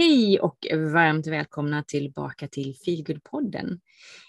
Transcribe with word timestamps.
Hej 0.00 0.40
och 0.40 0.66
varmt 0.92 1.26
välkomna 1.26 1.82
tillbaka 1.82 2.48
till 2.48 2.74
Feelgood-podden. 2.74 3.80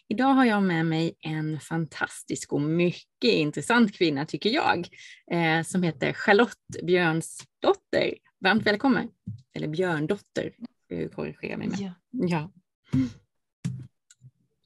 Idag 0.08 0.34
har 0.34 0.46
jag 0.46 0.64
med 0.64 0.86
mig 0.86 1.18
en 1.20 1.60
fantastisk 1.60 2.54
och 2.54 2.62
mycket 2.62 3.30
intressant 3.30 3.94
kvinna, 3.94 4.26
tycker 4.26 4.50
jag, 4.50 4.88
eh, 5.32 5.64
som 5.64 5.84
heter 5.84 6.14
Charlotte 6.14 6.84
Björnsdotter. 6.84 8.14
Varmt 8.40 8.66
välkommen! 8.66 9.10
Eller 9.54 9.68
Björndotter, 9.68 10.54
ska 10.86 11.10
korrigera 11.10 11.58
mig 11.58 11.68
med. 11.68 11.80
Ja. 11.80 11.94
ja. 12.12 12.52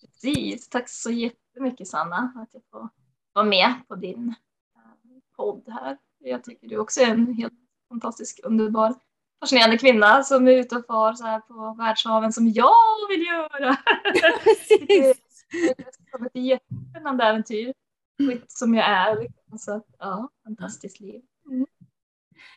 Precis, 0.02 0.70
tack 0.70 0.90
så 0.90 1.12
jättemycket 1.12 1.88
Sanna 1.88 2.34
att 2.36 2.50
jag 2.54 2.62
får 2.72 2.90
vara 3.34 3.46
med 3.46 3.74
på 3.88 3.96
din 3.96 4.28
eh, 4.76 5.20
podd 5.36 5.64
här. 5.68 5.98
Jag 6.20 6.44
tycker 6.44 6.68
du 6.68 6.78
också 6.78 7.02
är 7.02 7.08
en 7.12 7.34
helt 7.34 7.54
fantastisk, 7.90 8.40
underbar 8.44 8.96
fascinerande 9.40 9.78
kvinna 9.78 10.24
som 10.24 10.48
är 10.48 10.52
ute 10.52 10.76
och 10.76 10.86
far 10.86 11.14
så 11.14 11.24
här 11.24 11.40
på 11.40 11.76
världshaven 11.78 12.34
som 12.34 12.48
jag 12.48 12.74
vill 13.10 13.26
göra. 13.26 13.78
Precis. 14.44 15.22
Det 15.52 16.14
är 16.14 16.26
ett 16.26 16.32
jättespännande 16.34 17.24
äventyr. 17.24 17.74
Skit 18.18 18.52
som 18.52 18.76
jag 18.76 18.86
är. 18.90 19.22
liksom. 19.22 19.58
Så 19.58 19.82
ja, 20.00 20.30
fantastiskt 20.44 21.00
liv. 21.00 21.22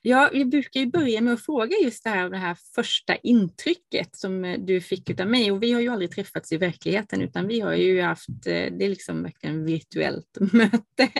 Ja, 0.03 0.31
vi 0.33 0.45
brukar 0.45 0.81
ju 0.81 0.87
börja 0.87 1.21
med 1.21 1.33
att 1.33 1.45
fråga 1.45 1.77
just 1.83 2.05
det 2.05 2.11
här, 2.11 2.31
det 2.31 2.37
här 2.37 2.57
första 2.75 3.17
intrycket 3.17 4.17
som 4.17 4.45
eh, 4.45 4.61
du 4.61 4.81
fick 4.81 5.21
av 5.21 5.27
mig. 5.27 5.53
Och 5.53 5.63
vi 5.63 5.73
har 5.73 5.81
ju 5.81 5.89
aldrig 5.89 6.11
träffats 6.11 6.53
i 6.53 6.57
verkligheten 6.57 7.23
utan 7.23 7.47
vi 7.47 7.61
har 7.61 7.75
ju 7.75 8.03
haft, 8.03 8.29
eh, 8.29 8.73
det 8.73 8.85
är 8.85 8.89
liksom 8.89 9.23
verkligen 9.23 9.65
virtuellt 9.65 10.39
möte. 10.53 11.13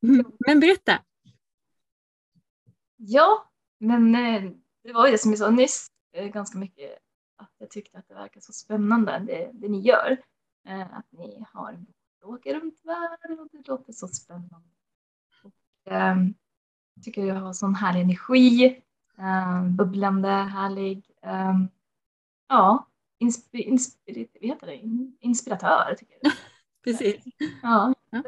Men 0.46 0.60
berätta. 0.60 0.98
Ja, 2.96 3.50
men 3.78 4.14
eh, 4.14 4.50
det 4.82 4.92
var 4.92 5.06
ju 5.06 5.12
det 5.12 5.18
som 5.18 5.30
jag 5.30 5.38
sa 5.38 5.50
nyss, 5.50 5.90
eh, 6.12 6.26
ganska 6.26 6.58
mycket 6.58 6.98
att 7.36 7.52
jag 7.58 7.70
tyckte 7.70 7.98
att 7.98 8.08
det 8.08 8.14
verkar 8.14 8.40
så 8.40 8.52
spännande 8.52 9.18
det, 9.26 9.50
det 9.52 9.68
ni 9.68 9.80
gör. 9.80 10.22
Eh, 10.68 10.96
att 10.98 11.06
ni 11.12 11.44
har 11.52 11.72
en 11.72 11.86
åker 12.22 12.60
runt 12.60 12.80
världen 12.84 13.40
och 13.40 13.48
det 13.52 13.68
låter 13.68 13.92
så 13.92 14.08
spännande. 14.08 14.68
Och, 15.42 15.92
eh, 15.92 16.16
jag 16.94 17.04
tycker 17.04 17.24
jag 17.24 17.34
har 17.34 17.52
sån 17.52 17.74
härlig 17.74 18.00
energi, 18.00 18.82
eh, 19.18 19.64
bubblande, 19.64 20.28
härlig. 20.28 21.10
Eh, 21.22 21.58
ja, 22.48 22.86
inspi, 23.18 23.78
vad 24.06 24.50
heter 24.50 24.66
det? 24.66 24.76
inspiratör 25.20 25.94
tycker 25.98 26.18
jag. 26.22 26.32
Precis. 26.84 27.24
Ja, 27.62 27.94
Ja. 28.10 28.22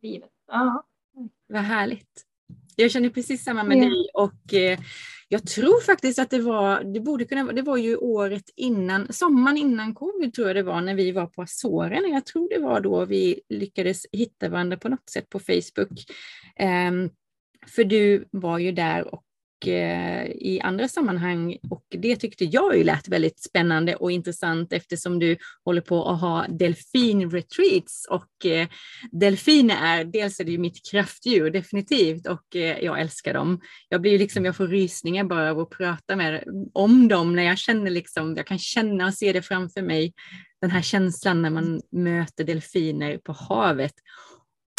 livet. 0.00 0.32
Ja. 0.46 0.84
Vad 1.46 1.62
härligt. 1.62 2.26
Jag 2.76 2.90
känner 2.90 3.08
precis 3.08 3.44
samma 3.44 3.64
med 3.64 3.78
Ja. 3.78 3.84
dig 3.84 4.06
och 4.14 4.54
eh, 4.54 4.78
jag 5.28 5.46
tror 5.46 5.80
faktiskt 5.80 6.18
att 6.18 6.30
det 6.30 6.38
var, 6.40 6.84
det 6.84 7.00
borde 7.00 7.24
kunna 7.24 7.52
det 7.52 7.62
var 7.62 7.76
ju 7.76 7.96
året 7.96 8.44
innan, 8.56 9.12
sommaren 9.12 9.56
innan 9.56 9.94
covid 9.94 10.34
tror 10.34 10.46
jag 10.46 10.56
det 10.56 10.62
var 10.62 10.80
när 10.80 10.94
vi 10.94 11.12
var 11.12 11.26
på 11.26 11.42
Azorerna. 11.42 12.08
Jag 12.08 12.26
tror 12.26 12.48
det 12.48 12.58
var 12.58 12.80
då 12.80 13.04
vi 13.04 13.40
lyckades 13.48 14.06
hitta 14.12 14.48
varandra 14.48 14.76
på 14.76 14.88
något 14.88 15.10
sätt 15.10 15.28
på 15.28 15.38
Facebook. 15.38 16.04
Ehm, 16.56 17.10
för 17.66 17.84
du 17.84 18.28
var 18.30 18.58
ju 18.58 18.72
där 18.72 19.14
och 19.14 19.24
Eh, 19.68 20.26
i 20.26 20.60
andra 20.62 20.88
sammanhang 20.88 21.56
och 21.70 21.84
det 21.88 22.16
tyckte 22.16 22.44
jag 22.44 22.76
ju 22.76 22.84
lät 22.84 23.08
väldigt 23.08 23.42
spännande 23.42 23.94
och 23.94 24.12
intressant 24.12 24.72
eftersom 24.72 25.18
du 25.18 25.36
håller 25.64 25.80
på 25.80 26.08
att 26.08 26.20
ha 26.20 26.46
delfinretreats 26.48 28.06
och 28.10 28.46
eh, 28.46 28.68
delfiner 29.12 29.76
är, 29.82 30.04
dels 30.04 30.40
är 30.40 30.44
det 30.44 30.50
ju 30.50 30.58
mitt 30.58 30.90
kraftdjur 30.90 31.50
definitivt 31.50 32.26
och 32.26 32.56
eh, 32.56 32.78
jag 32.78 33.00
älskar 33.00 33.34
dem. 33.34 33.60
Jag 33.88 34.00
blir 34.00 34.12
ju 34.12 34.18
liksom, 34.18 34.44
jag 34.44 34.56
får 34.56 34.66
rysningar 34.66 35.24
bara 35.24 35.50
av 35.50 35.60
att 35.60 35.70
prata 35.70 36.16
med 36.16 36.44
om 36.72 37.08
dem 37.08 37.36
när 37.36 37.42
jag 37.42 37.58
känner 37.58 37.90
liksom, 37.90 38.36
jag 38.36 38.46
kan 38.46 38.58
känna 38.58 39.06
och 39.06 39.14
se 39.14 39.32
det 39.32 39.42
framför 39.42 39.82
mig, 39.82 40.12
den 40.60 40.70
här 40.70 40.82
känslan 40.82 41.42
när 41.42 41.50
man 41.50 41.80
möter 41.90 42.44
delfiner 42.44 43.18
på 43.18 43.32
havet. 43.32 43.94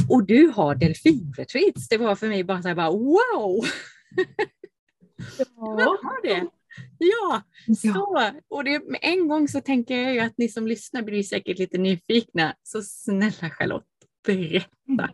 Och 0.09 0.25
du 0.25 0.47
har 0.55 0.75
delfinretreats, 0.75 1.87
det 1.89 1.97
var 1.97 2.15
för 2.15 2.27
mig 2.27 2.43
bara 2.43 2.61
så 2.61 2.67
här 2.67 2.75
bara 2.75 2.91
wow! 2.91 3.65
Man 5.57 5.79
har 5.79 6.21
det. 6.21 6.47
Ja, 6.97 7.41
så. 7.75 8.31
Och 8.47 8.63
det, 8.63 8.89
med 8.89 8.99
en 9.01 9.27
gång 9.27 9.47
så 9.47 9.61
tänker 9.61 9.97
jag 10.01 10.13
ju 10.13 10.19
att 10.19 10.37
ni 10.37 10.49
som 10.49 10.67
lyssnar 10.67 11.01
blir 11.01 11.23
säkert 11.23 11.59
lite 11.59 11.77
nyfikna. 11.77 12.55
Så 12.63 12.81
snälla 12.81 13.49
Charlotte, 13.49 13.85
berätta. 14.25 15.09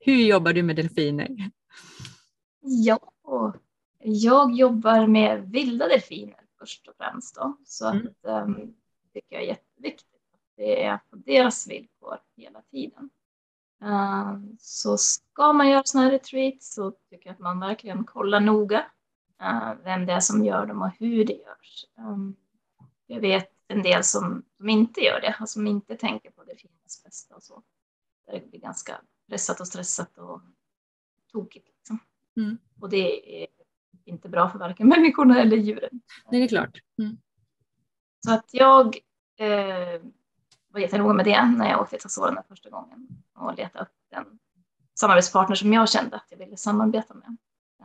Hur 0.00 0.16
jobbar 0.22 0.52
du 0.52 0.62
med 0.62 0.76
delfiner? 0.76 1.28
Ja, 2.60 3.00
jag 3.98 4.54
jobbar 4.54 5.06
med 5.06 5.50
vilda 5.50 5.88
delfiner 5.88 6.40
först 6.58 6.88
och 6.88 6.94
främst. 6.96 7.34
Då. 7.34 7.56
Så 7.64 7.86
att, 7.86 7.94
Mm. 8.24 8.44
um, 8.44 8.74
det 9.12 9.20
tycker 9.20 9.36
jag 9.36 9.42
är 9.42 9.46
jätteviktigt. 9.46 10.08
Att 10.34 10.40
det 10.56 10.84
är 10.84 10.98
på 11.10 11.16
deras 11.16 11.68
villkor 11.68 12.18
hela 12.36 12.62
tiden. 12.62 13.10
Um, 13.82 14.56
så 14.60 14.96
ska 14.98 15.52
man 15.52 15.68
göra 15.70 15.82
sådana 15.84 16.04
här 16.06 16.12
retreats 16.12 16.74
så 16.74 16.90
tycker 16.90 17.28
jag 17.28 17.34
att 17.34 17.38
man 17.38 17.60
verkligen 17.60 18.04
kollar 18.04 18.40
noga 18.40 18.78
uh, 18.78 18.84
vem 19.84 20.06
det 20.06 20.12
är 20.12 20.20
som 20.20 20.44
gör 20.44 20.66
dem 20.66 20.82
och 20.82 20.90
hur 20.98 21.24
det 21.24 21.32
görs. 21.32 21.84
Um, 21.98 22.36
jag 23.06 23.20
vet 23.20 23.52
en 23.68 23.82
del 23.82 24.04
som, 24.04 24.42
som 24.56 24.68
inte 24.68 25.00
gör 25.00 25.20
det, 25.20 25.36
alltså 25.40 25.52
som 25.52 25.66
inte 25.66 25.96
tänker 25.96 26.30
på 26.30 26.44
delfinernas 26.44 27.02
bästa 27.04 27.34
och 27.34 27.42
så. 27.42 27.62
Det 28.32 28.50
blir 28.50 28.60
ganska 28.60 29.00
pressat 29.28 29.60
och 29.60 29.66
stressat 29.66 30.18
och 30.18 30.40
tokigt. 31.32 31.68
Liksom. 31.68 31.98
Mm. 32.36 32.58
Och 32.80 32.88
det 32.88 33.42
är 33.42 33.46
inte 34.04 34.28
bra 34.28 34.50
för 34.50 34.58
varken 34.58 34.88
människorna 34.88 35.40
eller 35.40 35.56
djuren. 35.56 36.00
Nej, 36.30 36.40
det 36.40 36.46
är 36.46 36.48
klart. 36.48 36.82
Mm. 36.98 37.16
Så 38.26 38.32
att 38.32 38.48
jag 38.52 38.96
eh, 39.36 40.02
var 40.68 40.80
jättenoga 40.80 41.14
med 41.14 41.24
det 41.24 41.44
när 41.44 41.70
jag 41.70 41.80
åkte 41.80 41.96
till 41.96 42.06
Azorerna 42.06 42.42
första 42.48 42.70
gången 42.70 43.08
och 43.34 43.54
letade 43.54 43.84
upp 43.84 43.92
en 44.10 44.38
samarbetspartner 45.00 45.56
som 45.56 45.72
jag 45.72 45.88
kände 45.88 46.16
att 46.16 46.26
jag 46.30 46.38
ville 46.38 46.56
samarbeta 46.56 47.14
med. 47.14 47.36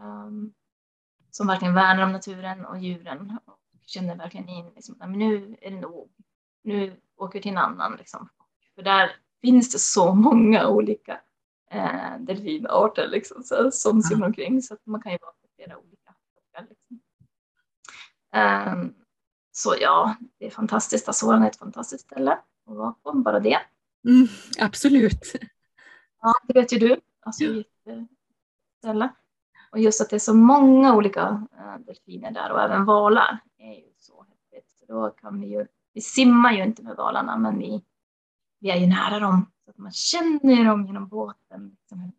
Um, 0.03 0.53
som 1.35 1.47
verkligen 1.47 1.73
värnar 1.73 2.03
om 2.03 2.11
naturen 2.11 2.65
och 2.65 2.77
djuren 2.79 3.37
och 3.45 3.59
kände 3.85 4.15
verkligen 4.15 4.49
in 4.49 4.71
liksom, 4.75 4.95
"Nej, 4.99 5.09
men 5.09 5.19
nu 5.19 5.57
är 5.61 5.71
det 5.71 5.79
nog. 5.79 6.11
Nu 6.63 7.01
åker 7.15 7.39
vi 7.39 7.43
till 7.43 7.51
en 7.51 7.57
annan. 7.57 7.95
Liksom. 7.95 8.29
För 8.75 8.81
där 8.83 9.11
finns 9.41 9.71
det 9.71 9.79
så 9.79 10.13
många 10.15 10.67
olika 10.67 11.21
eh, 11.71 12.17
delfinarter 12.19 13.07
liksom, 13.07 13.43
så, 13.43 13.71
som 13.71 13.97
Ja. 13.97 14.01
simmar 14.03 14.27
omkring 14.27 14.61
så 14.61 14.73
att 14.73 14.85
man 14.85 15.01
kan 15.01 15.11
ju 15.11 15.17
vara 15.21 15.31
på 15.31 15.47
flera 15.55 15.77
olika. 15.77 16.13
Liksom. 16.69 16.99
Ehm, 18.31 18.93
så 19.51 19.75
ja, 19.81 20.15
det 20.39 20.45
är 20.45 20.49
fantastiskt. 20.51 21.09
Azorerna 21.09 21.45
är 21.45 21.49
ett 21.49 21.55
fantastiskt 21.59 22.05
ställe 22.05 22.31
att 22.31 22.75
vara 22.75 22.91
på, 22.91 23.13
bara 23.13 23.39
det. 23.39 23.59
Mm, 24.07 24.27
absolut. 24.59 25.33
Ja, 26.21 26.33
det 26.47 26.53
vet 26.53 26.73
ju 26.73 26.77
du. 26.79 27.01
Alltså 27.19 27.43
jätteställe. 27.43 29.09
Och 29.73 29.79
just 29.79 30.01
att 30.01 30.09
det 30.09 30.15
är 30.15 30.19
så 30.19 30.33
många 30.33 30.95
olika 30.95 31.47
äh, 31.57 31.79
delfiner 31.85 32.31
där 32.31 32.51
och 32.51 32.61
även 32.61 32.85
valar 32.85 33.39
är 33.57 33.73
ju 33.73 33.93
så 33.97 34.25
häftigt. 34.29 34.71
Så 34.79 34.85
då 34.85 35.09
kan 35.09 35.41
vi 35.41 35.47
ju, 35.47 35.67
vi 35.93 36.01
simmar 36.01 36.51
ju 36.51 36.63
inte 36.63 36.83
med 36.83 36.95
valarna 36.95 37.37
men 37.37 37.59
vi, 37.59 37.83
vi 38.59 38.71
är 38.71 38.77
ju 38.77 38.87
nära 38.87 39.19
dem. 39.19 39.45
Så 39.65 39.69
att 39.69 39.77
man 39.77 39.91
känner 39.91 40.65
dem 40.65 40.85
genom 40.85 41.07
båten, 41.07 41.77
liksom 41.79 42.13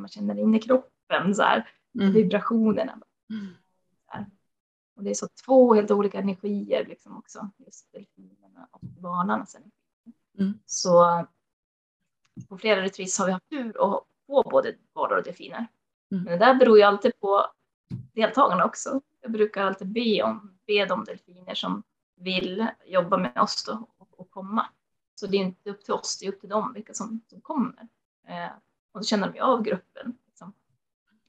man 0.00 0.08
känner 0.08 0.34
det 0.34 0.40
in 0.40 0.54
i 0.54 0.60
kroppen 0.60 1.34
så 1.34 1.42
här, 1.42 1.68
Mm. 2.00 2.12
vibrationerna. 2.12 2.98
Mm. 3.30 3.54
Och 4.96 5.02
det 5.04 5.10
är 5.10 5.14
så 5.14 5.28
två 5.44 5.74
helt 5.74 5.90
olika 5.90 6.18
energier 6.18 6.86
liksom 6.86 7.16
också, 7.18 7.50
just 7.58 7.92
delfinerna 7.92 8.68
och 8.70 8.80
valarnas 9.00 9.54
energi. 9.54 9.72
Mm. 10.38 10.58
Så 10.66 11.26
på 12.48 12.58
flera 12.58 12.82
retreats 12.82 13.18
har 13.18 13.26
vi 13.26 13.32
haft 13.32 13.48
tur 13.50 13.68
att 13.68 14.04
få 14.26 14.42
både 14.50 14.74
valar 14.92 15.16
och 15.16 15.24
delfiner. 15.24 15.66
Mm. 16.12 16.24
Men 16.24 16.38
det 16.38 16.46
där 16.46 16.54
beror 16.54 16.78
ju 16.78 16.82
alltid 16.82 17.20
på 17.20 17.46
deltagarna 18.14 18.64
också. 18.64 19.00
Jag 19.20 19.32
brukar 19.32 19.64
alltid 19.64 19.92
be, 19.92 20.22
om, 20.22 20.58
be 20.66 20.86
de 20.86 21.04
delfiner 21.04 21.54
som 21.54 21.82
vill 22.16 22.66
jobba 22.86 23.16
med 23.16 23.38
oss 23.38 23.64
då 23.64 23.88
och, 23.98 24.20
och 24.20 24.30
komma. 24.30 24.66
Så 25.14 25.26
det 25.26 25.36
är 25.36 25.40
inte 25.40 25.70
upp 25.70 25.84
till 25.84 25.94
oss, 25.94 26.18
det 26.18 26.26
är 26.26 26.32
upp 26.32 26.40
till 26.40 26.48
dem 26.48 26.72
vilka 26.72 26.94
som, 26.94 27.20
som 27.26 27.40
kommer. 27.40 27.88
Eh, 28.28 28.52
och 28.92 29.00
då 29.00 29.04
känner 29.04 29.26
de 29.26 29.34
ju 29.34 29.40
av 29.40 29.62
gruppen. 29.62 30.16
Liksom. 30.26 30.52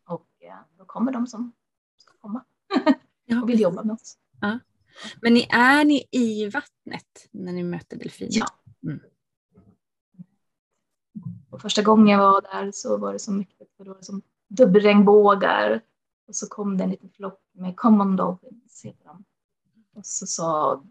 Och 0.05 0.27
eh, 0.39 0.55
då 0.77 0.85
kommer 0.85 1.11
de 1.11 1.27
som 1.27 1.51
ska 1.97 2.13
komma 2.17 2.45
Ja, 3.25 3.41
och 3.41 3.49
vill 3.49 3.61
jobba 3.61 3.83
med 3.83 3.93
oss. 3.93 4.17
Men 5.21 5.33
ni, 5.33 5.47
är 5.49 5.85
ni 5.85 6.07
i 6.11 6.49
vattnet 6.49 7.29
när 7.31 7.53
ni 7.53 7.63
möter 7.63 7.97
delfiner? 7.97 8.37
Ja. 8.39 8.47
Mm. 8.83 8.99
Och 11.49 11.61
första 11.61 11.81
gången 11.81 12.07
jag 12.07 12.19
var 12.19 12.41
där 12.41 12.71
så 12.71 12.97
var 12.97 13.13
det 13.13 13.19
så 13.19 13.31
mycket, 13.31 13.67
för 13.77 13.85
då 13.85 13.91
var 13.91 13.97
det 13.97 14.05
som 14.05 14.21
dubbelregnbågar. 14.47 15.81
Och 16.27 16.35
så 16.35 16.47
kom 16.47 16.77
det 16.77 16.83
en 16.83 16.89
liten 16.89 17.09
flock 17.09 17.39
med 17.51 17.75
common 17.75 18.15
dolphins, 18.15 18.85
heter 18.85 19.05
de. 19.05 19.25
Och 19.95 20.05
så 20.05 20.25
sa 20.25 20.83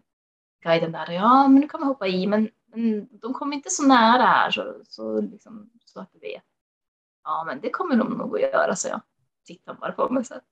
guiden 0.63 0.91
där, 0.91 1.11
ja 1.11 1.47
men 1.47 1.61
nu 1.61 1.67
kan 1.67 1.79
man 1.79 1.87
hoppa 1.87 2.07
i, 2.07 2.27
men, 2.27 2.49
men 2.65 3.07
de 3.11 3.33
kommer 3.33 3.55
inte 3.55 3.69
så 3.69 3.87
nära 3.87 4.23
här 4.23 4.51
så, 4.51 4.81
så, 4.87 5.21
liksom, 5.21 5.69
så 5.85 5.99
att 5.99 6.13
du 6.13 6.19
vet. 6.19 6.43
Ja 7.23 7.43
men 7.47 7.61
det 7.61 7.69
kommer 7.69 7.95
de 7.95 8.09
nog 8.09 8.35
att 8.35 8.41
göra, 8.41 8.75
så 8.75 8.87
jag. 8.87 9.01
Tittade 9.45 9.79
bara 9.79 9.91
på 9.91 10.09
mig 10.09 10.25
så 10.25 10.33
här. 10.33 10.43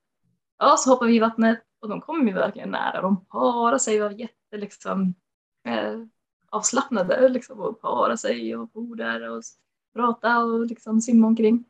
Ja, 0.58 0.76
så 0.76 0.90
hoppade 0.90 1.10
vi 1.10 1.16
i 1.16 1.20
vattnet 1.20 1.64
Och 1.80 1.88
de 1.88 2.00
kom 2.00 2.28
ju 2.28 2.34
verkligen 2.34 2.70
nära. 2.70 3.00
De 3.00 3.24
parade 3.24 3.78
sig 3.78 4.02
och 4.02 4.10
var 4.10 4.18
jätte 4.18 4.56
liksom, 4.56 5.14
eh, 5.64 6.00
avslappnade 6.50 7.28
liksom, 7.28 7.60
och 7.60 7.80
parade 7.80 8.18
sig 8.18 8.56
och 8.56 8.72
for 8.72 8.96
där 8.96 9.30
och 9.30 9.42
pratar 9.94 10.44
och 10.44 10.66
liksom 10.66 11.00
simma 11.00 11.26
omkring. 11.26 11.64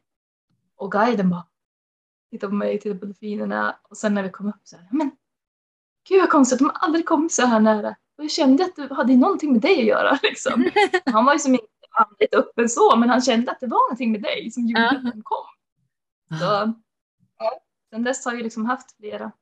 Och 0.76 0.92
guiden 0.92 1.30
bara 1.30 1.46
tittade 2.30 2.50
på 2.50 2.54
mig, 2.54 2.80
tittade 2.80 3.00
på 3.00 3.06
delfinerna 3.06 3.76
och 3.82 3.96
sen 3.96 4.14
när 4.14 4.22
vi 4.22 4.30
kom 4.30 4.48
upp 4.48 4.60
så 4.64 4.76
här, 4.76 4.88
men 4.90 5.10
gud 6.08 6.20
vad 6.20 6.30
konstigt, 6.30 6.58
de 6.58 6.64
har 6.64 6.72
aldrig 6.74 7.06
kommit 7.06 7.32
så 7.32 7.46
här 7.46 7.60
nära. 7.60 7.96
Och 8.18 8.24
jag 8.24 8.30
kände 8.30 8.64
att 8.64 8.76
det 8.76 8.94
hade 8.94 9.16
någonting 9.16 9.52
med 9.52 9.62
dig 9.62 9.80
att 9.80 9.86
göra. 9.86 10.18
Liksom. 10.22 10.70
Han 11.04 11.24
var 11.24 11.32
ju 11.32 11.38
som 11.38 11.52
inte 11.52 11.66
andligt 11.90 12.34
öppen 12.34 12.68
så, 12.68 12.96
men 12.96 13.08
han 13.08 13.20
kände 13.20 13.52
att 13.52 13.60
det 13.60 13.66
var 13.66 13.88
någonting 13.88 14.12
med 14.12 14.22
dig 14.22 14.50
som 14.50 14.66
gjorde 14.66 14.88
att 14.90 15.02
den 15.02 15.22
kom. 15.22 15.46
Så, 16.28 16.74
ja. 17.38 17.60
Sen 17.90 18.04
dess 18.04 18.24
har 18.24 18.32
jag 18.32 18.42
liksom 18.42 18.66
haft 18.66 18.96
flera 18.96 19.32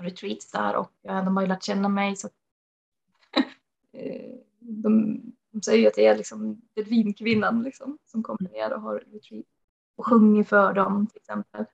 retreats 0.00 0.50
där 0.50 0.76
och 0.76 0.90
de 1.02 1.36
har 1.36 1.42
ju 1.42 1.48
lärt 1.48 1.62
känna 1.62 1.88
mig. 1.88 2.16
Så 2.16 2.28
eh, 3.92 4.34
de, 4.60 5.22
de 5.52 5.62
säger 5.62 5.78
ju 5.78 5.86
att 5.86 5.94
det 5.94 6.06
är 6.06 6.16
liksom 6.16 6.62
delfinkvinnan 6.74 7.62
liksom, 7.62 7.98
som 8.04 8.22
kommer 8.22 8.50
ner 8.50 8.72
och 8.72 8.80
har 8.80 9.04
retreat 9.12 9.46
och 9.96 10.06
sjunger 10.06 10.44
för 10.44 10.72
dem 10.72 11.06
till 11.06 11.16
exempel. 11.16 11.64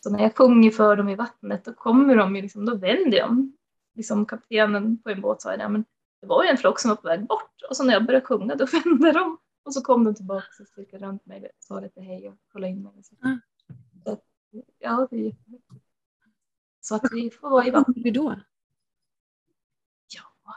Så 0.00 0.10
när 0.10 0.22
jag 0.22 0.36
sjunger 0.36 0.70
för 0.70 0.96
dem 0.96 1.08
i 1.08 1.14
vattnet 1.14 1.64
då 1.64 1.72
kommer 1.72 2.16
de 2.16 2.36
ju 2.36 2.42
liksom, 2.42 2.66
då 2.66 2.76
vänder 2.76 3.20
de. 3.20 3.56
Liksom 3.94 4.26
kaptenen 4.26 4.98
på 5.02 5.10
en 5.10 5.20
båt 5.20 5.42
sa 5.42 5.54
jag, 5.54 5.70
men 5.72 5.84
det 6.20 6.26
var 6.26 6.44
ju 6.44 6.50
en 6.50 6.56
flock 6.56 6.80
som 6.80 6.88
var 6.88 6.96
på 6.96 7.08
väg 7.08 7.26
bort 7.26 7.62
och 7.68 7.76
så 7.76 7.84
när 7.84 7.92
jag 7.92 8.06
började 8.06 8.26
sjunga 8.26 8.54
då 8.54 8.66
vände 8.84 9.12
de 9.12 9.38
och 9.62 9.74
så 9.74 9.80
kom 9.80 10.04
de 10.04 10.14
tillbaka 10.14 10.46
och 10.60 10.66
cirklade 10.66 11.06
runt 11.06 11.26
mig 11.26 11.42
och 11.44 11.64
sa 11.64 11.80
lite 11.80 12.00
hej 12.00 12.28
och 12.28 12.36
kollade 12.52 12.72
in 12.72 12.82
mig. 12.82 12.92
Mm. 13.24 13.40
Så 14.04 14.12
att, 14.12 14.24
ja, 14.78 15.08
det 15.10 15.16
är 15.16 15.20
jättehäftigt. 15.20 15.86
Så 16.80 16.94
att 16.94 17.02
vi 17.12 17.30
får 17.30 17.50
vara 17.50 17.66
i 17.66 17.70
vattnet. 17.70 17.96
Hur 18.04 18.12
då? 18.12 18.40
Ja, 20.08 20.54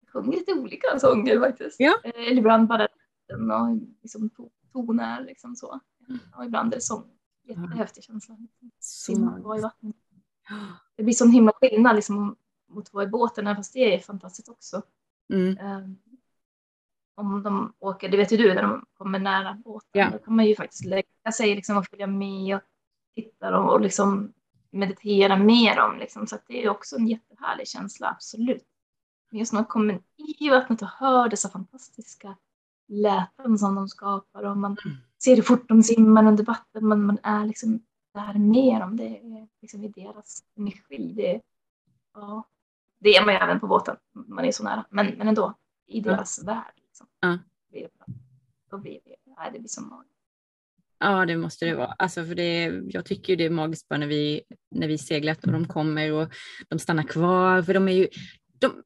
jag 0.00 0.12
sjunger 0.12 0.38
lite 0.38 0.52
olika 0.52 0.98
sånger 0.98 1.40
faktiskt. 1.40 1.80
Ja. 1.80 2.00
Eh, 2.04 2.28
eller 2.28 2.38
ibland 2.38 2.68
bara 2.68 2.88
och 3.32 3.78
liksom 4.02 4.30
toner 4.72 5.24
liksom 5.24 5.56
så. 5.56 5.80
Och 6.36 6.44
ibland 6.44 6.72
är 6.72 6.76
det 6.76 6.82
sång. 6.82 7.10
Jättehäftig 7.44 8.04
känsla. 8.04 8.36
Så 8.80 9.40
vara 9.42 9.58
i 9.58 9.60
vattnet. 9.60 9.96
Det 10.96 11.02
blir 11.02 11.14
sån 11.14 11.30
himla 11.30 11.52
skillnad 11.52 11.96
liksom, 11.96 12.36
mot 12.68 12.86
att 12.86 12.94
vara 12.94 13.04
i 13.04 13.08
båten, 13.08 13.56
fast 13.56 13.72
det 13.72 13.94
är 13.94 13.98
fantastiskt 13.98 14.48
också. 14.48 14.82
Mm. 15.32 15.58
Um, 15.66 15.98
om 17.14 17.42
de 17.42 17.72
åker, 17.78 18.08
det 18.08 18.16
vet 18.16 18.32
ju 18.32 18.36
du, 18.36 18.54
när 18.54 18.62
de 18.62 18.86
kommer 18.98 19.18
nära 19.18 19.54
båten, 19.64 19.88
ja. 19.92 20.10
då 20.10 20.18
kan 20.18 20.36
man 20.36 20.46
ju 20.46 20.56
faktiskt 20.56 20.84
lägga 20.84 21.32
sig 21.36 21.54
liksom 21.54 21.76
och 21.76 21.86
följa 21.86 22.06
med 22.06 22.56
och 22.56 22.62
titta 23.14 23.58
och, 23.58 23.72
och 23.72 23.80
liksom 23.80 24.32
meditera 24.70 25.36
med 25.36 25.76
dem. 25.76 25.98
Liksom. 25.98 26.26
Så 26.26 26.36
det 26.46 26.64
är 26.64 26.68
också 26.68 26.96
en 26.96 27.08
jättehärlig 27.08 27.68
känsla, 27.68 28.08
absolut. 28.08 28.64
Men 29.30 29.38
just 29.38 29.52
när 29.52 29.60
man 29.60 29.66
kommer 29.66 30.02
i 30.38 30.50
vattnet 30.50 30.82
och 30.82 30.88
hör 30.88 31.28
dessa 31.28 31.48
fantastiska 31.48 32.36
läten 33.02 33.58
som 33.58 33.74
de 33.74 33.88
skapar 33.88 34.42
och 34.42 34.56
man 34.56 34.76
ser 35.24 35.36
hur 35.36 35.42
fort 35.42 35.68
de 35.68 35.82
simmar 35.82 36.26
under 36.26 36.44
vatten, 36.44 36.88
men 36.88 37.04
man 37.04 37.18
är 37.22 37.46
liksom 37.46 37.82
där 38.14 38.38
med 38.38 38.80
dem. 38.80 38.96
Det 38.96 39.18
är 39.18 39.48
liksom 39.60 39.84
i 39.84 39.88
deras 39.88 40.44
energi. 40.56 41.12
Det, 41.16 41.40
ja, 42.14 42.48
det 42.98 43.16
är 43.16 43.24
man 43.24 43.34
ju 43.34 43.40
även 43.40 43.60
på 43.60 43.66
båten, 43.66 43.96
man 44.12 44.44
är 44.44 44.52
så 44.52 44.64
nära, 44.64 44.86
men, 44.90 45.06
men 45.06 45.28
ändå 45.28 45.54
i 45.86 46.00
deras 46.00 46.40
ja. 46.42 46.52
värld. 46.52 46.74
Liksom. 46.76 47.06
Ja. 47.20 47.38
Då 48.70 48.78
blir 48.78 49.00
det, 49.04 49.16
nej, 49.36 49.50
det 49.52 49.58
blir 49.58 49.68
som 49.68 49.88
magiskt. 49.88 50.14
Ja, 50.98 51.26
det 51.26 51.36
måste 51.36 51.64
det 51.64 51.74
vara. 51.74 51.94
Alltså 51.98 52.24
för 52.24 52.34
det, 52.34 52.64
jag 52.86 53.04
tycker 53.04 53.36
det 53.36 53.44
är 53.44 53.50
magiskt 53.50 53.88
bara 53.88 53.98
när 53.98 54.06
vi, 54.06 54.42
när 54.70 54.88
vi 54.88 54.98
seglat 54.98 55.44
och 55.44 55.52
de 55.52 55.68
kommer 55.68 56.12
och 56.12 56.28
de 56.68 56.78
stannar 56.78 57.02
kvar. 57.02 57.62
För 57.62 57.74
de 57.74 57.88
är 57.88 57.92
ju, 57.92 58.08
de, 58.58 58.82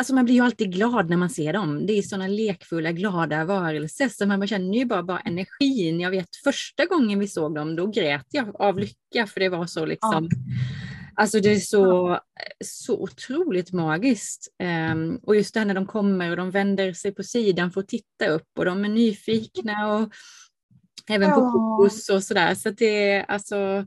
alltså 0.00 0.14
man 0.14 0.24
blir 0.24 0.34
ju 0.34 0.40
alltid 0.40 0.72
glad 0.72 1.10
när 1.10 1.16
man 1.16 1.30
ser 1.30 1.52
dem. 1.52 1.86
Det 1.86 1.92
är 1.92 2.02
sådana 2.02 2.26
lekfulla, 2.26 2.92
glada 2.92 3.44
varelser. 3.44 4.08
Så 4.08 4.26
man 4.26 4.46
känner 4.46 4.78
ju 4.78 4.84
bara, 4.84 5.02
bara 5.02 5.20
energin. 5.20 6.00
Jag 6.00 6.10
vet 6.10 6.36
första 6.44 6.86
gången 6.86 7.18
vi 7.18 7.28
såg 7.28 7.54
dem, 7.54 7.76
då 7.76 7.86
grät 7.86 8.26
jag 8.30 8.60
av 8.60 8.78
lycka 8.78 9.26
för 9.26 9.40
det 9.40 9.48
var 9.48 9.66
så 9.66 9.84
liksom 9.84 10.28
ja. 10.30 10.36
Alltså 11.14 11.40
det 11.40 11.52
är 11.52 11.60
så, 11.60 12.18
så 12.64 13.02
otroligt 13.02 13.72
magiskt. 13.72 14.48
Um, 14.92 15.20
och 15.22 15.36
just 15.36 15.54
det 15.54 15.60
här 15.60 15.66
när 15.66 15.74
de 15.74 15.86
kommer 15.86 16.30
och 16.30 16.36
de 16.36 16.50
vänder 16.50 16.92
sig 16.92 17.14
på 17.14 17.22
sidan 17.22 17.70
för 17.70 17.80
att 17.80 17.88
titta 17.88 18.26
upp 18.26 18.48
och 18.58 18.64
de 18.64 18.84
är 18.84 18.88
nyfikna 18.88 19.94
och 19.94 20.12
även 21.08 21.30
på 21.30 21.52
kokos 21.52 22.08
och 22.08 22.24
sådär. 22.24 22.54
Så 22.54 22.70
det 22.70 23.10
är 23.12 23.24
alltså, 23.24 23.86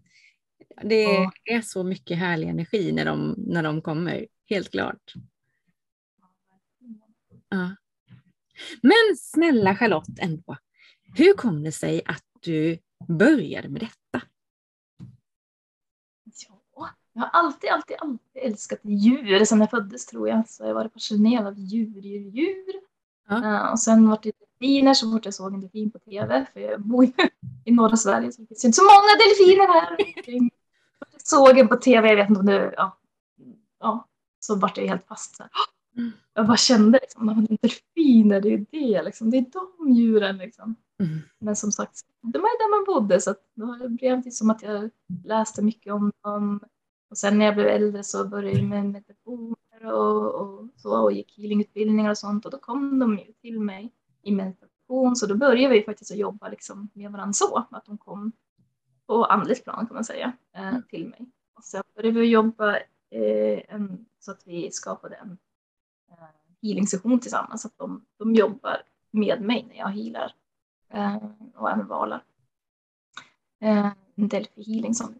det 0.84 1.06
är 1.46 1.62
så 1.62 1.84
mycket 1.84 2.18
härlig 2.18 2.50
energi 2.50 2.92
när 2.92 3.06
de, 3.06 3.36
när 3.38 3.64
de 3.64 3.82
kommer, 3.82 4.28
helt 4.50 4.72
klart. 4.72 5.14
Ja. 7.54 7.76
Men 8.82 9.18
snälla 9.18 9.76
Charlotte 9.76 10.20
ändå, 10.20 10.58
hur 11.16 11.34
kom 11.34 11.64
det 11.64 11.72
sig 11.72 12.02
att 12.06 12.24
du 12.42 12.80
började 13.08 13.70
med 13.70 13.82
detta? 13.82 14.28
Ja, 16.76 16.90
jag 17.14 17.22
har 17.22 17.30
alltid, 17.30 17.70
alltid, 17.70 17.98
alltid 18.00 18.44
älskat 18.44 18.80
djur. 18.84 19.46
Sedan 19.46 19.60
jag 19.60 19.70
föddes 19.70 20.06
tror 20.06 20.30
jag 20.30 20.50
så 20.50 20.64
jag 20.64 20.68
har 20.68 20.74
varit 20.74 20.94
fascinerad 20.94 21.48
av 21.48 21.54
djur, 21.58 22.02
djur, 22.02 22.30
djur. 22.30 22.74
Ja. 23.30 23.36
Uh, 23.36 23.72
och 23.72 23.80
sen 23.80 24.10
var 24.10 24.20
det 24.24 24.32
delfiner 24.40 24.94
så 24.94 25.12
fort 25.12 25.26
jag 25.26 25.34
såg 25.34 25.54
en 25.54 25.62
delfin 25.62 25.92
på 25.92 26.00
tv, 26.00 26.46
för 26.54 26.60
jag 26.60 26.82
bor 26.82 27.06
i 27.66 27.72
norra 27.72 27.98
Sverige 27.98 28.32
så 28.32 28.42
det 28.42 28.48
finns 28.48 28.66
inte 28.66 28.76
så 28.76 28.84
många 28.84 29.16
delfiner 29.18 29.68
här. 29.68 29.98
Jag 31.12 31.22
såg 31.24 31.58
en 31.58 31.68
på 31.68 31.76
tv, 31.76 32.10
jag 32.10 32.16
vet 32.16 32.30
inte 32.30 32.40
om 32.40 32.46
det, 32.46 32.74
ja, 32.78 32.98
ja 33.80 34.08
så 34.40 34.56
vart 34.56 34.78
jag 34.78 34.88
helt 34.88 35.08
fast. 35.08 35.36
Så 35.36 35.44
här. 35.44 35.52
Mm. 35.98 36.12
Jag 36.34 36.48
bara 36.48 36.58
kände 36.58 37.00
liksom, 37.02 37.48
delfiner, 37.62 38.42
det 38.42 38.54
är 38.54 38.66
det 38.72 39.04
liksom, 39.04 39.30
det 39.30 39.38
är 39.38 39.46
de 39.78 39.94
djuren 39.94 40.38
liksom. 40.38 40.76
Mm. 41.00 41.20
Men 41.40 41.56
som 41.56 41.72
sagt, 41.72 42.00
de 42.22 42.38
är 42.38 42.60
där 42.60 42.78
man 42.78 42.96
bodde 42.96 43.22
så 43.22 43.32
att 43.32 43.42
det 43.54 43.90
blev 43.90 44.22
det 44.22 44.32
som 44.32 44.50
att 44.50 44.62
jag 44.62 44.90
läste 45.26 45.62
mycket 45.62 45.94
om 45.94 46.12
dem. 46.24 46.60
Och 47.10 47.18
sen 47.18 47.38
när 47.38 47.46
jag 47.46 47.56
blev 47.56 47.68
äldre 47.68 48.04
så 48.04 48.28
började 48.28 48.58
jag 48.58 48.68
med 48.68 48.86
meditationer 48.86 49.86
och, 49.86 50.36
och 50.36 50.70
så 50.76 51.04
och 51.04 51.12
gick 51.12 51.38
healingutbildningar 51.38 52.10
och 52.10 52.18
sånt 52.18 52.46
och 52.46 52.52
då 52.52 52.58
kom 52.58 53.00
de 53.00 53.18
ju 53.18 53.34
till 53.42 53.60
mig 53.60 53.94
i 54.22 54.32
meditation 54.32 55.16
så 55.16 55.26
då 55.26 55.36
började 55.36 55.74
vi 55.74 55.84
faktiskt 55.84 56.12
att 56.12 56.18
jobba 56.18 56.50
liksom 56.50 56.90
med 56.94 57.12
varandra 57.12 57.34
så 57.34 57.68
att 57.72 57.86
de 57.86 57.98
kom 57.98 58.32
på 59.08 59.26
andligt 59.26 59.64
plan 59.64 59.88
kan 59.88 59.96
man 59.96 60.06
säga 60.06 60.34
eh, 60.56 60.68
mm. 60.68 60.84
till 60.90 61.08
mig. 61.08 61.32
Och 61.56 61.64
sen 61.64 61.84
började 61.96 62.20
vi 62.20 62.26
jobba 62.26 62.76
eh, 63.10 63.62
en, 63.68 64.06
så 64.20 64.32
att 64.32 64.48
vi 64.48 64.72
skapade 64.72 65.16
en 65.16 65.38
eh, 66.18 66.28
healing-session 66.62 67.20
tillsammans. 67.20 67.62
Så 67.62 67.68
att 67.68 67.78
de, 67.78 68.06
de 68.18 68.36
jobbar 68.36 68.84
med 69.12 69.42
mig 69.42 69.66
när 69.70 69.76
jag 69.76 69.90
healar 69.90 70.36
eh, 70.90 71.18
och 71.56 71.72
även 71.72 71.88
valar. 71.88 72.24
Eh, 73.62 73.92
Delphi 74.16 74.64
healing 74.64 74.94
som 74.94 75.14
det. 75.14 75.20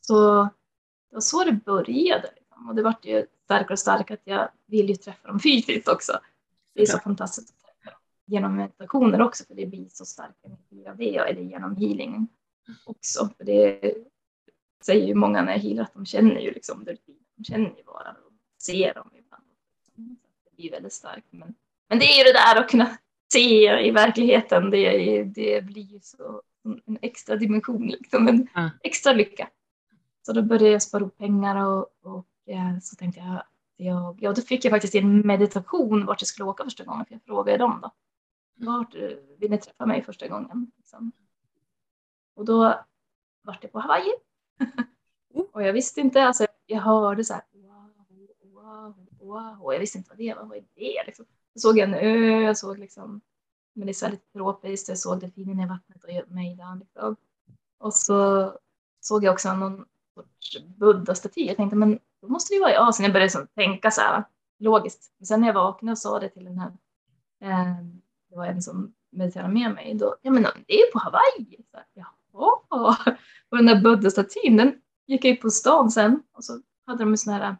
Så 0.00 0.42
det 1.10 1.16
var 1.16 1.20
så 1.20 1.44
det 1.44 1.52
började. 1.52 2.30
Liksom. 2.36 2.68
Och 2.68 2.74
det 2.74 2.82
vart 2.82 3.04
ju 3.04 3.26
starkare 3.44 3.72
och 3.72 3.78
starkare 3.78 4.14
att 4.14 4.26
jag 4.26 4.48
vill 4.66 4.88
ju 4.88 4.96
träffa 4.96 5.28
dem 5.28 5.40
fysiskt 5.40 5.88
också. 5.88 6.12
Det 6.74 6.82
är 6.82 6.86
så 6.86 6.98
fantastiskt 6.98 7.54
genom 8.30 8.56
meditationer 8.56 9.22
också 9.22 9.44
för 9.44 9.54
det 9.54 9.66
blir 9.66 9.88
så 9.88 10.04
stark 10.04 10.36
energi 10.42 10.86
av 10.88 10.96
det 10.96 11.16
eller 11.16 11.42
genom 11.42 11.76
healing 11.76 12.28
också. 12.84 13.28
För 13.36 13.44
det 13.44 13.94
säger 14.84 15.06
ju 15.06 15.14
många 15.14 15.42
när 15.42 15.52
jag 15.52 15.58
healar 15.58 15.82
att 15.82 15.94
de 15.94 16.06
känner 16.06 16.40
ju 16.40 16.50
liksom 16.50 16.84
de 16.84 17.44
känner 17.44 17.76
ju 17.76 17.82
bara 17.84 18.16
ser 18.62 18.94
dem 18.94 19.10
ibland. 19.14 19.44
Det 20.44 20.56
blir 20.56 20.70
väldigt 20.70 20.92
starkt. 20.92 21.26
Men, 21.30 21.54
men 21.88 21.98
det 21.98 22.04
är 22.04 22.18
ju 22.18 22.24
det 22.24 22.32
där 22.32 22.60
att 22.60 22.70
kunna 22.70 22.96
se 23.32 23.80
i 23.86 23.90
verkligheten, 23.90 24.70
det, 24.70 25.24
det 25.24 25.64
blir 25.64 25.82
ju 25.82 26.00
så 26.00 26.42
en 26.86 26.98
extra 27.02 27.36
dimension, 27.36 27.86
liksom, 27.86 28.28
en 28.28 28.48
mm. 28.56 28.70
extra 28.82 29.12
lycka. 29.12 29.48
Så 30.22 30.32
då 30.32 30.42
började 30.42 30.70
jag 30.70 30.82
spara 30.82 31.04
upp 31.04 31.18
pengar 31.18 31.56
och, 31.56 31.86
och 32.02 32.26
eh, 32.46 32.78
så 32.82 32.96
tänkte 32.96 33.20
jag 33.20 33.42
jag, 33.80 34.18
ja, 34.20 34.32
då 34.32 34.42
fick 34.42 34.64
jag 34.64 34.70
faktiskt 34.70 34.94
en 34.94 35.26
meditation 35.26 36.06
vart 36.06 36.22
jag 36.22 36.28
skulle 36.28 36.48
åka 36.48 36.64
första 36.64 36.84
gången, 36.84 37.06
för 37.06 37.14
jag 37.14 37.22
frågade 37.22 37.58
dem 37.58 37.80
då. 37.82 37.90
Vart 38.66 38.94
eh, 38.94 39.08
vill 39.38 39.50
ni 39.50 39.58
träffa 39.58 39.86
mig 39.86 40.02
första 40.02 40.28
gången? 40.28 40.72
Liksom. 40.76 41.12
Och 42.34 42.44
då 42.44 42.58
var 43.42 43.58
det 43.60 43.68
på 43.68 43.78
Hawaii. 43.78 44.12
Mm. 44.60 45.46
och 45.52 45.62
jag 45.62 45.72
visste 45.72 46.00
inte, 46.00 46.24
alltså 46.24 46.46
jag 46.66 46.80
hörde 46.80 47.24
så 47.24 47.34
här 47.34 47.42
wow, 48.70 48.94
wow, 49.20 49.72
jag 49.72 49.80
visste 49.80 49.98
inte 49.98 50.10
vad 50.10 50.18
det 50.18 50.34
var, 50.34 50.44
vad 50.44 50.56
är 50.56 50.62
det 50.76 51.06
liksom? 51.06 51.26
Jag 51.52 51.60
såg 51.60 51.78
en 51.78 51.94
ö, 51.94 52.40
jag 52.40 52.58
såg 52.58 52.78
liksom, 52.78 53.20
men 53.74 53.86
det 53.86 54.02
är 54.02 54.04
väldigt 54.04 54.32
tropiskt, 54.32 54.88
jag 54.88 54.98
såg 54.98 55.20
delfinen 55.20 55.60
i 55.60 55.66
vattnet 55.66 56.04
och 56.04 56.30
mejdan 56.30 56.78
liksom. 56.78 57.16
Och 57.78 57.94
så 57.94 58.52
såg 59.00 59.24
jag 59.24 59.32
också 59.32 59.54
någon 59.54 59.84
sorts 60.14 60.58
buddha-staty. 60.78 61.46
Jag 61.46 61.56
tänkte, 61.56 61.76
men 61.76 61.98
då 62.22 62.28
måste 62.28 62.52
det 62.52 62.54
ju 62.54 62.60
vara 62.60 62.72
i 62.72 62.76
Asien. 62.76 63.04
Jag 63.04 63.12
började 63.12 63.24
liksom 63.24 63.46
tänka 63.46 63.90
så 63.90 64.00
här 64.00 64.24
logiskt. 64.58 65.12
Men 65.18 65.26
sen 65.26 65.40
när 65.40 65.48
jag 65.48 65.54
vaknade 65.54 65.92
och 65.92 65.98
sa 65.98 66.18
det 66.18 66.28
till 66.28 66.44
den 66.44 66.58
här, 66.58 66.72
eh, 67.40 67.84
det 68.30 68.36
var 68.36 68.46
en 68.46 68.62
som 68.62 68.94
mediterade 69.10 69.52
med 69.52 69.74
mig, 69.74 69.94
då, 69.94 70.16
ja 70.22 70.30
men 70.30 70.42
det 70.42 70.74
är 70.74 70.92
på 70.92 70.98
Hawaii. 70.98 71.64
Så 71.70 71.76
här, 71.76 71.86
Jaha. 71.94 72.96
Och 73.50 73.56
den 73.56 73.66
där 73.66 73.80
buddha-statyn, 73.80 74.56
den 74.56 74.80
gick 75.06 75.24
jag 75.24 75.32
ut 75.32 75.40
på 75.40 75.50
stan 75.50 75.90
sen 75.90 76.22
och 76.32 76.44
så 76.44 76.60
hade 76.86 77.04
de 77.04 77.10
en 77.10 77.18
sån 77.18 77.34
här 77.34 77.56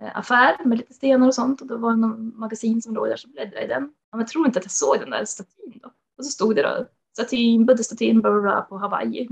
affär 0.00 0.64
med 0.64 0.78
lite 0.78 0.94
stenar 0.94 1.26
och 1.26 1.34
sånt 1.34 1.60
och 1.60 1.66
då 1.66 1.76
var 1.76 1.90
det 1.90 1.96
någon 1.96 2.38
magasin 2.38 2.82
som 2.82 2.94
låg 2.94 3.08
där 3.08 3.16
så 3.16 3.28
bläddrade 3.28 3.56
jag 3.56 3.64
i 3.64 3.68
den. 3.68 3.82
Ja, 3.82 4.16
men 4.16 4.20
jag 4.20 4.28
tror 4.28 4.46
inte 4.46 4.58
att 4.58 4.64
jag 4.64 4.72
såg 4.72 5.00
den 5.00 5.10
där 5.10 5.24
statyn 5.24 5.78
då. 5.82 5.92
Och 6.18 6.24
så 6.24 6.30
stod 6.30 6.56
det 6.56 6.62
då 6.62 6.86
statyn, 7.12 7.66
buddha-statyn 7.66 8.22
på 8.68 8.78
Hawaii. 8.78 9.28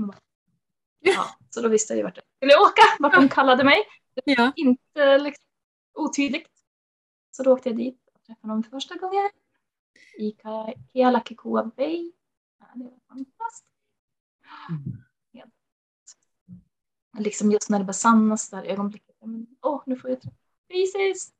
Ja, 0.99 1.25
så 1.49 1.61
då 1.61 1.69
visste 1.69 1.93
jag 1.93 1.97
ju 1.97 2.03
vart 2.03 2.17
jag 2.17 2.25
skulle 2.35 2.55
åka, 2.55 2.81
vart 2.99 3.13
de 3.13 3.29
kallade 3.29 3.63
mig. 3.63 3.77
Det 4.25 4.37
var 4.37 4.51
inte 4.55 5.17
liksom, 5.17 5.45
otydligt. 5.93 6.51
Så 7.31 7.43
då 7.43 7.53
åkte 7.53 7.69
jag 7.69 7.77
dit 7.77 7.99
och 8.13 8.23
träffade 8.23 8.53
dem 8.53 8.63
för 8.63 8.69
första 8.69 8.95
gången 8.95 9.29
i 10.17 10.35
Kealakekua 10.93 11.71
Bay. 11.77 12.11
Ja, 12.59 12.65
det 12.75 12.83
var 12.83 12.99
fantastiskt. 13.07 13.65
Mm. 14.69 15.01
Liksom 17.19 17.51
just 17.51 17.69
när 17.69 17.79
det 17.79 17.85
besannas 17.85 18.49
där 18.49 18.63
ögonblicket. 18.63 19.15
Åh, 19.61 19.75
oh, 19.75 19.83
nu 19.85 19.95
får 19.95 20.09
jag 20.09 20.21
träffa 20.21 20.37
Isis! 20.69 21.31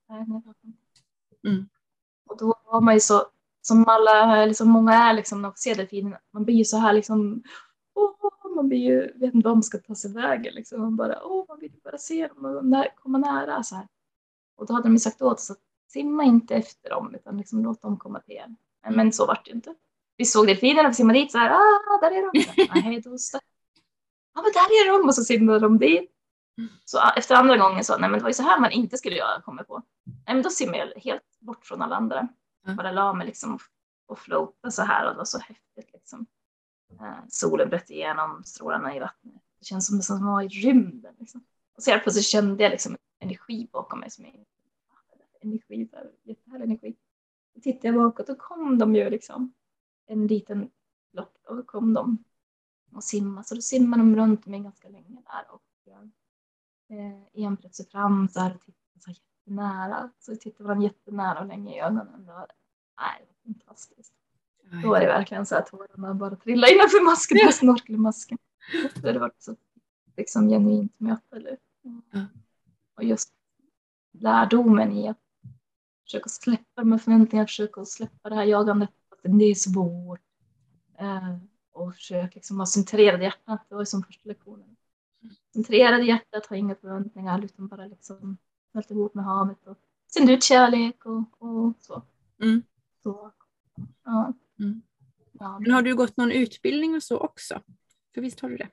Mm. 1.47 1.69
Och 2.29 2.37
då 2.37 2.59
var 2.65 2.81
man 2.81 2.93
ju 2.93 2.99
så, 2.99 3.25
som 3.61 3.85
alla, 3.87 4.45
liksom 4.45 4.69
många 4.69 4.93
är 4.93 5.13
liksom 5.13 5.41
när 5.41 5.49
man 5.49 5.57
ser 5.57 5.75
delfinen, 5.75 6.17
man 6.31 6.45
blir 6.45 6.55
ju 6.55 6.65
så 6.65 6.77
här 6.77 6.93
liksom, 6.93 7.43
oh, 7.93 8.55
man 8.55 8.69
blir 8.69 8.79
ju, 8.79 9.13
vet 9.15 9.33
inte 9.33 9.47
vad 9.47 9.57
man 9.57 9.63
ska 9.63 9.77
ta 9.77 9.95
sig 9.95 10.13
vägen 10.13 10.53
liksom. 10.53 10.81
Man 10.81 10.95
bara, 10.95 11.23
åh, 11.23 11.41
oh, 11.41 11.45
man 11.47 11.59
vill 11.59 11.71
bara 11.83 11.97
se 11.97 12.27
dem 12.27 12.45
och 12.45 12.65
när, 12.65 12.95
komma 12.95 13.17
nära 13.17 13.63
så 13.63 13.75
här. 13.75 13.87
Och 14.55 14.65
då 14.65 14.73
hade 14.73 14.87
de 14.87 14.93
ju 14.93 14.99
sagt 14.99 15.21
åt 15.21 15.37
oss 15.37 15.51
att 15.51 15.61
simma 15.87 16.23
inte 16.23 16.55
efter 16.55 16.89
dem 16.89 17.15
utan 17.15 17.37
liksom 17.37 17.63
låt 17.63 17.81
dem 17.81 17.97
komma 17.97 18.19
till 18.19 18.35
er. 18.35 18.55
Men 18.89 19.13
så 19.13 19.25
vart 19.25 19.45
det 19.45 19.51
inte. 19.51 19.75
Vi 20.17 20.25
såg 20.25 20.47
delfinerna, 20.47 20.89
vi 20.89 20.95
simmade 20.95 21.19
dit 21.19 21.31
så 21.31 21.37
här, 21.37 21.51
ah, 21.51 21.99
där 22.01 22.11
är 22.11 22.21
de. 22.21 22.45
Nej, 22.81 23.01
då 23.01 23.17
stack. 23.17 23.43
Ja, 24.35 24.41
men 24.41 24.51
där 24.51 24.59
är 24.59 24.99
de 24.99 25.07
och 25.07 25.15
så 25.15 25.23
simmade 25.23 25.59
de 25.59 25.77
dit. 25.77 26.11
Så 26.85 26.99
efter 27.15 27.35
andra 27.35 27.57
gången 27.57 27.83
så, 27.83 27.97
nej 27.97 28.09
men 28.09 28.19
det 28.19 28.23
var 28.23 28.29
ju 28.29 28.33
så 28.33 28.43
här 28.43 28.59
man 28.59 28.71
inte 28.71 28.97
skulle 28.97 29.15
göra, 29.15 29.41
kommer 29.41 29.63
på. 29.63 29.83
Nej 30.03 30.35
men 30.35 30.41
då 30.41 30.49
simmade 30.49 30.77
jag 30.77 31.01
helt 31.01 31.39
bort 31.39 31.65
från 31.65 31.81
alla 31.81 31.95
andra. 31.95 32.27
Bara 32.77 32.91
la 32.91 33.13
mig 33.13 33.27
liksom 33.27 33.59
och 34.05 34.19
floata 34.19 34.71
så 34.71 34.81
här 34.81 35.05
och 35.05 35.11
det 35.11 35.17
var 35.17 35.25
så 35.25 35.39
häftigt 35.39 35.93
liksom. 35.93 36.25
Eh, 36.99 37.17
solen 37.29 37.69
bröt 37.69 37.89
igenom 37.89 38.43
strålarna 38.43 38.95
i 38.95 38.99
vattnet. 38.99 39.41
Det 39.59 39.65
känns 39.65 39.87
som 39.87 39.97
det 39.97 40.03
som 40.03 40.25
var 40.25 40.41
i 40.41 40.47
rymden 40.47 41.15
liksom. 41.19 41.43
Och 41.75 41.83
så 41.83 41.91
helt 41.91 42.03
plötsligt 42.03 42.25
kände 42.25 42.63
jag 42.63 42.71
liksom 42.71 42.97
energi 43.19 43.69
bakom 43.71 43.99
mig 43.99 44.11
som 44.11 44.25
är 44.25 44.45
energi, 45.41 45.89
jättehärlig 46.23 46.65
energi. 46.65 46.95
Så 47.53 47.61
tittade 47.61 47.87
jag 47.87 47.95
bakåt 47.95 48.29
och 48.29 48.37
kom 48.37 48.77
de 48.77 48.95
ju 48.95 49.09
liksom 49.09 49.53
en 50.05 50.27
liten 50.27 50.69
flock 51.11 51.35
och 51.47 51.67
kom 51.67 51.93
de 51.93 52.23
och 52.93 53.03
simma. 53.03 53.43
Så 53.43 53.55
då 53.55 53.61
simmade 53.61 54.03
de 54.03 54.15
runt 54.15 54.45
mig 54.45 54.59
ganska 54.59 54.89
länge 54.89 55.21
där 55.25 55.45
och 55.49 55.61
eh, 56.89 57.43
en 57.45 57.55
bröt 57.55 57.75
sig 57.75 57.85
fram 57.85 58.27
så 58.27 58.39
här 58.39 58.55
och 58.55 58.61
tittade 58.61 58.99
så 58.99 59.09
här 59.09 59.17
jättenära. 59.17 60.11
Så 60.19 60.35
tittade 60.35 60.63
varandra 60.63 60.83
jättenära 60.83 61.39
och 61.39 61.45
länge 61.45 61.75
i 61.75 61.79
ögonen. 61.79 62.25
Det 62.25 62.31
var, 62.31 62.47
nej, 62.99 63.19
det 63.19 63.49
var 63.49 63.53
fantastiskt. 63.53 64.13
Nej. 64.71 64.83
Då 64.83 64.89
var 64.89 64.99
det 64.99 65.05
verkligen 65.05 65.45
så 65.45 65.55
att 65.55 65.67
tårarna 65.67 66.13
bara 66.13 66.35
trillade 66.35 66.73
innanför 66.73 67.05
masken, 67.05 67.37
ja. 67.37 67.51
snorkelmasken. 67.51 68.37
Det 69.01 69.07
hade 69.07 69.19
varit 69.19 69.41
så 69.41 69.55
liksom 70.17 70.49
genuint 70.49 70.99
möte. 70.99 71.35
Eller? 71.35 71.57
Ja. 72.11 72.25
Och 72.95 73.03
just 73.03 73.33
lärdomen 74.11 74.91
i 74.91 75.09
att 75.09 75.17
försöka 76.03 76.29
släppa 76.29 76.81
de 76.81 76.91
här 76.91 76.99
förväntningarna, 76.99 77.47
försöka 77.47 77.85
släppa 77.85 78.29
det 78.29 78.35
här 78.35 78.43
jagandet. 78.43 78.89
Det 79.23 79.45
är 79.45 79.55
svårt. 79.55 80.21
Eh, 80.99 81.37
och 81.71 81.95
försöka 81.95 82.31
liksom 82.35 82.57
vara 82.57 82.65
centrerad 82.65 83.21
i 83.21 83.23
hjärtat. 83.23 83.65
Det 83.69 83.75
var 83.75 83.81
ju 83.81 83.85
som 83.85 84.03
första 84.03 84.29
lektionen. 84.29 84.75
Centrerad 85.57 86.03
i 86.03 86.07
hjärtat, 86.07 86.45
ha 86.45 86.55
inga 86.55 86.75
förväntningar 86.75 87.45
utan 87.45 87.67
bara 87.67 87.85
liksom 87.85 88.37
smälta 88.71 88.93
ihop 88.93 89.13
med 89.15 89.25
havet 89.25 89.67
och 89.67 89.77
sända 90.13 90.33
ut 90.33 90.43
kärlek 90.43 91.05
och, 91.05 91.23
och 91.37 91.73
så. 91.79 92.01
Mm. 92.41 92.63
så 93.03 93.31
ja. 94.05 94.33
Mm. 94.59 94.81
ja. 95.31 95.59
Men 95.59 95.71
har 95.71 95.81
du 95.81 95.95
gått 95.95 96.17
någon 96.17 96.31
utbildning 96.31 96.95
och 96.95 97.03
så 97.03 97.17
också? 97.17 97.61
För 98.13 98.21
visst 98.21 98.39
har 98.39 98.49
du 98.49 98.57
det? 98.57 98.69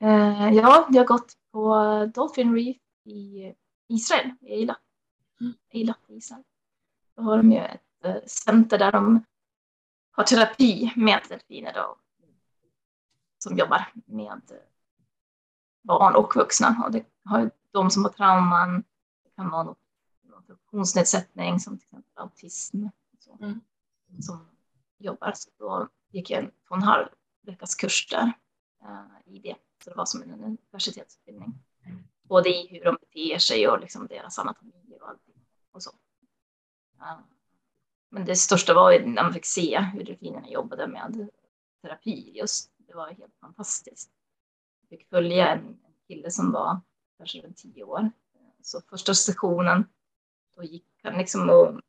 Eh, 0.00 0.54
ja, 0.54 0.86
jag 0.90 1.00
har 1.00 1.04
gått 1.04 1.32
på 1.52 1.76
Dolphin 2.14 2.54
Reef 2.54 2.76
i 3.04 3.54
Israel, 3.88 4.30
i 4.40 4.52
Eilat. 4.52 4.80
Mm. 5.40 5.52
Eilat 5.70 6.00
i 6.08 6.14
Israel. 6.14 6.42
Då 7.16 7.22
har 7.22 7.36
de 7.36 7.52
ju 7.52 7.58
ett 7.58 8.04
eh, 8.04 8.16
center 8.26 8.78
där 8.78 8.92
de 8.92 9.24
har 10.10 10.24
terapi 10.24 10.92
med 10.96 11.20
delfiner 11.28 11.72
då, 11.74 11.98
som 13.38 13.58
jobbar 13.58 13.92
med 14.06 14.42
barn 15.88 16.14
och 16.14 16.36
vuxna. 16.36 16.82
Och 16.84 16.92
det 16.92 17.04
har 17.24 17.50
de 17.70 17.90
som 17.90 18.04
har 18.04 18.10
trauman, 18.10 18.84
det 19.24 19.30
kan 19.36 19.50
vara 19.50 19.62
någon 19.62 19.76
funktionsnedsättning 20.46 21.60
som 21.60 21.78
till 21.78 21.86
exempel 21.86 22.12
autism. 22.14 22.86
Så, 23.18 23.38
mm. 23.40 23.60
Som 24.20 24.48
jobbar. 24.98 25.32
Så 25.34 25.50
då 25.58 25.88
gick 26.10 26.30
jag 26.30 26.44
en 26.44 26.50
två 26.50 26.54
och 26.68 26.76
en 26.76 26.82
halv 26.82 27.06
veckas 27.42 27.74
kurs 27.74 28.08
där 28.10 28.32
uh, 28.84 29.34
i 29.34 29.38
det. 29.38 29.56
Så 29.84 29.90
det 29.90 29.96
var 29.96 30.06
som 30.06 30.22
en 30.22 30.44
universitetsutbildning. 30.44 31.54
Både 32.22 32.48
i 32.48 32.68
hur 32.70 32.84
de 32.84 32.96
beter 33.00 33.38
sig 33.38 33.68
och 33.68 33.80
liksom 33.80 34.06
deras 34.06 34.38
anatomi 34.38 34.98
och 35.00 35.08
allting. 35.08 35.34
Och 35.72 35.82
så. 35.82 35.90
Uh, 37.00 37.20
men 38.10 38.24
det 38.24 38.36
största 38.36 38.74
var 38.74 39.00
när 39.00 39.22
man 39.22 39.32
fick 39.32 39.46
se 39.46 39.80
hur 39.80 40.04
delfinerna 40.04 40.48
jobbade 40.48 40.86
med 40.86 41.28
terapi 41.82 42.32
just. 42.34 42.72
Det 42.76 42.94
var 42.94 43.08
helt 43.08 43.34
fantastiskt. 43.40 44.10
Fick 44.88 45.08
följa 45.08 45.48
en, 45.48 45.78
kille 46.06 46.30
som 46.30 46.52
var 46.52 46.80
kanske 47.18 47.40
runt 47.40 47.56
tio 47.56 47.84
år. 47.84 48.10
Så 48.62 48.80
första 48.80 49.14
sessionen, 49.14 49.84
då 50.56 50.62
gick 50.62 50.86
han 51.02 51.18
liksom 51.18 51.50
och 51.50 51.80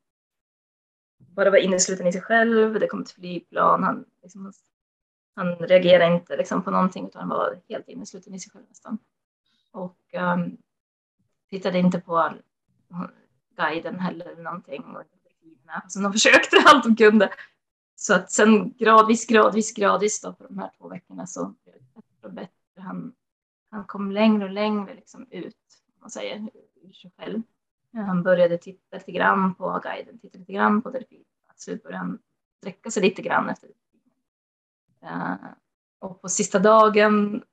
bara 1.17 1.49
var 1.49 1.57
innesluten 1.57 2.07
i 2.07 2.11
sig 2.11 2.21
själv. 2.21 2.79
Det 2.79 2.87
kom 2.87 3.01
ett 3.01 3.11
flygplan. 3.11 3.83
Han, 3.83 4.05
liksom, 4.21 4.53
han 5.35 5.55
reagerade 5.55 6.15
inte 6.15 6.37
liksom 6.37 6.63
på 6.63 6.71
någonting 6.71 7.07
utan 7.07 7.19
han 7.19 7.29
var 7.29 7.61
helt 7.69 7.87
innesluten 7.87 8.33
i 8.33 8.39
sig 8.39 8.51
själv 8.51 8.65
nästan. 8.69 8.97
Och 9.71 10.13
um, 10.13 10.57
tittade 11.49 11.79
inte 11.79 11.99
på 11.99 12.33
guiden 13.55 13.99
heller 13.99 14.25
eller 14.25 14.43
någonting. 14.43 14.83
Och 14.83 15.03
Alltså 15.69 15.99
de 15.99 16.13
försökte 16.13 16.57
allt 16.65 16.83
de 16.83 16.95
kunde. 16.95 17.33
Så 17.95 18.13
att 18.13 18.31
sen 18.31 18.73
gradvis, 18.73 19.27
gradvis, 19.27 19.73
gradvis 19.73 20.21
då 20.21 20.33
på 20.33 20.43
de 20.47 20.59
här 20.59 20.71
två 20.77 20.87
veckorna 20.87 21.27
så 21.27 21.45
blev 21.63 21.75
det 21.75 21.81
bättre 21.93 22.27
och 22.27 22.33
bättre. 22.33 22.58
Han, 22.79 23.13
han 23.71 23.85
kom 23.85 24.11
längre 24.11 24.43
och 24.43 24.51
längre 24.51 24.93
liksom 24.93 25.27
ut, 25.31 25.55
man 25.99 26.09
säger, 26.09 26.49
ur 26.81 26.91
sig 26.91 27.11
själv. 27.17 27.41
Han 27.93 28.23
började 28.23 28.57
titta 28.57 28.97
lite 28.97 29.11
grann 29.11 29.55
på 29.55 29.81
guiden, 29.83 30.19
titta 30.19 30.37
lite 30.37 30.53
grann 30.53 30.81
på 30.81 30.89
delfinen. 30.89 31.25
Till 31.53 31.63
slut 31.63 31.83
började 31.83 31.97
han 31.97 32.19
sträcka 32.57 32.91
sig 32.91 33.03
lite 33.03 33.21
grann 33.21 33.49
efter 33.49 33.67
delfinen. 33.67 33.89
Uh, 35.03 35.51
och 35.99 36.21
på 36.21 36.29
sista 36.29 36.59
dagen 36.59 37.43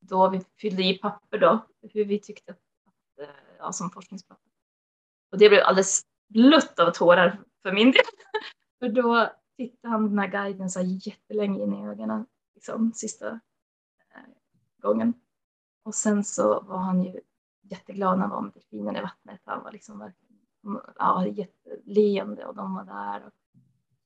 då 0.00 0.28
vi 0.28 0.40
fyllde 0.60 0.82
i 0.82 0.98
papper 0.98 1.38
då, 1.38 1.66
hur 1.82 2.04
vi 2.04 2.18
tyckte 2.18 2.52
att, 2.52 2.58
uh, 3.20 3.26
ja, 3.58 3.72
som 3.72 3.90
forskningspapper. 3.90 4.50
Och 5.32 5.38
det 5.38 5.48
blev 5.48 5.64
alldeles 5.64 6.02
blött 6.28 6.78
av 6.78 6.90
tårar 6.90 7.40
för 7.62 7.72
min 7.72 7.92
del. 7.92 8.04
För 8.78 8.88
då 8.88 9.30
tittade 9.56 9.92
han 9.92 10.08
den 10.08 10.18
här 10.18 10.28
guiden 10.28 10.70
så 10.70 10.80
jättelänge 10.80 11.62
in 11.62 11.74
i 11.74 11.86
ögonen, 11.86 12.26
liksom 12.54 12.92
sista 12.92 13.28
eh, 13.28 13.36
gången. 14.80 15.14
Och 15.82 15.94
sen 15.94 16.24
så 16.24 16.60
var 16.60 16.78
han 16.78 17.02
ju 17.02 17.20
jätteglad 17.62 18.18
när 18.18 18.26
han 18.26 18.30
var 18.30 18.42
med 18.42 18.52
delfinerna 18.52 18.98
i 18.98 19.02
vattnet. 19.02 19.40
Han 19.44 19.62
var 19.62 19.72
liksom 19.72 20.12
ja, 20.98 21.26
jätteleende 21.26 22.44
och 22.44 22.54
de 22.54 22.74
var 22.74 22.84
där. 22.84 23.26
Och 23.26 23.32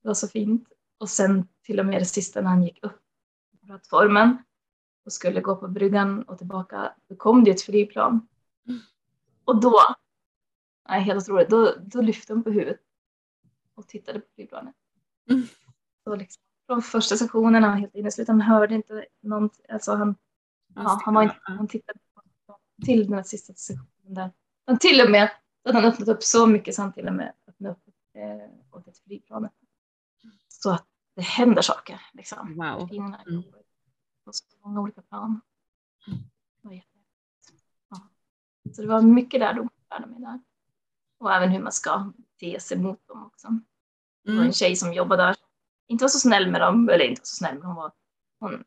det 0.02 0.08
var 0.08 0.14
så 0.14 0.28
fint. 0.28 0.68
Och 0.98 1.08
sen 1.08 1.48
till 1.62 1.80
och 1.80 1.86
med 1.86 2.00
det 2.00 2.04
sista 2.04 2.40
när 2.40 2.48
han 2.48 2.62
gick 2.62 2.84
upp 2.84 3.00
på 3.60 3.66
plattformen 3.66 4.36
och 5.04 5.12
skulle 5.12 5.40
gå 5.40 5.56
på 5.56 5.68
bryggan 5.68 6.22
och 6.22 6.38
tillbaka, 6.38 6.94
då 7.06 7.16
kom 7.16 7.44
det 7.44 7.50
ett 7.50 7.62
flygplan. 7.62 8.28
Och 9.44 9.60
då, 9.60 9.80
nej, 10.88 11.00
helt 11.00 11.22
otroligt, 11.22 11.50
då, 11.50 11.74
då 11.80 12.00
lyfte 12.00 12.32
hon 12.32 12.42
på 12.42 12.50
huvudet 12.50 12.80
och 13.74 13.88
tittade 13.88 14.20
på 14.20 14.26
flygplanet. 14.34 14.74
Mm. 15.30 15.42
Så 16.04 16.16
liksom, 16.16 16.42
från 16.66 16.82
första 16.82 17.16
sessionen, 17.16 17.62
han 17.62 17.72
var 17.72 17.78
helt 17.78 17.94
innesluten, 17.94 18.40
han 18.40 18.50
hörde 18.50 18.74
inte 18.74 19.06
någonting. 19.20 19.64
Alltså 19.68 19.94
han, 19.94 20.16
ja, 20.74 21.00
han, 21.04 21.14
var 21.14 21.22
inte, 21.22 21.36
han 21.42 21.68
tittade 21.68 21.98
på, 22.14 22.22
till 22.84 23.06
den 23.06 23.14
här 23.14 23.22
sista 23.22 23.54
sessionen 23.54 24.14
där. 24.14 24.32
Han 24.66 24.78
till 24.78 25.00
och 25.00 25.10
med, 25.10 25.30
hade 25.64 25.78
han 25.78 25.92
öppnat 25.92 26.08
upp 26.08 26.22
så 26.22 26.46
mycket 26.46 26.74
så 26.74 26.82
han 26.82 26.92
till 26.92 27.08
och 27.08 27.14
med 27.14 27.32
öppnade 27.46 27.74
upp 27.74 27.82
eh, 28.14 28.78
åt 28.78 28.88
ett 28.88 28.98
flygplanet. 28.98 29.52
Så 30.48 30.70
att 30.70 30.86
det 31.16 31.22
händer 31.22 31.62
saker. 31.62 32.00
Liksom. 32.12 32.54
Wow. 32.56 32.92
Mm. 32.92 33.42
På 34.24 34.32
så 34.32 34.44
många 34.64 34.80
olika 34.80 35.02
plan. 35.02 35.40
Mm. 36.06 36.80
Ja. 37.90 38.00
Så 38.74 38.82
det 38.82 38.88
var 38.88 39.02
mycket 39.02 39.40
lärdom 39.40 39.68
lärde 39.94 40.06
mig 40.06 40.20
där. 40.20 40.40
Och 41.18 41.32
även 41.32 41.50
hur 41.50 41.62
man 41.62 41.72
ska 41.72 42.12
bete 42.16 42.60
sig 42.60 42.78
mot 42.78 43.08
dem 43.08 43.26
också. 43.26 43.46
Mm. 43.46 43.64
Det 44.24 44.30
var 44.30 44.38
en 44.38 44.42
mm. 44.42 44.52
tjej 44.52 44.76
som 44.76 44.92
jobbade 44.92 45.22
där, 45.22 45.36
inte 45.86 46.04
var 46.04 46.08
så 46.08 46.18
snäll 46.18 46.50
med 46.50 46.60
dem, 46.60 46.88
eller 46.88 47.04
inte 47.04 47.20
var 47.20 47.26
så 47.26 47.36
snäll, 47.36 47.54
men 47.54 47.66
hon 47.66 47.76
var, 47.76 47.92
hon, 48.40 48.64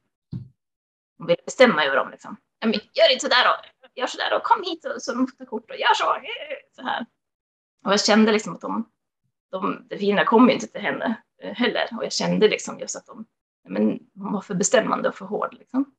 hon 1.17 1.27
ville 1.27 1.41
bestämma 1.45 1.85
över 1.85 1.95
dem 1.95 2.11
liksom. 2.11 2.37
gör 2.93 3.11
inte 3.11 3.25
sådär 3.25 3.45
och 3.49 3.89
gör 3.95 4.07
sådär 4.07 4.35
och 4.35 4.43
kom 4.43 4.63
hit 4.63 4.85
och 4.85 5.01
så 5.01 5.13
de 5.13 5.27
tar 5.27 5.45
kort 5.45 5.71
och 5.71 5.77
gör 5.77 5.93
så. 5.93 6.15
så 6.75 6.81
här. 6.81 7.05
Och 7.85 7.91
jag 7.91 8.01
kände 8.05 8.31
liksom 8.31 8.53
att 8.53 8.61
de, 8.61 8.89
de, 9.51 9.87
det 9.89 9.97
fina 9.97 10.25
kom 10.25 10.49
inte 10.49 10.67
till 10.67 10.81
henne 10.81 11.21
eh, 11.41 11.53
heller 11.53 11.87
och 11.97 12.03
jag 12.03 12.13
kände 12.13 12.47
liksom 12.47 12.79
just 12.79 12.95
att 12.95 13.05
de, 13.05 13.25
men 13.67 13.99
hon 14.15 14.33
var 14.33 14.41
för 14.41 14.55
bestämmande 14.55 15.09
och 15.09 15.15
för 15.15 15.25
hård 15.25 15.53
liksom. 15.53 15.93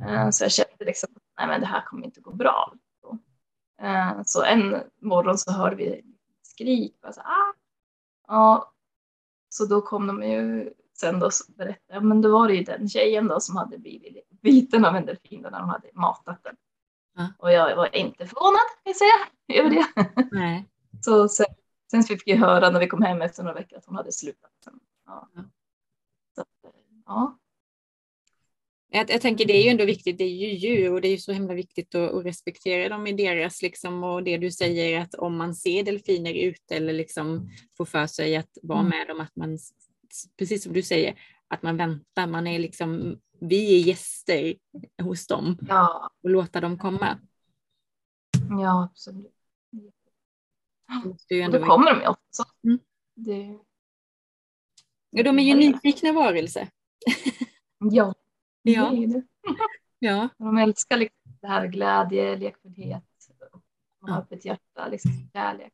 Mm. 0.00 0.32
Så 0.32 0.44
jag 0.44 0.52
kände 0.52 0.84
liksom, 0.84 1.08
nej 1.38 1.46
men 1.46 1.60
det 1.60 1.66
här 1.66 1.80
kommer 1.80 2.04
inte 2.04 2.20
gå 2.20 2.32
bra. 2.32 2.74
Så 4.24 4.44
en 4.44 4.82
morgon 5.00 5.38
så 5.38 5.52
hörde 5.52 5.76
vi 5.76 6.02
skrik. 6.42 6.96
Och 7.06 7.14
så, 7.14 7.20
ah. 7.20 7.54
ja, 8.28 8.72
så 9.48 9.66
då 9.66 9.82
kom 9.82 10.06
de 10.06 10.22
ju 10.22 10.72
sen 10.94 11.18
då 11.18 11.30
berättade, 11.56 12.00
men 12.00 12.22
då 12.22 12.32
var 12.32 12.48
det 12.48 12.54
ju 12.54 12.64
den 12.64 12.88
tjejen 12.88 13.28
då 13.28 13.40
som 13.40 13.56
hade 13.56 13.78
blivit 13.78 14.28
biten 14.44 14.84
av 14.84 14.96
en 14.96 15.06
delfin 15.06 15.40
när 15.40 15.50
de 15.50 15.68
hade 15.68 15.90
matat 15.94 16.44
den. 16.44 16.56
Ja. 17.16 17.28
Och 17.38 17.52
jag 17.52 17.76
var 17.76 17.96
inte 17.96 18.26
förvånad, 18.26 18.68
kan 18.82 18.92
jag 18.92 18.96
säga, 18.96 19.60
över 19.60 19.70
det. 19.70 19.86
Nej. 20.32 20.64
Så 21.00 21.28
sen, 21.28 21.46
sen 21.90 22.02
fick 22.02 22.22
vi 22.26 22.34
höra 22.34 22.70
när 22.70 22.80
vi 22.80 22.86
kom 22.86 23.02
hem 23.02 23.22
efter 23.22 23.42
några 23.42 23.54
veckor 23.54 23.78
att 23.78 23.86
hon 23.86 23.96
hade 23.96 24.12
slutat. 24.12 24.50
Ja. 25.06 25.28
Så, 26.34 26.44
ja. 27.06 27.38
Jag, 28.88 29.10
jag, 29.10 29.20
tänker 29.20 29.44
det 29.44 29.52
är 29.52 29.62
ju 29.62 29.68
ändå 29.68 29.84
viktigt, 29.84 30.18
det 30.18 30.24
är 30.24 30.28
ju 30.28 30.46
djur 30.46 30.92
och 30.92 31.00
det 31.00 31.08
är 31.08 31.12
ju 31.12 31.18
så 31.18 31.32
himla 31.32 31.54
viktigt 31.54 31.94
att, 31.94 32.14
att, 32.14 32.24
respektera 32.24 32.88
dem 32.88 33.06
i 33.06 33.12
deras 33.12 33.62
liksom 33.62 34.04
och 34.04 34.22
det 34.22 34.36
du 34.36 34.50
säger 34.50 35.00
att 35.00 35.14
om 35.14 35.36
man 35.36 35.54
ser 35.54 35.82
delfiner 35.82 36.34
ute 36.34 36.76
eller 36.76 36.92
liksom 36.92 37.50
får 37.76 37.84
för 37.84 38.06
sig 38.06 38.36
att 38.36 38.58
vara 38.62 38.80
mm. 38.80 38.90
med 38.90 39.06
dem, 39.08 39.20
att 39.20 39.36
man 39.36 39.58
precis 40.38 40.62
som 40.62 40.72
du 40.72 40.82
säger, 40.82 41.14
att 41.48 41.62
man 41.62 41.76
väntar, 41.76 42.26
man 42.26 42.46
är 42.46 42.58
liksom, 42.58 43.20
vi 43.40 43.80
är 43.80 43.86
gäster 43.86 44.54
hos 45.02 45.26
dem 45.26 45.58
ja. 45.68 46.10
och 46.22 46.30
låta 46.30 46.60
dem 46.60 46.78
komma. 46.78 47.18
Ja, 48.50 48.88
absolut. 48.90 49.34
Och 51.46 51.52
då 51.52 51.66
kommer 51.66 51.94
de 51.94 52.00
ju 52.00 52.08
också. 52.08 52.44
Mm. 52.64 52.78
Det... 53.14 53.58
Ja, 55.10 55.22
de 55.22 55.38
är 55.38 55.42
ju 55.42 55.54
nyfikna 55.54 56.12
varelser. 56.12 56.70
ja, 57.78 58.14
ja. 58.62 58.90
det 58.90 59.04
är 59.04 59.06
det. 59.06 59.22
ja. 59.98 60.28
De 60.38 60.58
älskar 60.58 60.96
liksom 60.96 61.18
det 61.40 61.46
här 61.46 61.66
glädje, 61.66 62.36
lekfullhet, 62.36 63.04
och 64.00 64.08
ja. 64.08 64.18
öppet 64.18 64.44
hjärta, 64.44 64.88
liksom 64.88 65.12
kärlek. 65.32 65.72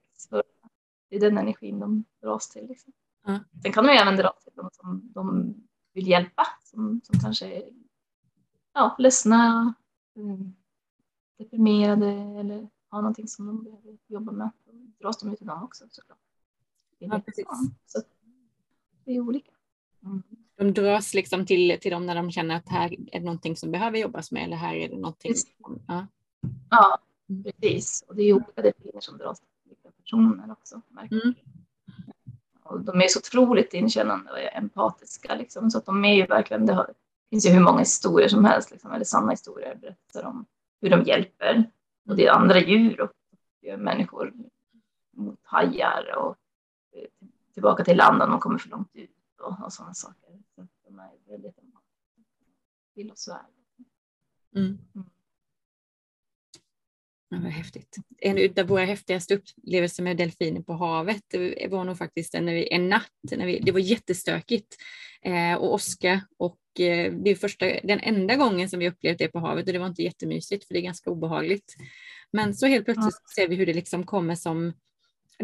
Det 1.09 1.17
är 1.17 1.21
den 1.21 1.39
energin 1.39 1.79
de 1.79 2.05
dras 2.23 2.49
till. 2.49 2.67
Liksom. 2.67 2.93
Ja. 3.27 3.41
Sen 3.63 3.73
kan 3.73 3.87
de 3.87 3.93
även 3.93 4.17
dra 4.17 4.33
till 4.43 4.53
de 4.55 4.71
som 4.73 5.13
de 5.15 5.55
vill 5.93 6.09
hjälpa, 6.09 6.47
som, 6.65 7.01
som 7.05 7.21
kanske 7.21 7.47
är 7.47 7.71
ja, 8.73 8.97
ledsna, 8.99 9.75
mm, 10.17 10.53
deprimerade 11.39 12.11
eller 12.41 12.69
har 12.89 13.03
någonting 13.03 13.29
som 13.29 13.47
de 13.47 13.65
behöver 13.65 13.99
jobba 14.07 14.33
med. 14.33 14.51
Då 14.65 14.73
dras 15.01 15.19
de 15.19 15.37
till 15.37 15.47
dem 15.47 15.63
också 15.63 15.85
såklart. 15.91 16.19
Ja, 16.99 17.21
precis. 17.27 17.45
Ja, 17.49 17.57
så 17.87 18.03
det 19.05 19.13
är 19.13 19.21
olika. 19.21 19.51
Mm. 20.05 20.23
De 20.57 20.73
dras 20.73 21.15
liksom 21.15 21.47
till, 21.47 21.79
till 21.81 21.91
dem 21.91 22.07
när 22.07 22.15
de 22.15 22.31
känner 22.31 22.57
att 22.57 22.69
här 22.69 22.93
är 22.93 23.21
det 23.21 23.25
någonting 23.25 23.57
som 23.57 23.71
behöver 23.71 23.99
jobbas 23.99 24.33
med 24.33 24.45
eller 24.45 24.57
här 24.57 24.75
är 24.75 24.89
det 24.89 24.97
någonting. 24.97 25.35
Som, 25.35 25.83
ja. 25.89 26.07
ja, 26.71 26.99
precis. 27.45 28.05
Och 28.09 28.17
det 28.17 28.23
är 28.23 28.33
olika 28.33 28.63
delfiner 28.63 29.01
som 29.01 29.19
dras 29.19 29.41
till 29.41 29.49
olika 29.67 29.91
personer 29.91 30.53
också. 30.53 30.81
Mm. 31.11 31.35
Och 32.71 32.81
de 32.81 33.01
är 33.01 33.09
så 33.09 33.19
otroligt 33.19 33.75
inkännande 33.75 34.31
och 34.31 34.39
empatiska 34.39 35.35
liksom, 35.35 35.71
så 35.71 35.79
att 35.79 35.87
de 35.87 36.05
är 36.05 36.15
ju 36.15 36.27
verkligen, 36.27 36.67
det, 36.67 36.73
har, 36.73 36.95
finns 37.31 37.47
ju 37.47 37.51
hur 37.51 37.61
många 37.61 37.79
historier 37.79 38.29
som 38.29 38.45
helst, 38.45 38.71
liksom, 38.71 38.93
eller 38.93 39.05
sanna 39.05 39.31
historier 39.31 39.75
berättar 39.75 40.25
om 40.25 40.47
hur 40.81 40.91
de 40.91 41.03
hjälper 41.03 41.71
och 42.09 42.17
det 42.17 42.27
är 42.27 42.33
andra 42.33 42.59
djur 42.59 43.01
och, 43.01 43.13
människor 43.79 44.33
mot 45.11 45.41
hajar 45.43 46.15
och 46.17 46.37
eh, 46.93 47.29
tillbaka 47.55 47.85
till 47.85 47.97
land 47.97 48.23
om 48.23 48.31
de 48.31 48.41
kommer 48.41 48.59
för 48.59 48.69
långt 48.69 48.91
ut 48.97 49.11
och, 49.41 49.65
och 49.65 49.73
sådana 49.73 49.95
saker. 49.95 50.43
Så 50.55 50.67
de 50.85 50.99
är 50.99 51.11
väldigt 51.29 51.61
vill 52.95 53.13
oss 53.13 53.29
väl. 53.29 53.37
Mm. 54.63 54.79
Ja, 57.33 57.39
vad 57.43 57.53
häftigt. 57.53 57.97
En 58.19 58.59
av 58.59 58.67
våra 58.67 58.85
häftigaste 58.85 59.35
upplevelser 59.35 60.03
med 60.03 60.17
delfiner 60.17 60.63
på 60.63 60.73
havet 60.73 61.25
var 61.69 61.85
nog 61.85 61.99
faktiskt 61.99 62.35
en, 62.35 62.49
en 62.49 62.89
natt. 62.89 63.11
När 63.23 63.47
vi, 63.47 63.59
det 63.59 63.73
var 63.73 63.81
jättestökigt. 63.81 64.77
Eh, 65.23 65.55
och 65.55 65.75
Oskar 65.75 66.21
och 66.39 66.59
eh, 66.81 67.13
det 67.13 67.31
är 67.31 67.35
första, 67.35 67.67
den 67.67 68.01
enda 68.01 68.37
gången 68.37 68.69
som 68.69 68.79
vi 68.79 68.89
upplevt 68.89 69.19
det 69.19 69.29
på 69.29 69.39
havet 69.39 69.67
och 69.67 69.73
det 69.73 69.79
var 69.79 69.87
inte 69.87 70.03
jättemysigt 70.03 70.65
för 70.65 70.75
det 70.75 70.81
är 70.81 70.83
ganska 70.83 71.11
obehagligt. 71.11 71.75
Men 72.33 72.55
så 72.55 72.67
helt 72.67 72.85
plötsligt 72.85 73.21
ja. 73.37 73.43
ser 73.43 73.49
vi 73.49 73.57
hur 73.57 73.67
det 73.67 73.75
liksom 73.75 74.07
kommer 74.07 74.35
som 74.35 74.73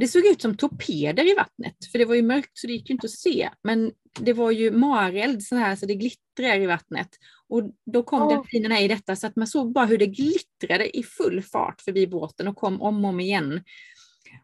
det 0.00 0.08
såg 0.08 0.26
ut 0.26 0.42
som 0.42 0.56
torpeder 0.56 1.32
i 1.32 1.34
vattnet, 1.34 1.76
för 1.92 1.98
det 1.98 2.04
var 2.04 2.14
ju 2.14 2.22
mörkt 2.22 2.58
så 2.58 2.66
det 2.66 2.72
gick 2.72 2.90
ju 2.90 2.92
inte 2.92 3.06
att 3.06 3.10
se. 3.10 3.50
Men 3.62 3.92
det 4.20 4.32
var 4.32 4.50
ju 4.50 4.70
mareld 4.70 5.42
så 5.42 5.56
här 5.56 5.76
så 5.76 5.86
det 5.86 5.94
glittrar 5.94 6.60
i 6.60 6.66
vattnet. 6.66 7.08
Och 7.48 7.62
då 7.86 8.02
kom 8.02 8.22
oh. 8.22 8.28
delfinerna 8.28 8.80
i 8.80 8.88
detta 8.88 9.16
så 9.16 9.26
att 9.26 9.36
man 9.36 9.46
såg 9.46 9.72
bara 9.72 9.86
hur 9.86 9.98
det 9.98 10.06
glittrade 10.06 10.96
i 10.98 11.02
full 11.02 11.42
fart 11.42 11.80
förbi 11.80 12.06
båten 12.06 12.48
och 12.48 12.56
kom 12.56 12.82
om 12.82 13.04
och 13.04 13.08
om 13.08 13.20
igen. 13.20 13.62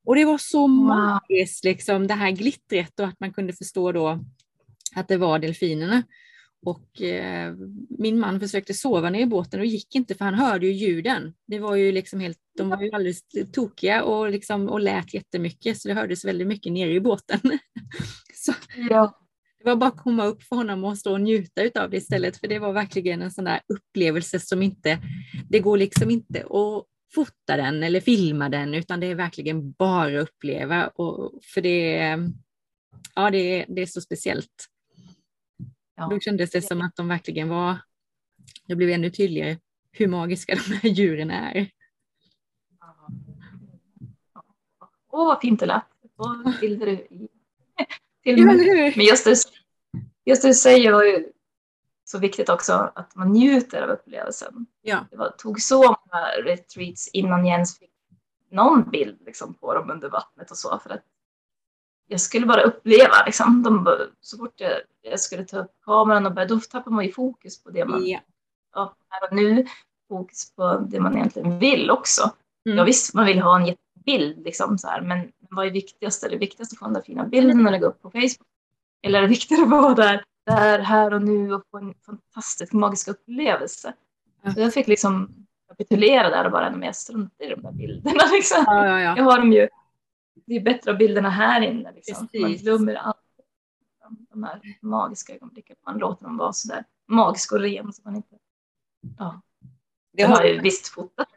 Och 0.04 0.16
det 0.16 0.24
var 0.24 0.38
så 0.38 0.60
wow. 0.60 0.68
magiskt, 0.70 1.64
liksom, 1.64 2.06
det 2.06 2.14
här 2.14 2.30
glittret 2.30 3.00
och 3.00 3.06
att 3.06 3.20
man 3.20 3.32
kunde 3.32 3.52
förstå 3.52 3.92
då 3.92 4.24
att 4.94 5.08
det 5.08 5.16
var 5.16 5.38
delfinerna. 5.38 6.02
Och 6.66 7.02
eh, 7.02 7.54
min 7.98 8.20
man 8.20 8.40
försökte 8.40 8.74
sova 8.74 9.10
ner 9.10 9.20
i 9.20 9.26
båten 9.26 9.60
och 9.60 9.66
gick 9.66 9.94
inte 9.94 10.14
för 10.14 10.24
han 10.24 10.34
hörde 10.34 10.66
ju 10.66 10.72
ljuden. 10.72 11.34
Det 11.46 11.58
var 11.58 11.76
ju 11.76 11.92
liksom 11.92 12.20
helt, 12.20 12.38
de 12.56 12.68
var 12.68 12.82
ju 12.82 12.90
alldeles 12.92 13.20
tokiga 13.52 14.02
och, 14.02 14.30
liksom, 14.30 14.68
och 14.68 14.80
lät 14.80 15.14
jättemycket 15.14 15.80
så 15.80 15.88
det 15.88 15.94
hördes 15.94 16.24
väldigt 16.24 16.46
mycket 16.46 16.72
nere 16.72 16.92
i 16.92 17.00
båten. 17.00 17.40
så, 18.34 18.52
ja. 18.90 19.18
Det 19.58 19.70
var 19.70 19.76
bara 19.76 19.90
att 19.90 20.02
komma 20.02 20.24
upp 20.24 20.42
för 20.42 20.56
honom 20.56 20.84
och 20.84 20.98
stå 20.98 21.12
och 21.12 21.20
njuta 21.20 21.82
av 21.82 21.90
det 21.90 21.96
istället 21.96 22.36
för 22.36 22.48
det 22.48 22.58
var 22.58 22.72
verkligen 22.72 23.22
en 23.22 23.30
sån 23.30 23.44
där 23.44 23.60
upplevelse 23.68 24.40
som 24.40 24.62
inte, 24.62 24.98
det 25.50 25.58
går 25.58 25.76
liksom 25.76 26.10
inte 26.10 26.40
att 26.40 26.84
fota 27.14 27.56
den 27.56 27.82
eller 27.82 28.00
filma 28.00 28.48
den 28.48 28.74
utan 28.74 29.00
det 29.00 29.06
är 29.06 29.14
verkligen 29.14 29.72
bara 29.72 30.20
uppleva 30.20 30.86
och 30.86 31.40
för 31.54 31.60
det, 31.60 31.96
ja, 33.14 33.30
det, 33.30 33.64
det 33.68 33.82
är 33.82 33.86
så 33.86 34.00
speciellt. 34.00 34.71
Ja. 36.02 36.08
Då 36.10 36.20
kändes 36.20 36.50
det 36.50 36.62
som 36.62 36.80
att 36.80 36.96
de 36.96 37.08
verkligen 37.08 37.48
var, 37.48 37.78
det 38.66 38.76
blev 38.76 38.90
ännu 38.90 39.10
tydligare 39.10 39.58
hur 39.92 40.08
magiska 40.08 40.54
de 40.68 40.74
här 40.74 40.88
djuren 40.90 41.30
är. 41.30 41.70
Åh, 45.10 45.26
vad 45.26 45.40
fint 45.40 45.60
det 45.60 45.66
lät. 45.66 45.84
Och 46.16 46.52
bilder 46.60 46.88
i 46.88 47.28
till 48.22 48.38
ja, 48.38 48.44
Men 48.96 49.04
just 49.04 49.24
det, 49.24 49.36
just 50.24 50.42
det 50.42 50.48
du 50.48 50.54
säger 50.54 50.92
var 50.92 51.04
ju 51.04 51.32
så 52.04 52.18
viktigt 52.18 52.48
också 52.48 52.92
att 52.94 53.16
man 53.16 53.32
njuter 53.32 53.82
av 53.82 53.90
upplevelsen. 53.90 54.66
Ja. 54.82 55.06
Det 55.10 55.16
var, 55.16 55.30
tog 55.38 55.60
så 55.60 55.82
många 55.82 56.26
retreats 56.44 57.08
innan 57.08 57.46
Jens 57.46 57.78
fick 57.78 57.90
någon 58.50 58.90
bild 58.90 59.22
liksom, 59.26 59.54
på 59.54 59.74
dem 59.74 59.90
under 59.90 60.08
vattnet 60.08 60.50
och 60.50 60.56
så 60.56 60.78
för 60.78 60.90
att 60.90 61.04
jag 62.06 62.20
skulle 62.20 62.46
bara 62.46 62.62
uppleva 62.62 63.24
liksom. 63.26 63.62
De, 63.62 63.98
så 64.20 64.38
fort 64.38 64.54
jag, 64.56 64.72
jag, 65.02 65.20
skulle 65.20 65.44
ta 65.44 65.58
upp 65.58 65.72
kameran 65.84 66.26
och 66.26 66.34
börja, 66.34 66.48
då 66.48 66.60
tappar 66.60 66.90
man 66.90 67.04
ju 67.04 67.12
fokus 67.12 67.62
på 67.62 67.70
det 67.70 67.84
man, 67.84 68.06
ja. 68.06 68.20
ja 68.74 68.94
här 69.08 69.28
och 69.28 69.36
nu, 69.36 69.66
fokus 70.08 70.54
på 70.54 70.86
det 70.90 71.00
man 71.00 71.16
egentligen 71.16 71.58
vill 71.58 71.90
också. 71.90 72.30
Mm. 72.66 72.78
Ja 72.78 72.84
visst, 72.84 73.14
man 73.14 73.26
vill 73.26 73.40
ha 73.40 73.60
en 73.60 73.76
bild 73.94 74.44
liksom 74.44 74.78
så 74.78 74.88
här, 74.88 75.00
men 75.00 75.32
vad 75.50 75.66
är 75.66 75.70
viktigast? 75.70 76.24
Är 76.24 76.30
det 76.30 76.36
viktigast 76.36 76.72
att 76.72 76.78
få 76.78 76.84
den 76.84 76.94
där 76.94 77.02
fina 77.02 77.24
bilden 77.24 77.66
och 77.66 77.72
lägga 77.72 77.86
upp 77.86 78.02
på 78.02 78.10
Facebook? 78.10 78.48
Eller 79.02 79.18
är 79.18 79.22
det 79.22 79.28
viktigare 79.28 79.62
att 79.62 79.70
vara 79.70 79.94
där, 79.94 80.24
där, 80.46 80.78
här 80.78 81.14
och 81.14 81.22
nu 81.22 81.54
och 81.54 81.62
få 81.70 81.78
en 81.78 81.94
fantastisk 82.06 82.72
magisk 82.72 83.08
upplevelse? 83.08 83.92
Så 84.54 84.60
jag 84.60 84.74
fick 84.74 84.88
liksom 84.88 85.46
kapitulera 85.68 86.30
där 86.30 86.44
och 86.44 86.52
bara, 86.52 86.70
men 86.70 86.82
jag 86.82 86.96
struntar 86.96 87.44
i 87.44 87.48
de 87.48 87.62
där 87.62 87.72
bilderna. 87.72 88.22
Liksom. 88.32 88.64
Ja, 88.66 88.86
ja, 88.86 89.00
ja. 89.00 89.16
Jag 89.16 89.24
har 89.24 89.38
dem 89.38 89.52
ju, 89.52 89.68
det 90.46 90.56
är 90.56 90.60
bättre 90.60 90.90
av 90.90 90.96
bilderna 90.96 91.30
här 91.30 91.60
inne. 91.60 91.92
Liksom. 91.92 92.28
Man 92.40 92.54
glömmer 92.54 92.94
allt. 92.94 93.16
De 94.30 94.42
här 94.42 94.60
magiska 94.82 95.34
ögonblicken. 95.34 95.76
Man 95.86 95.98
låter 95.98 96.24
dem 96.24 96.36
vara 96.36 96.52
så 96.52 96.68
där 96.68 96.84
magiska 97.08 97.54
och 97.54 97.60
ren. 97.60 97.92
Så 97.92 98.02
man 98.04 98.16
inte, 98.16 98.38
ja. 99.18 99.42
Det 100.12 100.22
har 100.22 100.44
ju 100.44 100.60
visst 100.60 100.88
fotat 100.88 101.28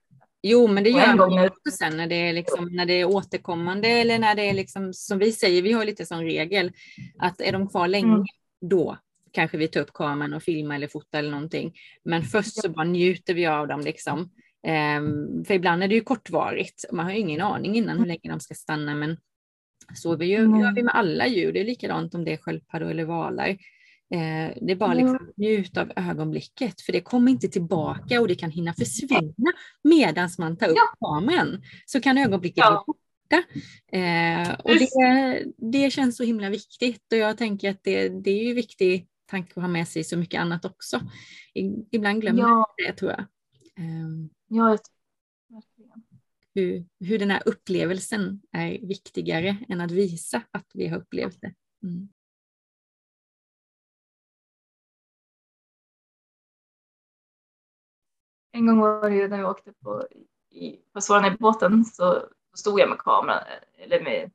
Jo, 0.48 0.68
men 0.68 0.84
det 0.84 0.90
gör 0.90 1.16
man 1.16 1.46
också 1.46 1.72
sen 1.72 1.98
när 1.98 2.08
det, 2.08 2.16
är 2.16 2.34
liksom, 2.34 2.66
när 2.72 2.86
det 2.86 2.94
är 2.94 3.06
återkommande 3.06 3.88
eller 3.88 4.20
när 4.20 4.36
det 4.36 4.50
är 4.50 4.54
liksom, 4.54 4.94
som 4.94 5.20
vi 5.20 5.32
säger, 5.32 5.62
vi 5.62 5.72
har 5.72 5.86
lite 5.86 6.06
som 6.06 6.22
regel 6.22 6.72
att 7.20 7.42
är 7.42 7.52
de 7.52 7.70
kvar 7.70 7.88
länge, 7.88 8.14
mm. 8.14 8.26
då 8.62 8.98
kanske 9.32 9.58
vi 9.58 9.68
tar 9.68 9.82
upp 9.82 9.94
kameran 9.94 10.34
och 10.34 10.44
filmar 10.44 10.76
eller 10.76 10.88
fotar 10.88 11.20
eller 11.20 11.32
någonting. 11.32 11.74
Men 12.04 12.24
först 12.24 12.62
så 12.62 12.70
bara 12.70 12.84
njuter 12.84 13.34
vi 13.34 13.46
av 13.46 13.68
dem 13.68 13.82
liksom. 13.82 14.20
Um, 15.00 15.46
för 15.46 15.54
ibland 15.54 15.84
är 15.84 15.88
det 15.88 15.96
ju 15.96 16.02
kortvarigt. 16.02 16.86
Man 16.92 17.06
har 17.06 17.12
ju 17.12 17.20
ingen 17.20 17.42
aning 17.42 17.76
innan 17.76 18.00
hur 18.00 18.06
länge 18.06 18.30
de 18.30 18.40
ska 18.40 18.54
stanna, 18.54 18.96
men 18.96 19.18
så 19.94 20.16
vi 20.16 20.26
gör, 20.26 20.44
mm. 20.44 20.60
gör 20.60 20.74
vi 20.76 20.84
med 20.84 20.96
alla 20.96 21.28
djur. 21.28 21.54
Det 21.54 21.60
är 21.60 21.66
likadant 21.66 22.16
om 22.16 22.26
det 22.26 22.34
är 22.34 22.38
sköldpaddor 22.38 22.92
eller 22.92 23.06
valar. 23.06 23.50
Eh, 23.50 24.58
det 24.62 24.72
är 24.72 24.76
bara 24.76 24.94
liksom 24.94 25.32
njut 25.36 25.78
av 25.78 25.92
ögonblicket 25.96 26.82
för 26.82 26.92
det 26.92 27.02
kommer 27.02 27.32
inte 27.32 27.48
tillbaka 27.48 28.22
och 28.22 28.28
det 28.28 28.36
kan 28.36 28.52
hinna 28.52 28.74
försvinna 28.74 29.52
medan 29.84 30.30
man 30.38 30.58
tar 30.58 30.68
upp 30.68 30.76
ja. 30.76 31.08
kameran. 31.08 31.62
Så 31.86 32.02
kan 32.02 32.18
ögonblicket 32.18 32.58
ja. 32.58 32.70
vara 32.70 32.84
borta. 32.86 33.44
Eh, 33.92 34.56
och 34.64 34.80
det, 34.80 35.44
det 35.72 35.92
känns 35.92 36.18
så 36.18 36.24
himla 36.24 36.50
viktigt 36.50 37.12
och 37.12 37.18
jag 37.18 37.38
tänker 37.38 37.70
att 37.70 37.84
det, 37.84 38.10
det 38.10 38.32
är 38.32 38.44
ju 38.44 38.54
viktigt 38.54 39.10
tanke 39.26 39.54
att 39.56 39.62
ha 39.62 39.68
med 39.68 39.88
sig 39.88 40.04
så 40.04 40.18
mycket 40.18 40.42
annat 40.42 40.66
också. 40.66 41.02
Ibland 41.92 42.22
glömmer 42.22 42.42
ja. 42.42 42.74
det 42.78 42.94
tror 42.94 43.12
jag. 43.12 43.26
Um, 43.80 44.30
ja, 44.48 44.78
hur, 46.56 46.86
hur 47.00 47.20
den 47.20 47.32
här 47.32 47.44
upplevelsen 47.46 48.42
är 48.52 48.88
viktigare 48.88 49.58
än 49.70 49.82
att 49.82 49.92
visa 49.92 50.44
att 50.52 50.68
vi 50.74 50.88
har 50.88 50.98
upplevt 50.98 51.42
det. 51.42 51.54
Mm. 51.84 52.10
En 58.52 58.68
gång 58.68 58.80
var 58.80 59.10
det 59.10 59.16
ju 59.16 59.28
när 59.28 59.38
vi 59.38 59.44
åkte 59.44 59.74
på, 59.74 60.08
i, 60.50 60.78
på 60.94 61.02
Svaran 61.02 61.34
i 61.34 61.38
båten 61.38 61.86
så 61.86 62.30
stod 62.58 62.80
jag 62.80 62.90
med 62.90 62.98
kameran 62.98 63.44
eller 63.78 64.04
med, 64.04 64.32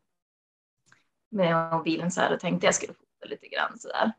med 1.28 1.72
mobilen 1.72 2.10
så 2.10 2.20
här 2.20 2.34
och 2.34 2.40
tänkte 2.40 2.66
jag 2.66 2.74
skulle 2.74 2.94
fota 2.94 3.26
lite 3.26 3.48
grann 3.48 3.78
så 3.78 3.88
där. 3.88 4.12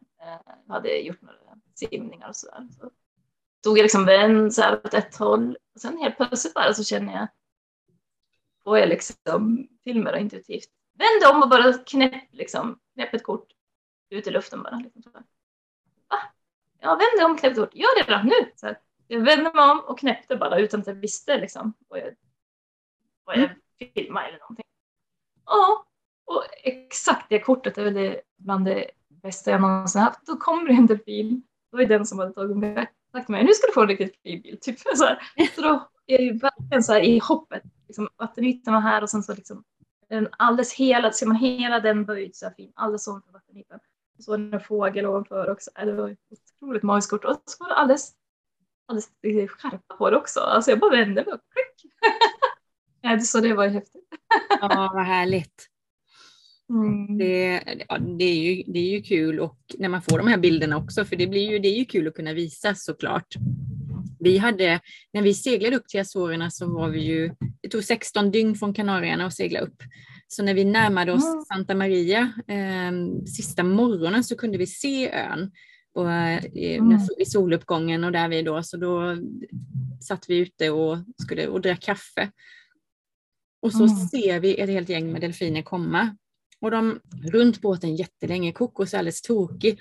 Jag 0.68 0.74
hade 0.74 0.98
gjort 0.98 1.22
några 1.22 1.36
simningar 1.76 2.30
och 2.30 2.36
så 2.36 2.48
där. 2.48 2.68
Så 2.80 2.92
stod 3.60 3.78
jag 3.78 3.84
liksom 3.84 4.06
vänd 4.06 4.54
så 4.54 4.62
här 4.62 4.82
åt 4.86 4.94
ett 4.94 5.16
håll 5.16 5.58
och 5.76 5.82
sen 5.82 5.98
helt 5.98 6.18
plötsligt 6.18 6.54
bara 6.54 6.74
så 6.74 6.84
känner 6.84 7.14
jag 7.14 7.28
får 8.64 8.78
jag 8.78 8.90
liksom 8.90 9.68
till 9.84 10.04
mig 10.04 10.22
intuitivt 10.22 10.70
vände 11.02 11.36
om 11.36 11.44
och 11.44 11.50
bara 11.50 11.74
knäpp 11.74 12.34
liksom 12.34 12.80
knäpp 12.94 13.14
ett 13.14 13.24
kort 13.24 13.48
ut 14.10 14.28
i 14.28 14.32
luften 14.32 14.64
bara. 14.64 14.76
Liksom, 14.76 15.02
så 15.02 15.10
Va? 15.10 15.24
Ja, 16.80 16.90
vände 16.90 17.26
om, 17.26 17.38
knäpp 17.38 17.52
ett 17.52 17.58
kort. 17.58 17.76
Gör 17.76 18.06
det 18.06 18.12
då, 18.12 18.22
nu! 18.24 18.52
Så 18.56 18.66
här. 18.66 18.80
Jag 19.08 19.22
vände 19.22 19.54
mig 19.54 19.72
om 19.72 19.80
och 19.80 20.00
knäppte 20.00 20.36
bara 20.36 20.60
utan 20.60 20.80
att 20.80 20.88
jag 20.88 20.94
visste 20.94 21.38
liksom 21.38 21.74
vad 21.88 22.00
jag, 22.00 22.16
vad 23.24 23.36
jag 23.38 23.44
mm. 23.44 23.58
filmade 23.94 24.28
eller 24.28 24.40
någonting. 24.40 24.66
Ja, 25.46 25.86
och 26.26 26.44
exakt 26.64 27.26
det 27.30 27.40
kortet 27.40 27.78
är 27.78 27.84
väl 27.84 27.94
det 27.94 28.22
bland 28.38 28.66
det 28.66 28.92
bästa 29.08 29.52
jag 29.52 29.62
någonsin 29.62 30.02
haft. 30.02 30.26
Då 30.26 30.38
kommer 30.38 30.68
det 30.68 30.74
en 30.74 30.86
delfin. 30.86 31.44
Då 31.72 31.82
är 31.82 31.86
den 31.86 32.06
som 32.06 32.20
hade 32.20 32.34
tagit 32.34 32.58
med 32.58 32.88
mig. 33.28 33.44
Nu 33.44 33.54
ska 33.54 33.68
du 33.68 33.74
få 33.74 33.82
en 33.82 33.88
riktigt 33.88 34.22
fin 34.24 34.42
bild. 34.42 34.62
Typ. 34.62 34.80
Så, 34.96 35.06
här. 35.06 35.20
så 35.56 35.62
då 35.62 35.90
är 36.08 36.18
det 36.18 36.40
verkligen 36.40 36.84
så 36.84 36.94
här 36.94 37.02
i 37.02 37.20
hoppet. 37.20 37.64
Liksom, 37.92 38.10
vattenytan 38.18 38.74
var 38.74 38.82
här 38.82 39.02
och 39.02 39.10
sen 39.10 39.24
så 39.24 39.34
liksom 39.34 39.64
den 40.10 40.28
alldeles 40.32 40.74
hela, 40.74 41.12
ser 41.12 41.26
man 41.26 41.36
hela 41.36 41.80
den 41.80 42.06
böjd 42.06 42.36
så 42.36 42.46
här 42.46 42.54
fin, 42.54 42.72
alldeles 42.76 43.08
ovanför 43.08 43.32
vattenytan. 43.32 43.80
Och 44.18 44.24
så 44.24 44.32
var 44.32 44.38
det 44.38 44.56
en 44.58 44.64
fågel 44.64 45.06
ovanför 45.06 45.50
också. 45.50 45.72
Det 45.76 45.94
var 45.94 46.16
otroligt 46.62 46.84
magiskt 46.84 47.10
kort. 47.10 47.26
Och 47.26 47.42
så 47.46 47.64
var 47.64 47.70
det 47.70 47.76
alldeles 47.76 48.14
alldeles 48.86 49.52
skärpa 49.52 49.96
på 49.98 50.10
det 50.10 50.18
också. 50.18 50.40
Alltså 50.40 50.72
jag 50.72 50.80
bara 50.80 50.92
vände 50.92 51.26
mig 51.26 51.34
och 51.34 51.40
klick. 51.54 51.92
ja, 53.02 53.20
så 53.20 53.40
det 53.40 53.54
var 53.54 53.64
ju 53.64 53.70
häftigt. 53.70 54.08
ja, 54.62 54.92
vad 54.94 55.06
härligt. 55.06 55.68
Mm. 56.70 57.18
Det, 57.18 57.64
ja, 57.90 57.98
det, 57.98 58.26
är 58.26 58.36
ju, 58.36 58.64
det 58.68 58.80
är 58.80 58.90
ju 58.90 59.02
kul 59.02 59.40
och 59.40 59.60
när 59.78 59.90
man 59.90 60.02
får 60.02 60.18
de 60.18 60.28
här 60.28 60.38
bilderna 60.38 60.78
också, 60.78 61.06
för 61.06 61.16
det, 61.16 61.28
blir 61.28 61.52
ju, 61.52 61.60
det 61.60 61.68
är 61.68 61.78
ju 61.78 61.86
kul 61.86 62.08
att 62.08 62.16
kunna 62.16 62.34
visa 62.34 62.76
såklart. 62.76 63.36
Vi 64.24 64.38
hade, 64.38 64.80
när 65.14 65.22
vi 65.22 65.34
seglade 65.34 65.76
upp 65.76 65.88
till 65.88 66.00
Azorerna 66.00 66.52
så 66.52 66.74
var 66.74 66.90
vi 66.90 67.00
ju, 67.00 67.32
det 67.62 67.70
tog 67.70 67.84
16 67.84 68.32
dygn 68.32 68.56
från 68.56 68.74
Kanarieöarna 68.74 69.26
att 69.26 69.34
segla 69.34 69.60
upp. 69.60 69.84
Så 70.28 70.44
när 70.44 70.54
vi 70.54 70.66
närmade 70.66 71.12
oss 71.12 71.26
mm. 71.26 71.42
Santa 71.42 71.76
Maria 71.76 72.34
eh, 72.48 72.92
sista 73.26 73.64
morgonen 73.64 74.24
så 74.24 74.36
kunde 74.38 74.58
vi 74.58 74.68
se 74.68 75.12
ön 75.12 75.52
och, 75.94 76.12
eh, 76.12 76.44
mm. 76.56 77.00
i 77.20 77.26
soluppgången 77.26 78.04
och 78.04 78.12
där 78.12 78.28
vi 78.30 78.42
då, 78.42 78.64
så 78.64 78.78
då 78.78 79.18
satt 80.02 80.30
vi 80.30 80.38
ute 80.38 80.70
och, 80.70 80.98
skulle, 81.24 81.48
och 81.48 81.62
drack 81.62 81.82
kaffe. 81.82 82.32
Och 83.62 83.72
så 83.72 83.84
mm. 83.84 83.96
ser 83.96 84.40
vi 84.40 84.60
ett 84.60 84.70
helt 84.70 84.90
gäng 84.90 85.12
med 85.12 85.22
delfiner 85.22 85.62
komma. 85.62 86.16
Och 86.62 86.72
de 86.72 87.00
runt 87.34 87.62
båten 87.62 87.96
jättelänge, 87.96 88.52
kokos 88.52 88.94
är 88.94 88.98
alldeles 88.98 89.22
tokig. 89.22 89.80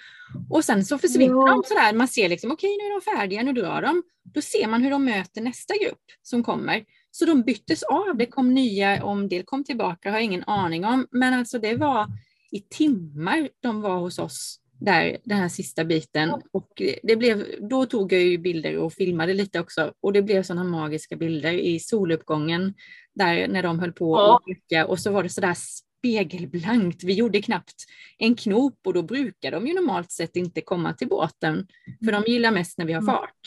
Och 0.50 0.64
sen 0.64 0.84
så 0.84 0.98
försvinner 0.98 1.34
jo. 1.34 1.46
de 1.46 1.62
sådär, 1.66 1.92
man 1.92 2.08
ser 2.08 2.28
liksom 2.28 2.52
okej 2.52 2.74
okay, 2.74 2.88
nu 2.88 2.94
är 2.94 3.00
de 3.00 3.18
färdiga, 3.18 3.42
nu 3.42 3.52
drar 3.52 3.82
de. 3.82 4.02
Då 4.34 4.42
ser 4.42 4.68
man 4.68 4.82
hur 4.82 4.90
de 4.90 5.04
möter 5.04 5.40
nästa 5.40 5.74
grupp 5.84 6.04
som 6.22 6.42
kommer. 6.42 6.84
Så 7.10 7.24
de 7.24 7.42
byttes 7.42 7.82
av, 7.82 8.16
det 8.16 8.26
kom 8.26 8.54
nya, 8.54 9.04
om 9.04 9.28
det 9.28 9.42
kom 9.42 9.64
tillbaka 9.64 10.10
har 10.10 10.16
jag 10.16 10.24
ingen 10.24 10.44
aning 10.44 10.84
om. 10.84 11.06
Men 11.10 11.34
alltså 11.34 11.58
det 11.58 11.74
var 11.74 12.06
i 12.50 12.60
timmar 12.60 13.48
de 13.60 13.80
var 13.80 13.98
hos 13.98 14.18
oss 14.18 14.60
där, 14.80 15.16
den 15.24 15.38
här 15.38 15.48
sista 15.48 15.84
biten. 15.84 16.34
Och 16.52 16.82
det 17.02 17.16
blev, 17.16 17.44
då 17.70 17.86
tog 17.86 18.12
jag 18.12 18.22
ju 18.22 18.38
bilder 18.38 18.76
och 18.76 18.92
filmade 18.92 19.34
lite 19.34 19.60
också 19.60 19.92
och 20.00 20.12
det 20.12 20.22
blev 20.22 20.42
sådana 20.42 20.64
magiska 20.64 21.16
bilder 21.16 21.52
i 21.52 21.80
soluppgången 21.80 22.74
där 23.14 23.48
när 23.48 23.62
de 23.62 23.78
höll 23.78 23.92
på 23.92 24.16
ja. 24.16 24.40
rycka 24.46 24.86
och 24.86 24.98
så 24.98 25.12
var 25.12 25.22
det 25.22 25.28
sådär 25.28 25.56
spegelblankt. 26.00 27.04
Vi 27.04 27.12
gjorde 27.12 27.42
knappt 27.42 27.84
en 28.18 28.34
knop 28.34 28.78
och 28.86 28.94
då 28.94 29.02
brukar 29.02 29.50
de 29.50 29.66
ju 29.66 29.74
normalt 29.74 30.12
sett 30.12 30.36
inte 30.36 30.60
komma 30.60 30.94
till 30.94 31.08
båten 31.08 31.66
för 32.04 32.12
de 32.12 32.24
gillar 32.26 32.50
mest 32.50 32.78
när 32.78 32.84
vi 32.84 32.92
har 32.92 33.02
mm. 33.02 33.14
fart. 33.14 33.40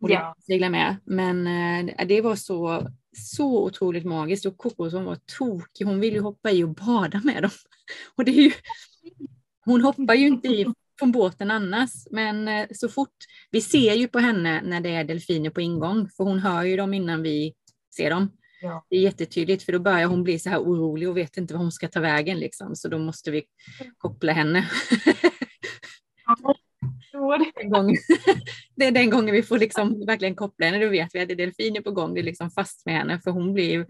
Och 0.00 0.10
ja. 0.10 0.36
segla 0.46 0.68
med. 0.68 0.96
Men 1.04 1.46
äh, 1.88 2.06
det 2.06 2.20
var 2.20 2.36
så, 2.36 2.88
så 3.16 3.64
otroligt 3.64 4.04
magiskt 4.04 4.46
och 4.46 4.56
Coco 4.56 4.90
som 4.90 5.04
var 5.04 5.18
tokig, 5.38 5.84
hon 5.84 6.00
ville 6.00 6.16
ju 6.16 6.22
hoppa 6.22 6.50
i 6.50 6.64
och 6.64 6.74
bada 6.74 7.20
med 7.24 7.42
dem. 7.42 7.50
Och 8.16 8.24
det 8.24 8.32
är 8.32 8.42
ju 8.42 8.52
hon 9.64 9.80
hoppar 9.80 10.14
ju 10.14 10.26
inte 10.26 10.48
i 10.48 10.66
från 10.98 11.12
båten 11.12 11.50
annars, 11.50 11.90
men 12.10 12.48
eh, 12.48 12.66
så 12.70 12.88
fort 12.88 13.16
vi 13.50 13.60
ser 13.60 13.94
ju 13.94 14.08
på 14.08 14.18
henne 14.18 14.62
när 14.62 14.80
det 14.80 14.94
är 14.94 15.04
delfiner 15.04 15.50
på 15.50 15.60
ingång, 15.60 16.08
för 16.08 16.24
hon 16.24 16.38
hör 16.38 16.62
ju 16.62 16.76
dem 16.76 16.94
innan 16.94 17.22
vi 17.22 17.54
ser 17.96 18.10
dem. 18.10 18.30
Ja. 18.62 18.86
Det 18.90 18.96
är 18.96 19.00
jättetydligt 19.00 19.62
för 19.62 19.72
då 19.72 19.78
börjar 19.78 20.06
hon 20.06 20.22
bli 20.22 20.38
så 20.38 20.50
här 20.50 20.58
orolig 20.58 21.08
och 21.08 21.16
vet 21.16 21.36
inte 21.36 21.54
var 21.54 21.60
hon 21.60 21.72
ska 21.72 21.88
ta 21.88 22.00
vägen 22.00 22.38
liksom, 22.38 22.76
så 22.76 22.88
då 22.88 22.98
måste 22.98 23.30
vi 23.30 23.44
koppla 23.98 24.32
henne. 24.32 24.70
gången, 27.70 27.96
det 28.76 28.86
är 28.86 28.90
den 28.90 29.10
gången 29.10 29.34
vi 29.34 29.42
får 29.42 29.58
liksom 29.58 30.06
verkligen 30.06 30.34
koppla 30.34 30.66
henne, 30.66 30.84
då 30.84 30.90
vet 30.90 31.14
vi 31.14 31.20
att 31.20 31.28
det 31.28 31.34
är 31.34 31.36
delfiner 31.36 31.80
på 31.80 31.90
gång, 31.90 32.14
det 32.14 32.20
är 32.20 32.24
liksom 32.24 32.50
fast 32.50 32.86
med 32.86 32.94
henne 32.94 33.20
för 33.20 33.30
hon 33.30 33.54
blir 33.54 33.86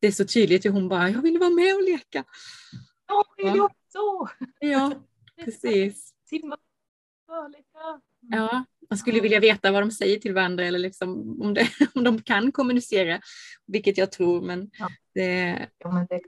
det 0.00 0.06
är 0.06 0.12
så 0.12 0.24
tydligt 0.24 0.64
hur 0.64 0.70
hon 0.70 0.88
bara, 0.88 1.10
jag 1.10 1.22
vill 1.22 1.38
vara 1.38 1.50
med 1.50 1.74
och 1.74 1.82
leka. 1.82 2.24
Ja, 3.36 3.70
så. 3.92 4.28
Ja, 4.58 4.92
precis. 5.44 6.14
Ja, 8.20 8.64
man 8.94 8.98
skulle 8.98 9.20
vilja 9.20 9.40
veta 9.40 9.72
vad 9.72 9.82
de 9.82 9.90
säger 9.90 10.18
till 10.18 10.34
varandra 10.34 10.64
eller 10.64 10.78
liksom 10.78 11.42
om, 11.42 11.54
det, 11.54 11.68
om 11.94 12.04
de 12.04 12.22
kan 12.22 12.52
kommunicera, 12.52 13.20
vilket 13.66 13.98
jag 13.98 14.12
tror, 14.12 14.42
men 14.42 14.70
ja. 14.78 14.88
det 15.14 15.68
ja, 15.78 15.92
men 15.92 16.06
det 16.06 16.20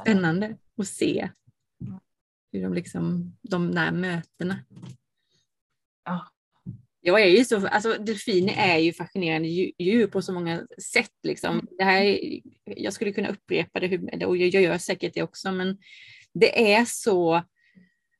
spännande 0.00 0.56
att 0.78 0.86
se 0.86 1.28
hur 2.52 2.62
de 2.62 2.74
liksom, 2.74 3.36
de 3.42 3.74
där 3.74 3.92
mötena. 3.92 4.58
Ja. 6.04 6.28
Jag 7.00 7.20
är 7.22 7.26
ju 7.26 7.44
så, 7.44 7.66
alltså 7.66 7.94
delfiner 7.98 8.54
är 8.56 8.78
ju 8.78 8.92
fascinerande 8.92 9.48
djur 9.48 10.06
på 10.06 10.22
så 10.22 10.32
många 10.32 10.66
sätt. 10.92 11.14
Liksom. 11.22 11.68
Det 11.78 11.84
här, 11.84 12.18
jag 12.64 12.92
skulle 12.92 13.12
kunna 13.12 13.28
upprepa 13.28 13.80
det, 13.80 14.26
och 14.26 14.36
jag 14.36 14.62
gör 14.62 14.78
säkert 14.78 15.14
det 15.14 15.22
också, 15.22 15.52
men 15.52 15.78
det 16.34 16.74
är 16.74 16.84
så 16.84 17.42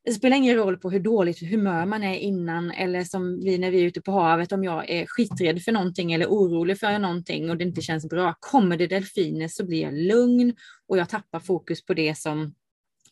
det 0.09 0.15
spelar 0.15 0.37
ingen 0.37 0.57
roll 0.57 0.77
på 0.77 0.91
hur 0.91 1.01
dåligt 1.01 1.41
humör 1.41 1.87
man 1.87 2.03
är 2.03 2.15
innan 2.15 2.71
eller 2.71 3.05
som 3.05 3.41
vi 3.41 3.59
när 3.59 3.71
vi 3.71 3.81
är 3.81 3.85
ute 3.85 4.01
på 4.01 4.13
havet 4.13 4.53
om 4.53 4.65
jag 4.65 4.91
är 4.91 5.07
skiträdd 5.07 5.63
för 5.63 5.73
någonting 5.73 6.13
eller 6.13 6.27
orolig 6.27 6.79
för 6.79 6.99
någonting 6.99 7.51
och 7.51 7.57
det 7.57 7.65
inte 7.65 7.81
känns 7.81 8.09
bra. 8.09 8.35
Kommer 8.41 8.77
det 8.77 8.87
delfiner 8.87 9.49
så 9.49 9.67
blir 9.67 9.83
jag 9.83 9.95
lugn 9.95 10.55
och 10.87 10.99
jag 10.99 11.09
tappar 11.09 11.41
fokus 11.41 11.85
på 11.85 11.95
det 11.95 12.19
som 12.19 12.55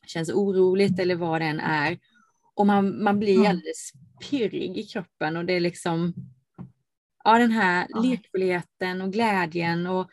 känns 0.07 0.31
oroligt 0.31 0.99
eller 0.99 1.15
vad 1.15 1.41
det 1.41 1.45
än 1.45 1.61
är. 1.61 1.99
Och 2.55 2.67
man, 2.67 3.03
man 3.03 3.19
blir 3.19 3.37
mm. 3.37 3.51
alldeles 3.51 3.93
pirrig 4.31 4.79
i 4.79 4.83
kroppen 4.83 5.37
och 5.37 5.45
det 5.45 5.53
är 5.53 5.61
liksom 5.61 6.15
ja, 7.25 7.39
den 7.39 7.51
här 7.51 7.87
ja. 7.89 8.01
lekfullheten 8.01 9.01
och 9.03 9.13
glädjen 9.13 9.87
och 9.87 10.11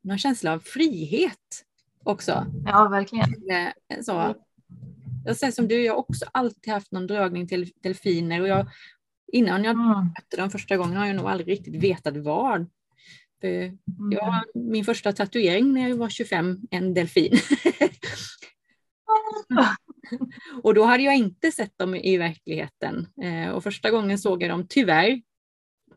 någon 0.00 0.18
känsla 0.18 0.52
av 0.52 0.58
frihet 0.58 1.64
också. 2.04 2.46
Ja, 2.66 2.88
verkligen. 2.88 3.34
Så. 4.02 4.34
Jag 5.24 5.36
säger 5.36 5.52
som 5.52 5.68
du, 5.68 5.84
jag 5.84 5.92
har 5.92 5.98
också 5.98 6.24
alltid 6.32 6.72
haft 6.72 6.92
någon 6.92 7.06
dragning 7.06 7.48
till 7.48 7.72
delfiner 7.82 8.40
och 8.40 8.48
jag, 8.48 8.66
innan 9.32 9.64
jag 9.64 9.74
mm. 9.74 9.88
mötte 9.88 10.36
dem 10.36 10.50
första 10.50 10.76
gången 10.76 10.96
har 10.96 11.06
jag 11.06 11.16
nog 11.16 11.26
aldrig 11.26 11.48
riktigt 11.48 11.82
vetat 11.82 12.16
vad. 12.16 12.66
Mm. 13.42 13.78
jag, 14.10 14.44
min 14.54 14.84
första 14.84 15.12
tatuering 15.12 15.72
när 15.72 15.88
jag 15.88 15.96
var 15.96 16.08
25, 16.08 16.58
en 16.70 16.94
delfin. 16.94 17.32
och 20.62 20.74
då 20.74 20.84
hade 20.84 21.02
jag 21.02 21.16
inte 21.16 21.52
sett 21.52 21.78
dem 21.78 21.94
i 21.94 22.16
verkligheten. 22.16 23.06
Eh, 23.22 23.50
och 23.50 23.62
första 23.62 23.90
gången 23.90 24.18
såg 24.18 24.42
jag 24.42 24.50
dem 24.50 24.66
tyvärr 24.68 25.22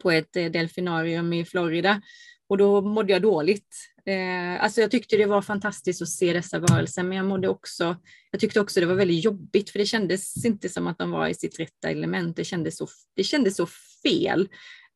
på 0.01 0.11
ett 0.11 0.35
eh, 0.35 0.45
delfinarium 0.45 1.33
i 1.33 1.45
Florida. 1.45 2.01
Och 2.47 2.57
då 2.57 2.81
mådde 2.81 3.13
jag 3.13 3.21
dåligt. 3.21 3.75
Eh, 4.05 4.63
alltså 4.63 4.81
jag 4.81 4.91
tyckte 4.91 5.17
det 5.17 5.25
var 5.25 5.41
fantastiskt 5.41 6.01
att 6.01 6.09
se 6.09 6.33
dessa 6.33 6.59
varelser, 6.59 7.03
men 7.03 7.17
jag 7.17 7.25
mådde 7.25 7.47
också, 7.47 7.97
jag 8.31 8.41
tyckte 8.41 8.59
också 8.59 8.79
det 8.79 8.85
var 8.85 8.95
väldigt 8.95 9.23
jobbigt, 9.23 9.69
för 9.69 9.79
det 9.79 9.85
kändes 9.85 10.45
inte 10.45 10.69
som 10.69 10.87
att 10.87 10.97
de 10.97 11.11
var 11.11 11.27
i 11.27 11.33
sitt 11.33 11.59
rätta 11.59 11.89
element. 11.89 12.35
Det 12.35 12.43
kändes 12.43 12.77
så, 12.77 12.87
det 13.15 13.23
kändes 13.23 13.55
så 13.55 13.67
fel. 14.03 14.41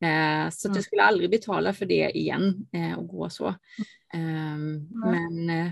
Eh, 0.02 0.50
så 0.50 0.68
mm. 0.68 0.76
jag 0.76 0.84
skulle 0.84 1.04
aldrig 1.04 1.30
betala 1.30 1.74
för 1.74 1.86
det 1.86 2.10
igen 2.10 2.68
eh, 2.74 2.94
och 2.94 3.08
gå 3.08 3.30
så. 3.30 3.56
Mm. 4.14 4.88
Men, 4.90 5.50
eh, 5.50 5.72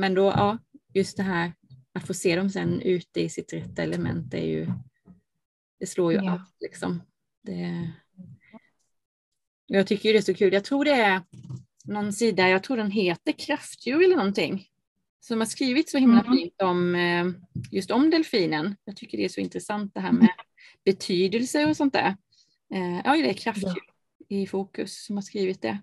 men 0.00 0.14
då, 0.14 0.22
ja, 0.22 0.58
just 0.94 1.16
det 1.16 1.22
här 1.22 1.52
att 1.94 2.06
få 2.06 2.14
se 2.14 2.36
dem 2.36 2.50
sen 2.50 2.80
ute 2.80 3.20
i 3.20 3.28
sitt 3.28 3.52
rätta 3.52 3.82
element, 3.82 4.34
är 4.34 4.46
ju, 4.46 4.72
det 5.80 5.86
slår 5.86 6.12
ju 6.12 6.18
ja. 6.18 6.30
allt 6.30 6.56
liksom. 6.60 7.02
Det, 7.42 7.92
jag 9.66 9.86
tycker 9.86 10.12
det 10.12 10.18
är 10.18 10.22
så 10.22 10.34
kul. 10.34 10.52
Jag 10.52 10.64
tror 10.64 10.84
det 10.84 10.90
är 10.90 11.22
någon 11.84 12.12
sida, 12.12 12.48
jag 12.48 12.62
tror 12.62 12.76
den 12.76 12.90
heter 12.90 13.32
Kraftdjur 13.32 14.04
eller 14.04 14.16
någonting, 14.16 14.68
som 15.20 15.38
har 15.38 15.46
skrivit 15.46 15.90
så 15.90 15.98
himla 15.98 16.20
mm. 16.20 16.36
fint 16.36 16.62
om 16.62 16.94
eh, 16.94 17.26
just 17.70 17.90
om 17.90 18.10
delfinen. 18.10 18.76
Jag 18.84 18.96
tycker 18.96 19.18
det 19.18 19.24
är 19.24 19.28
så 19.28 19.40
intressant 19.40 19.94
det 19.94 20.00
här 20.00 20.12
med 20.12 20.28
betydelse 20.84 21.66
och 21.66 21.76
sånt 21.76 21.92
där. 21.92 22.16
Eh, 22.74 23.00
ja, 23.04 23.12
det 23.12 23.30
är 23.30 23.34
Kraftdjur 23.34 23.82
ja. 24.28 24.36
i 24.36 24.46
fokus 24.46 25.04
som 25.04 25.16
har 25.16 25.22
skrivit 25.22 25.62
det. 25.62 25.78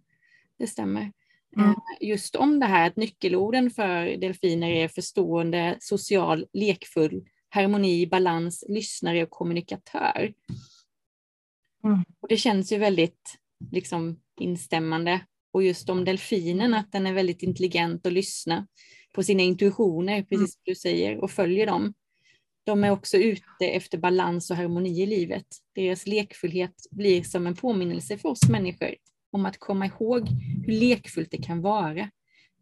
Det 0.58 0.68
stämmer. 0.68 1.12
Mm. 1.58 1.76
Just 2.02 2.36
om 2.36 2.60
det 2.60 2.66
här 2.66 2.88
att 2.88 2.96
nyckelorden 2.96 3.72
för 3.72 4.18
delfiner 4.18 4.70
är 4.70 4.88
förstående, 4.88 5.78
social, 5.80 6.46
lekfull, 6.54 7.28
harmoni, 7.50 8.08
balans, 8.08 8.64
lyssnare 8.68 9.24
och 9.24 9.30
kommunikatör. 9.30 10.34
Mm. 11.84 12.06
Och 12.20 12.28
det 12.28 12.38
känns 12.38 12.72
ju 12.72 12.78
väldigt 12.78 13.38
liksom, 13.72 14.20
instämmande. 14.40 15.22
Och 15.52 15.64
just 15.64 15.90
om 15.90 16.06
delfinen, 16.06 16.74
att 16.74 16.92
den 16.92 17.08
är 17.08 17.14
väldigt 17.14 17.44
intelligent 17.44 18.06
och 18.06 18.12
lyssnar 18.12 18.68
på 19.14 19.24
sina 19.24 19.44
intuitioner, 19.44 20.22
precis 20.22 20.38
mm. 20.38 20.48
som 20.48 20.62
du 20.64 20.76
säger, 20.76 21.18
och 21.24 21.32
följer 21.32 21.66
dem. 21.68 21.94
De 22.64 22.84
är 22.84 22.92
också 22.92 23.18
ute 23.18 23.66
efter 23.66 23.98
balans 23.98 24.52
och 24.52 24.58
harmoni 24.58 25.02
i 25.02 25.06
livet. 25.06 25.46
Deras 25.76 26.08
lekfullhet 26.08 26.76
blir 26.92 27.24
som 27.24 27.48
en 27.48 27.56
påminnelse 27.56 28.18
för 28.18 28.30
oss 28.30 28.50
människor 28.50 28.96
om 29.32 29.46
att 29.46 29.60
komma 29.60 29.86
ihåg 29.86 30.30
hur 30.66 30.74
lekfullt 30.74 31.32
det 31.32 31.44
kan 31.44 31.62
vara. 31.62 32.10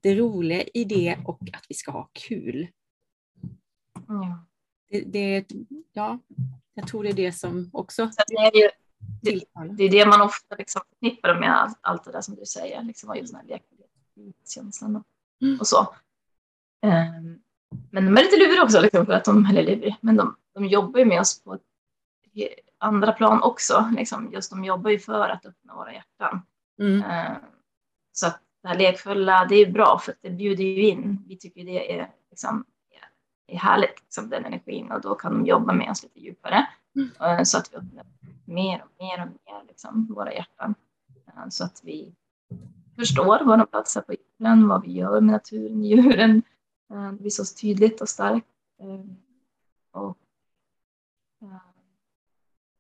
Det 0.02 0.16
roliga 0.16 0.64
i 0.74 0.84
det 0.84 1.18
och 1.26 1.42
att 1.54 1.66
vi 1.70 1.76
ska 1.76 1.92
ha 1.92 2.10
kul. 2.14 2.68
Ja. 4.08 4.46
Det, 4.90 5.02
det, 5.02 5.46
ja, 5.94 6.20
jag 6.74 6.88
tror 6.88 7.04
det 7.04 7.10
är 7.10 7.14
det 7.14 7.32
som 7.32 7.70
också... 7.74 8.12
det, 8.28 8.36
är 8.36 8.56
ju, 8.56 8.70
det, 9.22 9.44
det, 9.78 9.84
är 9.84 9.90
det 9.90 10.06
man 10.06 10.22
ofta 10.22 10.56
liksom 10.56 10.82
förknippar 10.90 11.40
med 11.40 11.62
allt, 11.62 11.80
allt 11.82 12.04
det 12.04 12.12
där 12.12 12.22
som 12.22 12.36
du 12.36 12.46
säger, 12.46 12.84
liksom, 12.84 13.16
just 13.16 13.34
den 13.34 13.42
här 13.42 13.48
lekfullhetskänslan 13.48 15.04
mm. 15.42 15.60
och 15.60 15.68
så. 15.68 15.96
Um, 16.86 17.42
men 17.92 18.06
de 18.06 18.18
är 18.18 18.24
lite 18.24 18.38
luriga 18.38 18.64
också, 18.64 18.82
liksom, 18.82 19.06
för 19.06 19.14
att 19.14 19.26
de, 19.26 19.46
eller 19.46 19.64
luriga, 19.64 19.98
men 20.02 20.16
de, 20.16 20.36
de 20.54 20.66
jobbar 20.66 21.00
ju 21.00 21.06
med 21.06 21.20
oss 21.20 21.44
på 21.44 21.60
andra 22.78 23.12
plan 23.12 23.44
också. 23.44 23.92
Liksom, 23.98 24.32
just 24.34 24.50
de 24.50 24.64
jobbar 24.64 24.90
ju 24.90 25.00
för 25.00 25.30
att 25.30 25.46
öppna 25.46 25.76
våra 25.76 25.94
hjärtan. 25.94 26.42
Mm. 26.80 27.04
Uh, 27.04 27.38
så 28.12 28.28
att 28.28 28.42
det 28.62 28.68
här 28.68 28.78
lekfulla, 28.78 29.46
det 29.46 29.56
är 29.56 29.72
bra 29.72 30.00
för 30.00 30.12
att 30.12 30.18
det 30.22 30.30
bjuder 30.30 30.64
ju 30.64 30.82
in. 30.82 31.24
Vi 31.28 31.38
tycker 31.38 31.66
det 31.66 32.00
är, 32.00 32.12
liksom, 32.30 32.66
är 33.48 33.58
härligt, 33.58 34.02
liksom, 34.02 34.30
den 34.30 34.46
energin 34.46 34.92
och 34.92 35.02
då 35.02 35.16
kan 35.16 35.34
de 35.34 35.46
jobba 35.46 35.74
med 35.74 35.90
oss 35.90 36.04
lite 36.04 36.20
djupare. 36.20 36.68
Uh, 36.98 37.44
så 37.44 37.58
att 37.58 37.74
vi 37.74 37.78
öppnar 37.78 38.06
mer 38.46 38.84
och 38.84 38.92
mer 39.00 39.22
och 39.22 39.28
mer 39.28 39.64
liksom, 39.68 40.14
våra 40.16 40.34
hjärtan. 40.34 40.76
Uh, 41.28 41.50
så 41.50 41.64
att 41.64 41.82
vi 41.84 42.16
förstår 42.96 43.46
våra 43.46 43.66
platser 43.66 44.02
på 44.02 44.14
jorden, 44.14 44.68
vad 44.68 44.82
vi 44.82 44.92
gör 44.92 45.22
med 45.22 45.32
naturen, 45.32 45.84
djuren. 45.84 46.44
Det 46.88 47.18
blir 47.20 47.30
så 47.30 47.44
tydligt 47.62 48.02
och 48.02 48.10
starkt. 48.10 48.48
Och 49.92 50.18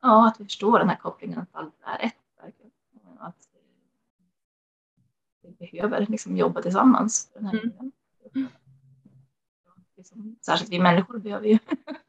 ja, 0.01 0.27
att 0.27 0.39
vi 0.39 0.43
förstår 0.43 0.79
den 0.79 0.89
här 0.89 0.97
kopplingen 0.97 1.39
att 1.39 1.49
allt 1.51 1.73
är 1.81 2.05
ett. 2.05 2.13
Att 3.19 3.49
vi 5.41 5.51
behöver 5.51 6.05
liksom 6.09 6.37
jobba 6.37 6.61
tillsammans. 6.61 7.31
Den 7.33 7.45
här 7.45 7.59
mm. 8.35 8.49
liksom, 9.95 10.35
särskilt 10.41 10.71
vi 10.71 10.79
människor 10.79 11.19
behöver 11.19 11.47
ju 11.47 11.59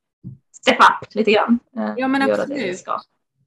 step 0.62 0.79
up 0.79 1.14
lite 1.14 1.33
grann. 1.33 1.59
Eh, 1.77 1.94
ja 1.97 2.09
men 2.09 2.23
absolut. 2.23 2.85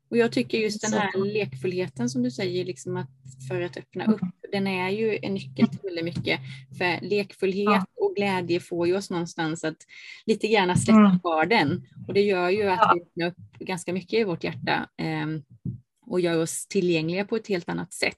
Och 0.09 0.17
jag 0.17 0.31
tycker 0.31 0.57
just 0.57 0.81
den 0.81 0.93
här 0.93 1.25
lekfullheten 1.25 2.09
som 2.09 2.23
du 2.23 2.31
säger, 2.31 2.65
liksom 2.65 2.97
att 2.97 3.09
för 3.47 3.61
att 3.61 3.77
öppna 3.77 4.05
upp, 4.05 4.21
mm. 4.21 4.33
den 4.51 4.67
är 4.67 4.89
ju 4.89 5.19
en 5.21 5.33
nyckel 5.33 5.67
till 5.67 5.79
väldigt 5.83 6.05
mycket. 6.05 6.39
För 6.77 7.05
lekfullhet 7.05 7.83
och 7.95 8.15
glädje 8.15 8.59
får 8.59 8.87
ju 8.87 8.95
oss 8.95 9.09
någonstans 9.09 9.63
att 9.63 9.77
lite 10.25 10.47
grann 10.47 10.77
släppa 10.77 10.99
mm. 10.99 11.19
garden. 11.23 11.87
Och 12.07 12.13
det 12.13 12.21
gör 12.21 12.49
ju 12.49 12.69
att 12.69 12.91
vi 12.95 13.01
öppnar 13.01 13.27
upp 13.27 13.59
ganska 13.59 13.93
mycket 13.93 14.19
i 14.19 14.23
vårt 14.23 14.43
hjärta 14.43 14.89
eh, 14.97 15.27
och 16.05 16.19
gör 16.19 16.41
oss 16.41 16.67
tillgängliga 16.67 17.25
på 17.25 17.35
ett 17.35 17.47
helt 17.47 17.69
annat 17.69 17.93
sätt. 17.93 18.15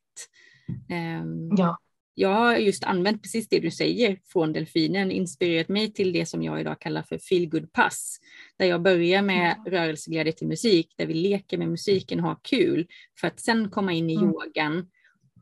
Eh, 0.89 1.23
ja 1.57 1.77
jag 2.15 2.29
har 2.29 2.55
just 2.55 2.83
använt 2.83 3.21
precis 3.21 3.49
det 3.49 3.59
du 3.59 3.71
säger 3.71 4.19
från 4.25 4.53
delfinen, 4.53 5.11
inspirerat 5.11 5.69
mig 5.69 5.93
till 5.93 6.13
det 6.13 6.25
som 6.25 6.43
jag 6.43 6.61
idag 6.61 6.81
kallar 6.81 7.03
för 7.03 7.17
feel 7.17 7.67
pass 7.67 8.17
där 8.57 8.65
jag 8.65 8.81
börjar 8.81 9.21
med 9.21 9.55
mm. 9.57 9.65
rörelseglädje 9.65 10.33
till 10.33 10.47
musik, 10.47 10.93
där 10.97 11.05
vi 11.05 11.13
leker 11.13 11.57
med 11.57 11.69
musiken 11.69 12.19
och 12.19 12.25
har 12.25 12.37
kul, 12.41 12.87
för 13.19 13.27
att 13.27 13.39
sen 13.39 13.69
komma 13.69 13.93
in 13.93 14.09
i 14.09 14.15
mm. 14.15 14.25
yogan, 14.29 14.87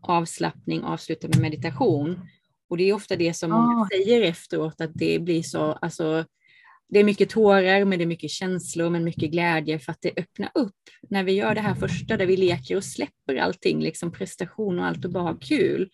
avslappning, 0.02 0.84
avsluta 0.84 1.28
med 1.28 1.40
meditation. 1.40 2.20
Och 2.70 2.78
det 2.78 2.90
är 2.90 2.94
ofta 2.94 3.16
det 3.16 3.34
som 3.34 3.52
oh. 3.52 3.88
säger 3.88 4.22
efteråt, 4.22 4.82
att 4.82 4.92
det 4.94 5.20
blir 5.20 5.44
så, 5.44 5.72
alltså, 5.72 6.26
det 6.90 7.00
är 7.00 7.04
mycket 7.04 7.30
tårar, 7.30 7.86
men 7.86 8.00
det 8.00 8.06
är 8.06 8.08
mycket 8.08 8.32
känslor, 8.32 8.90
men 8.90 9.04
mycket 9.04 9.32
glädje 9.32 9.80
för 9.80 9.92
att 9.92 10.02
det 10.02 10.12
öppnar 10.18 10.52
upp. 10.56 10.76
När 11.10 11.24
vi 11.24 11.32
gör 11.32 11.56
det 11.56 11.62
här 11.62 11.76
första, 11.76 12.18
där 12.18 12.26
vi 12.26 12.38
leker 12.38 12.76
och 12.78 12.84
släpper 12.84 13.36
allting, 13.36 13.82
liksom 13.82 14.12
prestation 14.12 14.80
och 14.80 14.86
allt 14.86 15.06
och 15.06 15.12
bara 15.12 15.24
har 15.24 15.38
kul, 15.42 15.90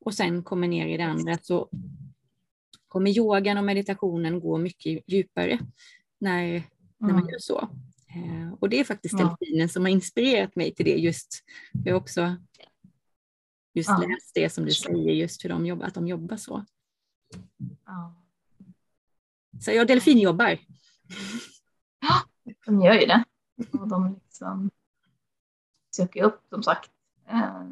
och 0.00 0.14
sen 0.14 0.42
kommer 0.42 0.68
ner 0.68 0.86
i 0.86 0.96
det 0.96 1.04
andra 1.04 1.38
så 1.42 1.68
kommer 2.88 3.10
yogan 3.10 3.58
och 3.58 3.64
meditationen 3.64 4.40
gå 4.40 4.58
mycket 4.58 5.02
djupare 5.06 5.58
när, 6.18 6.44
när 6.98 7.08
man 7.08 7.10
mm. 7.10 7.28
gör 7.28 7.38
så. 7.38 7.60
Eh, 8.08 8.52
och 8.60 8.68
det 8.68 8.80
är 8.80 8.84
faktiskt 8.84 9.18
ja. 9.18 9.36
delfinen 9.40 9.68
som 9.68 9.82
har 9.82 9.90
inspirerat 9.90 10.56
mig 10.56 10.74
till 10.74 10.84
det 10.84 10.96
just. 10.96 11.44
Jag 11.84 11.94
har 11.94 12.00
också 12.00 12.36
just 13.74 13.88
ja. 13.88 14.06
läst 14.08 14.34
det 14.34 14.50
som 14.50 14.64
du 14.64 14.72
säger, 14.72 15.12
just 15.12 15.44
hur 15.44 15.48
de 15.48 15.66
jobbar, 15.66 15.86
att 15.86 15.94
de 15.94 16.06
jobbar 16.06 16.36
så. 16.36 16.64
Ja. 17.86 18.14
Så 19.60 19.70
jag 19.70 19.86
delfinjobbar. 19.86 20.58
Ja, 22.00 22.22
de 22.66 22.82
gör 22.82 22.94
ju 22.94 23.06
det. 23.06 23.24
Och 23.72 23.88
de 23.88 24.14
liksom 24.24 24.70
söker 25.96 26.22
upp, 26.22 26.40
som 26.48 26.62
sagt, 26.62 26.90
eh, 27.26 27.64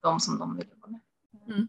de 0.00 0.20
som 0.20 0.38
de 0.38 0.56
vill 0.56 0.68
jobba 0.68 0.86
med. 0.86 1.00
Mm. 1.46 1.68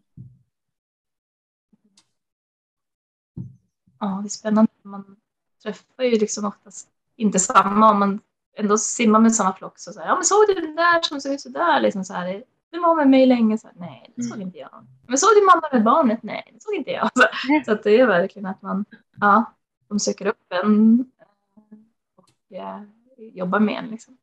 Ja, 4.04 4.20
det 4.22 4.28
är 4.28 4.30
spännande. 4.30 4.72
Man 4.82 5.16
träffar 5.64 6.04
ju 6.04 6.12
liksom 6.12 6.46
oftast 6.46 6.90
inte 7.16 7.40
samma 7.40 7.92
om 7.92 8.00
man 8.00 8.20
ändå 8.58 8.78
simmar 8.78 9.20
med 9.20 9.36
samma 9.36 9.54
flock. 9.54 9.80
Så, 9.80 9.94
så 9.94 10.00
här, 10.00 10.08
ja, 10.08 10.16
men 10.16 10.24
såg 10.24 10.48
du 10.48 10.54
den 10.54 10.76
där 10.76 11.02
som 11.02 11.22
såg 11.22 11.34
ut 11.34 11.42
så 11.42 11.50
där? 11.50 11.80
Liksom 11.80 12.04
så 12.04 12.14
här, 12.14 12.44
den 12.72 12.82
var 12.82 12.96
med 12.96 13.10
mig 13.10 13.26
länge. 13.26 13.58
Så 13.58 13.68
här, 13.68 13.76
Nej, 13.80 14.14
det 14.16 14.24
såg 14.24 14.36
mm. 14.36 14.48
inte 14.48 14.58
jag. 14.58 14.88
Men 15.08 15.18
såg 15.18 15.30
du 15.36 15.46
mamma 15.46 15.70
med 15.72 15.84
barnet? 15.84 16.24
Nej, 16.24 16.52
det 16.54 16.64
såg 16.64 16.76
inte 16.76 16.92
jag. 16.92 17.10
Så, 17.16 17.28
så 17.66 17.72
att 17.72 17.84
det 17.84 18.00
är 18.00 18.08
verkligen 18.08 18.46
att 18.46 18.62
man, 18.62 18.86
ja, 19.20 19.54
de 19.88 20.00
söker 20.00 20.26
upp 20.26 20.46
en 20.50 21.00
eh, 21.20 21.78
och 22.16 22.30
ja, 22.48 22.86
jobbar 23.18 23.60
med 23.60 23.76
en. 23.76 23.88
Liksom. 23.88 24.18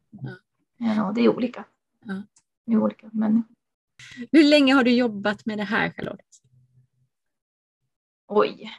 Ja, 0.77 1.09
och 1.09 1.14
det 1.14 1.21
är 1.21 1.37
olika. 1.37 1.64
Ja. 2.05 2.23
Det 2.64 2.73
är 2.73 2.83
olika 2.83 3.11
människor. 3.12 3.55
Hur 4.33 4.45
länge 4.45 4.75
har 4.75 4.85
du 4.85 4.90
jobbat 4.90 5.47
med 5.47 5.59
det 5.59 5.64
här 5.64 5.90
Charlotte? 5.90 6.43
Oj, 8.27 8.71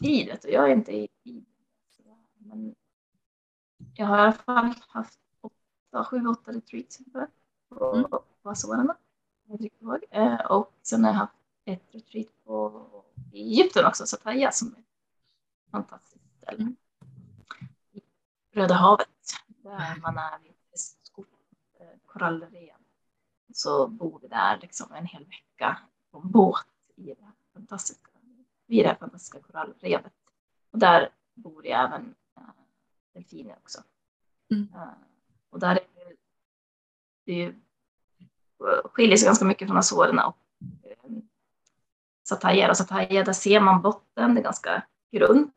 tid 0.00 0.26
vet 0.26 0.42
du. 0.42 0.48
Jag 0.48 0.70
är 0.70 0.74
inte 0.74 0.92
i. 0.92 1.08
Men 2.34 2.74
jag 3.94 4.06
har 4.06 4.18
i 4.18 4.20
alla 4.20 4.32
fall 4.32 4.74
haft 4.88 5.18
åtta, 5.40 6.04
sju, 6.04 6.26
åtta 6.26 6.52
retreats 6.52 6.98
på, 7.68 7.94
mm. 7.94 8.10
på 8.42 8.50
Azorerna. 8.50 8.96
Eh, 10.10 10.40
och 10.40 10.72
sen 10.82 11.04
har 11.04 11.10
jag 11.10 11.18
haft 11.18 11.34
ett 11.64 11.82
retreat 11.90 12.44
på 12.44 12.86
Egypten 13.32 13.86
också, 13.86 14.06
Sataya 14.06 14.52
som 14.52 14.68
är 14.68 14.78
ett 14.78 14.84
fantastiskt 15.70 16.24
ställe. 16.42 16.62
Mm. 16.62 16.76
Röda 18.52 18.74
havet, 18.74 19.08
där 19.46 20.00
man 20.02 20.18
är 20.18 20.38
vid 20.38 20.52
eh, 21.80 21.98
korallrev 22.06 22.76
så 23.54 23.86
bor 23.86 24.18
vi 24.22 24.28
där 24.28 24.58
liksom 24.62 24.92
en 24.92 25.06
hel 25.06 25.24
vecka 25.24 25.78
på 26.10 26.18
en 26.18 26.30
båt 26.30 26.66
i 26.96 27.02
det 27.02 27.24
här 27.24 27.32
fantastiska, 27.52 28.09
vid 28.70 28.84
det 28.84 28.88
här 28.88 28.96
fantastiska 28.96 29.40
korallrevet. 29.40 30.12
Och 30.72 30.78
där 30.78 31.08
bor 31.34 31.62
det 31.62 31.72
även 31.72 32.14
äh, 32.36 32.42
delfiner 33.14 33.56
också. 33.62 33.82
Mm. 34.50 34.68
Äh, 34.74 34.88
och 35.50 35.60
där 35.60 35.70
är 35.70 35.74
det, 35.74 36.16
det 37.24 37.44
är 37.44 37.54
skiljer 38.84 39.16
sig 39.16 39.26
ganska 39.26 39.44
mycket 39.44 39.68
från 39.68 39.76
Azorerna 39.76 40.26
och 40.26 40.36
eh, 40.60 41.10
Sataya. 42.28 42.70
Och 42.70 42.76
Sataya, 42.76 43.24
där 43.24 43.32
ser 43.32 43.60
man 43.60 43.82
botten, 43.82 44.34
det 44.34 44.40
är 44.40 44.44
ganska 44.44 44.82
grund. 45.12 45.50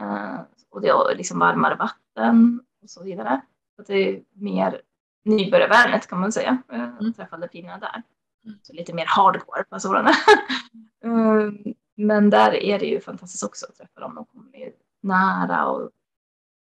Eh, 0.00 0.40
och 0.70 0.80
det 0.80 0.88
är 0.88 1.16
liksom 1.16 1.38
varmare 1.38 1.74
vatten 1.74 2.60
och 2.82 2.90
så 2.90 3.02
vidare. 3.02 3.40
Så 3.76 3.82
det 3.82 3.94
är 3.94 4.22
mer 4.32 4.82
nybörjarvänligt 5.24 6.06
kan 6.06 6.20
man 6.20 6.32
säga. 6.32 6.62
Mm. 6.68 7.12
Träffa 7.12 7.36
delfinerna 7.36 7.78
där. 7.78 8.02
Så 8.62 8.72
lite 8.72 8.94
mer 8.94 9.06
hardcore 9.06 9.64
på 9.64 9.76
Azorerna. 9.76 10.10
mm, 11.04 11.74
men 11.94 12.30
där 12.30 12.52
är 12.52 12.78
det 12.78 12.86
ju 12.86 13.00
fantastiskt 13.00 13.44
också 13.44 13.66
att 13.66 13.76
träffa 13.76 14.00
dem. 14.00 14.14
De 14.14 14.24
kommer 14.24 14.72
nära 15.00 15.68
och 15.68 15.90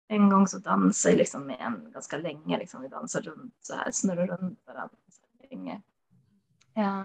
en 0.07 0.29
gång 0.29 0.47
så 0.47 0.57
dansade 0.59 1.13
jag 1.13 1.17
liksom 1.17 1.47
med 1.47 1.57
en 1.59 1.91
ganska 1.91 2.17
länge. 2.17 2.57
Liksom. 2.57 2.81
Vi 2.81 2.87
dansade 2.87 3.29
runt 3.29 3.55
så 3.61 3.75
här, 3.75 3.91
snurrade 3.91 4.35
runt 4.35 4.59
varandra 4.65 4.97
länge. 5.49 5.81
Ja. 6.73 7.03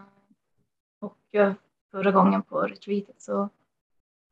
Och 1.01 1.35
eh, 1.35 1.55
förra 1.91 2.11
gången 2.11 2.43
på 2.43 2.61
retreatet 2.61 3.23
så, 3.23 3.49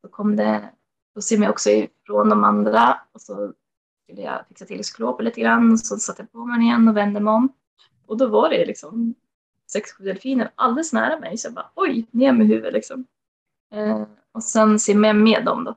så 0.01 0.07
kom 0.07 0.35
det, 0.35 0.69
då 1.15 1.21
ser 1.21 1.37
jag 1.37 1.49
också 1.49 1.69
ifrån 1.69 2.29
de 2.29 2.43
andra 2.43 3.01
och 3.11 3.21
så 3.21 3.53
skulle 4.03 4.21
jag 4.21 4.47
fixa 4.47 4.65
till 4.65 4.83
sklopen 4.83 5.25
lite 5.25 5.41
grann 5.41 5.71
och 5.71 5.79
så 5.79 5.97
satte 5.97 6.21
jag 6.21 6.31
på 6.31 6.45
mig 6.45 6.61
igen 6.61 6.87
och 6.87 6.97
vände 6.97 7.19
mig 7.19 7.33
om. 7.33 7.53
Och 8.05 8.17
då 8.17 8.27
var 8.27 8.49
det 8.49 8.65
liksom 8.65 9.15
sex, 9.71 9.91
sju 9.91 10.03
delfiner 10.03 10.51
alldeles 10.55 10.93
nära 10.93 11.19
mig 11.19 11.37
så 11.37 11.47
jag 11.47 11.53
bara 11.53 11.71
oj, 11.75 12.07
ner 12.11 12.33
med 12.33 12.47
huvudet 12.47 12.73
liksom. 12.73 13.05
Eh, 13.73 14.07
och 14.31 14.43
sen 14.43 14.79
simmade 14.79 15.07
jag 15.07 15.15
med 15.15 15.45
dem 15.45 15.63
då. 15.63 15.75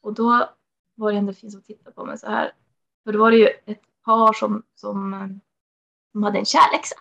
Och 0.00 0.14
då 0.14 0.48
var 0.94 1.12
det 1.12 1.18
en 1.18 1.26
delfin 1.26 1.50
som 1.50 1.62
tittade 1.62 1.94
på 1.94 2.04
mig 2.04 2.18
så 2.18 2.26
här. 2.26 2.52
För 3.04 3.12
då 3.12 3.18
var 3.18 3.30
det 3.30 3.36
ju 3.36 3.46
ett 3.46 3.82
par 4.04 4.32
som, 4.32 4.62
som, 4.74 5.40
som 6.12 6.22
hade 6.22 6.38
en 6.38 6.44
kärläxa. 6.44 6.96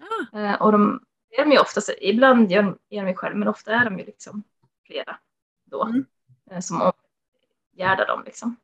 Ah. 0.00 0.38
Eh, 0.38 0.62
och 0.62 0.72
de 0.72 1.04
är 1.30 1.44
de 1.44 1.52
ju 1.52 1.58
oftast, 1.58 1.90
ibland 2.00 2.50
gör 2.50 2.62
de, 2.62 2.78
är 2.88 3.02
de 3.02 3.08
ju 3.08 3.14
själv, 3.14 3.36
men 3.36 3.48
ofta 3.48 3.72
är 3.72 3.84
de 3.84 3.98
ju 3.98 4.04
liksom 4.04 4.42
flera 4.86 5.18
då. 5.64 5.84
Mm. 5.84 6.06
Eh, 6.50 6.60
som 6.60 6.92
omgärdar 7.72 8.06
dem 8.06 8.22
liksom. 8.24 8.56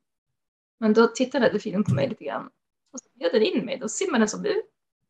Men 0.78 0.92
då 0.92 1.06
tittade 1.06 1.48
delfinen 1.48 1.84
på 1.84 1.94
mig 1.94 2.08
lite 2.08 2.24
grann 2.24 2.50
och 2.92 3.00
så 3.00 3.08
bjöd 3.14 3.32
den 3.32 3.42
in 3.42 3.64
mig. 3.64 3.78
Då 3.78 3.88
simmade 3.88 4.18
den 4.18 4.28
som 4.28 4.42
du 4.42 4.62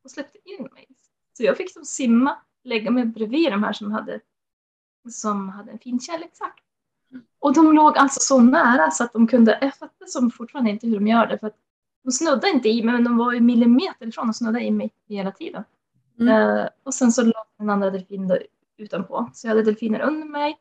och 0.05 0.11
släppte 0.11 0.39
in 0.45 0.69
mig. 0.73 0.87
Så 1.33 1.43
jag 1.43 1.57
fick 1.57 1.73
som 1.73 1.85
simma, 1.85 2.39
lägga 2.65 2.91
mig 2.91 3.05
bredvid 3.05 3.53
de 3.53 3.63
här 3.63 3.73
som 3.73 3.93
hade, 3.93 4.21
som 5.11 5.49
hade 5.49 5.73
en 5.73 5.79
fin 5.79 6.01
kärleksakt. 6.01 6.65
Och 7.39 7.55
de 7.55 7.73
låg 7.73 7.99
alltså 7.99 8.21
så 8.21 8.41
nära 8.41 8.91
så 8.91 9.05
att 9.05 9.13
de 9.13 9.27
kunde, 9.27 9.59
jag 9.61 9.75
fattar 9.75 10.07
som 10.07 10.31
fortfarande 10.31 10.71
inte 10.71 10.87
hur 10.87 10.95
de 10.95 11.07
gör 11.07 11.27
det 11.27 11.39
för 11.39 11.47
att 11.47 11.57
de 12.05 12.13
snuddade 12.13 12.51
inte 12.51 12.69
i 12.69 12.83
mig 12.83 12.95
men 12.95 13.05
de 13.05 13.17
var 13.17 13.33
ju 13.33 13.41
millimeter 13.41 14.07
ifrån 14.07 14.29
och 14.29 14.37
snuddade 14.37 14.65
i 14.65 14.71
mig 14.71 14.91
hela 15.09 15.33
tiden. 15.33 15.65
Mm. 16.21 16.59
Uh, 16.59 16.69
och 16.83 16.95
sen 16.95 17.13
så 17.13 17.23
låg 17.23 17.45
den 17.59 17.71
andra 17.71 17.91
delfinen 17.91 18.39
utanpå. 18.77 19.31
Så 19.35 19.47
jag 19.47 19.51
hade 19.51 19.63
delfiner 19.63 20.01
under 20.01 20.27
mig 20.27 20.59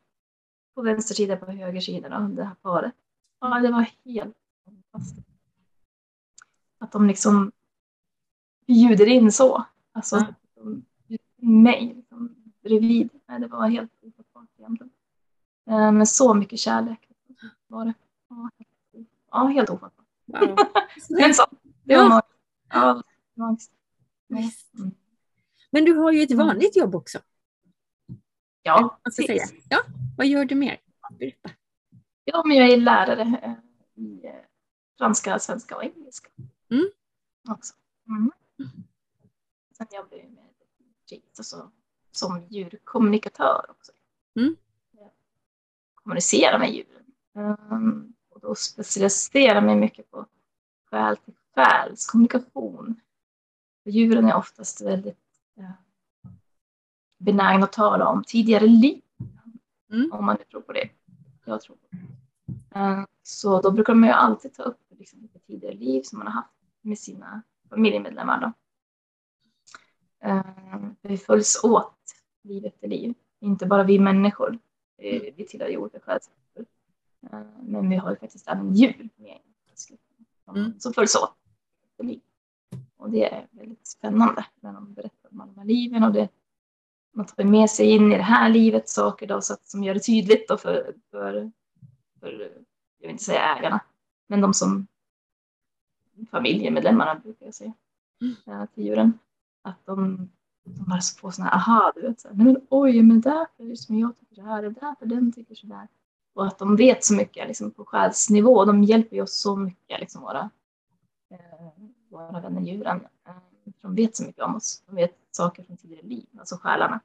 på 0.75 0.81
vänster 0.81 1.15
sida 1.15 1.37
på 1.37 1.51
höger 1.51 1.81
sida 1.81 2.09
då, 2.09 2.27
det 2.27 2.43
här 2.43 2.55
paret. 2.61 2.93
Ja, 3.39 3.59
det 3.59 3.71
var 3.71 3.85
helt 4.05 4.35
fantastiskt. 4.65 5.27
Att 6.79 6.91
de 6.91 7.07
liksom 7.07 7.51
bjuder 8.67 9.07
in 9.07 9.31
så. 9.31 9.65
Alltså, 9.91 10.15
mm. 10.15 10.33
de 10.55 10.85
bjuder 11.07 11.61
mig 11.61 11.93
liksom, 11.95 12.35
bredvid. 12.63 13.09
Nej, 13.27 13.39
det 13.39 13.47
var 13.47 13.67
helt 13.67 13.91
egentligen. 14.65 14.93
Eh, 15.69 15.91
med 15.91 16.07
så 16.07 16.33
mycket 16.33 16.59
kärlek 16.59 17.09
var 17.67 17.85
det. 17.85 17.93
Ja, 19.31 19.45
helt 19.45 19.69
ofattbart. 19.69 20.05
Wow. 20.25 20.57
Men 21.09 21.33
så, 21.33 21.45
det 21.83 21.97
var 21.97 22.09
magiskt. 22.09 22.29
Ja, 22.69 23.03
magiskt. 23.33 23.71
Mm. 24.29 24.91
Men 25.69 25.85
du 25.85 25.93
har 25.93 26.11
ju 26.11 26.21
ett 26.21 26.31
mm. 26.31 26.47
vanligt 26.47 26.75
jobb 26.75 26.95
också. 26.95 27.19
Ja, 28.63 28.99
säga. 29.15 29.43
ja 29.69 29.83
Vad 30.17 30.27
gör 30.27 30.45
du 30.45 30.55
mer? 30.55 30.77
Berätta. 31.19 31.49
Ja, 32.23 32.43
men 32.45 32.57
jag 32.57 32.69
är 32.69 32.77
lärare 32.77 33.21
eh, 33.21 34.03
i 34.03 34.25
eh, 34.25 34.33
franska, 34.97 35.39
svenska 35.39 35.75
och 35.75 35.83
engelska. 35.83 36.29
Mm. 36.71 36.89
Också. 37.49 37.73
Mm. 38.07 38.31
Sen 39.77 39.87
jobbar 39.91 40.17
jag 40.17 40.31
med 40.31 40.43
alltså, 41.37 41.71
som 42.11 42.47
djurkommunikatör 42.49 43.65
också. 43.69 43.91
Mm 44.35 44.55
kommunicera 46.05 46.57
med 46.57 46.73
djuren. 46.73 47.03
Um, 47.33 48.13
och 48.29 48.39
då 48.41 48.55
specialiserar 48.55 49.61
mig 49.61 49.75
mycket 49.75 50.11
på 50.11 50.25
själ 50.89 51.17
till 51.17 51.33
själs 51.55 52.05
kommunikation. 52.05 53.01
För 53.83 53.91
djuren 53.91 54.25
är 54.25 54.35
oftast 54.35 54.81
väldigt 54.81 55.19
uh, 55.59 55.71
benägna 57.17 57.63
att 57.63 57.71
tala 57.71 58.07
om 58.07 58.23
tidigare 58.23 58.67
liv. 58.67 59.01
Mm. 59.91 60.11
Om 60.11 60.25
man 60.25 60.37
tror 60.51 60.61
på 60.61 60.73
det. 60.73 60.89
Jag 61.45 61.61
tror 61.61 61.75
på 61.75 61.87
det. 61.89 62.79
Uh, 62.79 63.05
så 63.23 63.61
då 63.61 63.71
brukar 63.71 63.93
man 63.93 64.09
ju 64.09 64.15
alltid 64.15 64.53
ta 64.53 64.63
upp 64.63 64.79
liksom, 64.89 65.29
tidigare 65.47 65.75
liv 65.75 66.01
som 66.01 66.19
man 66.19 66.27
har 66.27 66.33
haft 66.33 66.53
med 66.81 66.99
sina 66.99 67.41
familjemedlemmar. 67.69 68.41
Då. 68.41 68.53
Uh, 70.29 70.91
vi 71.01 71.17
följs 71.17 71.63
åt 71.63 71.97
liv 72.43 72.65
efter 72.65 72.87
liv, 72.87 73.13
inte 73.39 73.65
bara 73.65 73.83
vi 73.83 73.99
människor 73.99 74.59
Eh, 74.97 75.33
vi 75.35 75.45
tillhör 75.45 75.67
ju 75.67 75.77
olika 75.77 75.99
själsgrupper. 75.99 76.65
Eh, 77.31 77.39
men 77.59 77.89
vi 77.89 77.95
har 77.95 78.09
ju 78.09 78.15
faktiskt 78.15 78.47
även 78.47 78.73
djur 78.73 79.09
med 79.15 79.39
mm. 80.47 80.79
som 80.79 80.93
följs 80.93 81.15
åt. 81.15 81.35
Och 82.97 83.09
det 83.09 83.33
är 83.33 83.47
väldigt 83.51 83.87
spännande 83.87 84.45
när 84.59 84.73
de 84.73 84.93
berättar 84.93 85.29
om 85.31 85.41
alla 85.41 85.63
liven 85.63 86.03
och 86.03 86.13
det, 86.13 86.29
man 87.11 87.25
tar 87.25 87.43
med 87.43 87.69
sig 87.69 87.91
in 87.91 88.11
i 88.11 88.17
det 88.17 88.23
här 88.23 88.49
livet 88.49 88.89
saker 88.89 89.27
då, 89.27 89.41
så 89.41 89.53
att, 89.53 89.67
som 89.67 89.83
gör 89.83 89.93
det 89.93 89.99
tydligt 89.99 90.47
då 90.47 90.57
för, 90.57 90.95
för, 91.11 91.51
för, 92.19 92.31
jag 92.97 93.07
vill 93.07 93.09
inte 93.09 93.23
säga 93.23 93.55
ägarna, 93.57 93.79
men 94.27 94.41
de 94.41 94.53
som 94.53 94.87
familjemedlemmarna 96.31 97.15
brukar 97.15 97.45
jag 97.45 97.55
säga 97.55 97.73
mm. 98.21 98.67
till 98.67 98.85
djuren. 98.85 99.19
Att 99.61 99.85
de 99.85 100.29
de 100.65 100.83
bara 100.83 101.01
får 101.01 101.31
sådana 101.31 101.51
aha, 101.51 101.91
du 101.95 102.01
vet, 102.01 102.19
så 102.19 102.27
här, 102.27 102.35
men 102.35 102.61
oj, 102.69 103.01
men 103.01 103.21
därför 103.21 103.75
som 103.75 103.99
jag 103.99 104.19
tycker 104.19 104.35
så 104.35 104.41
här, 104.41 104.61
det 104.61 104.67
är 104.67 104.71
därför 104.71 105.05
den 105.05 105.31
tycker 105.31 105.55
så 105.55 105.67
där. 105.67 105.87
Och 106.33 106.47
att 106.47 106.59
de 106.59 106.75
vet 106.75 107.03
så 107.03 107.13
mycket 107.13 107.47
liksom, 107.47 107.71
på 107.71 107.85
själsnivå, 107.85 108.65
de 108.65 108.83
hjälper 108.83 109.15
ju 109.15 109.21
oss 109.21 109.37
så 109.37 109.55
mycket, 109.55 109.99
liksom, 109.99 110.21
våra, 110.21 110.49
eh, 111.29 111.37
våra 112.09 112.39
vänner 112.39 112.61
djuren. 112.61 113.01
Eh, 113.27 113.33
de 113.81 113.95
vet 113.95 114.15
så 114.15 114.23
mycket 114.23 114.43
om 114.43 114.55
oss, 114.55 114.83
de 114.85 114.95
vet 114.95 115.17
saker 115.31 115.63
från 115.63 115.77
tidigare 115.77 116.07
liv, 116.07 116.27
alltså 116.39 116.57
själarna. 116.57 116.99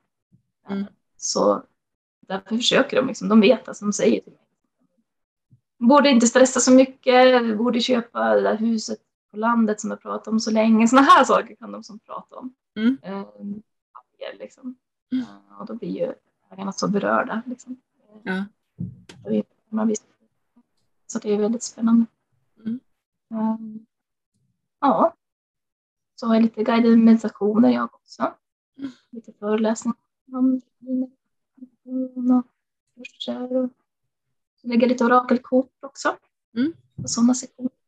Eh, 0.66 0.73
mm. 0.73 0.87
Så 1.16 1.62
därför 2.20 2.57
försöker 2.57 2.96
de, 2.96 3.07
liksom, 3.07 3.29
de 3.29 3.40
vet, 3.40 3.68
alltså, 3.68 3.85
de 3.85 3.92
säger 3.92 4.20
till 4.20 4.33
mig. 4.33 4.40
Borde 5.79 6.11
inte 6.11 6.27
stressa 6.27 6.61
så 6.61 6.73
mycket, 6.73 7.59
borde 7.59 7.81
köpa 7.81 8.35
det 8.35 8.40
där 8.40 8.57
huset 8.57 8.99
på 9.31 9.37
landet 9.37 9.81
som 9.81 9.90
jag 9.90 10.03
pratat 10.03 10.29
om 10.29 10.40
så 10.40 10.51
länge. 10.51 10.88
Sådana 10.88 11.07
här 11.07 11.25
saker 11.25 11.55
kan 11.55 11.73
de 11.73 11.85
som 11.85 11.99
prata 11.99 12.37
om. 12.37 12.55
Mm. 12.77 12.99
Um, 13.38 13.62
liksom. 14.38 14.77
Mm. 15.12 15.25
Uh, 15.25 15.61
och 15.61 15.66
då 15.66 15.75
blir 15.75 15.88
ju 15.88 16.14
ägarna 16.51 16.73
så 16.73 16.88
berörda. 16.88 17.43
Liksom. 17.47 17.81
Ja. 18.23 18.45
Så 21.07 21.19
det 21.19 21.35
är 21.35 21.38
väldigt 21.38 21.62
spännande. 21.62 22.07
Mm. 22.59 22.81
Um, 23.29 23.87
ja. 24.81 25.14
Så 26.14 26.27
har 26.27 26.35
jag 26.35 26.43
lite 26.43 26.64
guidade 26.64 26.97
meditationer 26.97 27.71
jag 27.71 27.85
också. 27.85 28.35
Mm. 28.79 28.90
Lite 29.11 29.33
föreläsningar 29.33 29.97
om 30.33 30.61
och 32.31 32.47
kurser. 32.95 33.57
Och 33.57 33.71
lägga 34.62 34.87
lite 34.87 35.05
orakelkort 35.05 35.85
också. 35.85 36.16
Mm. 36.57 36.73
Och 37.03 37.11
sådana 37.11 37.35
sektioner. 37.35 37.80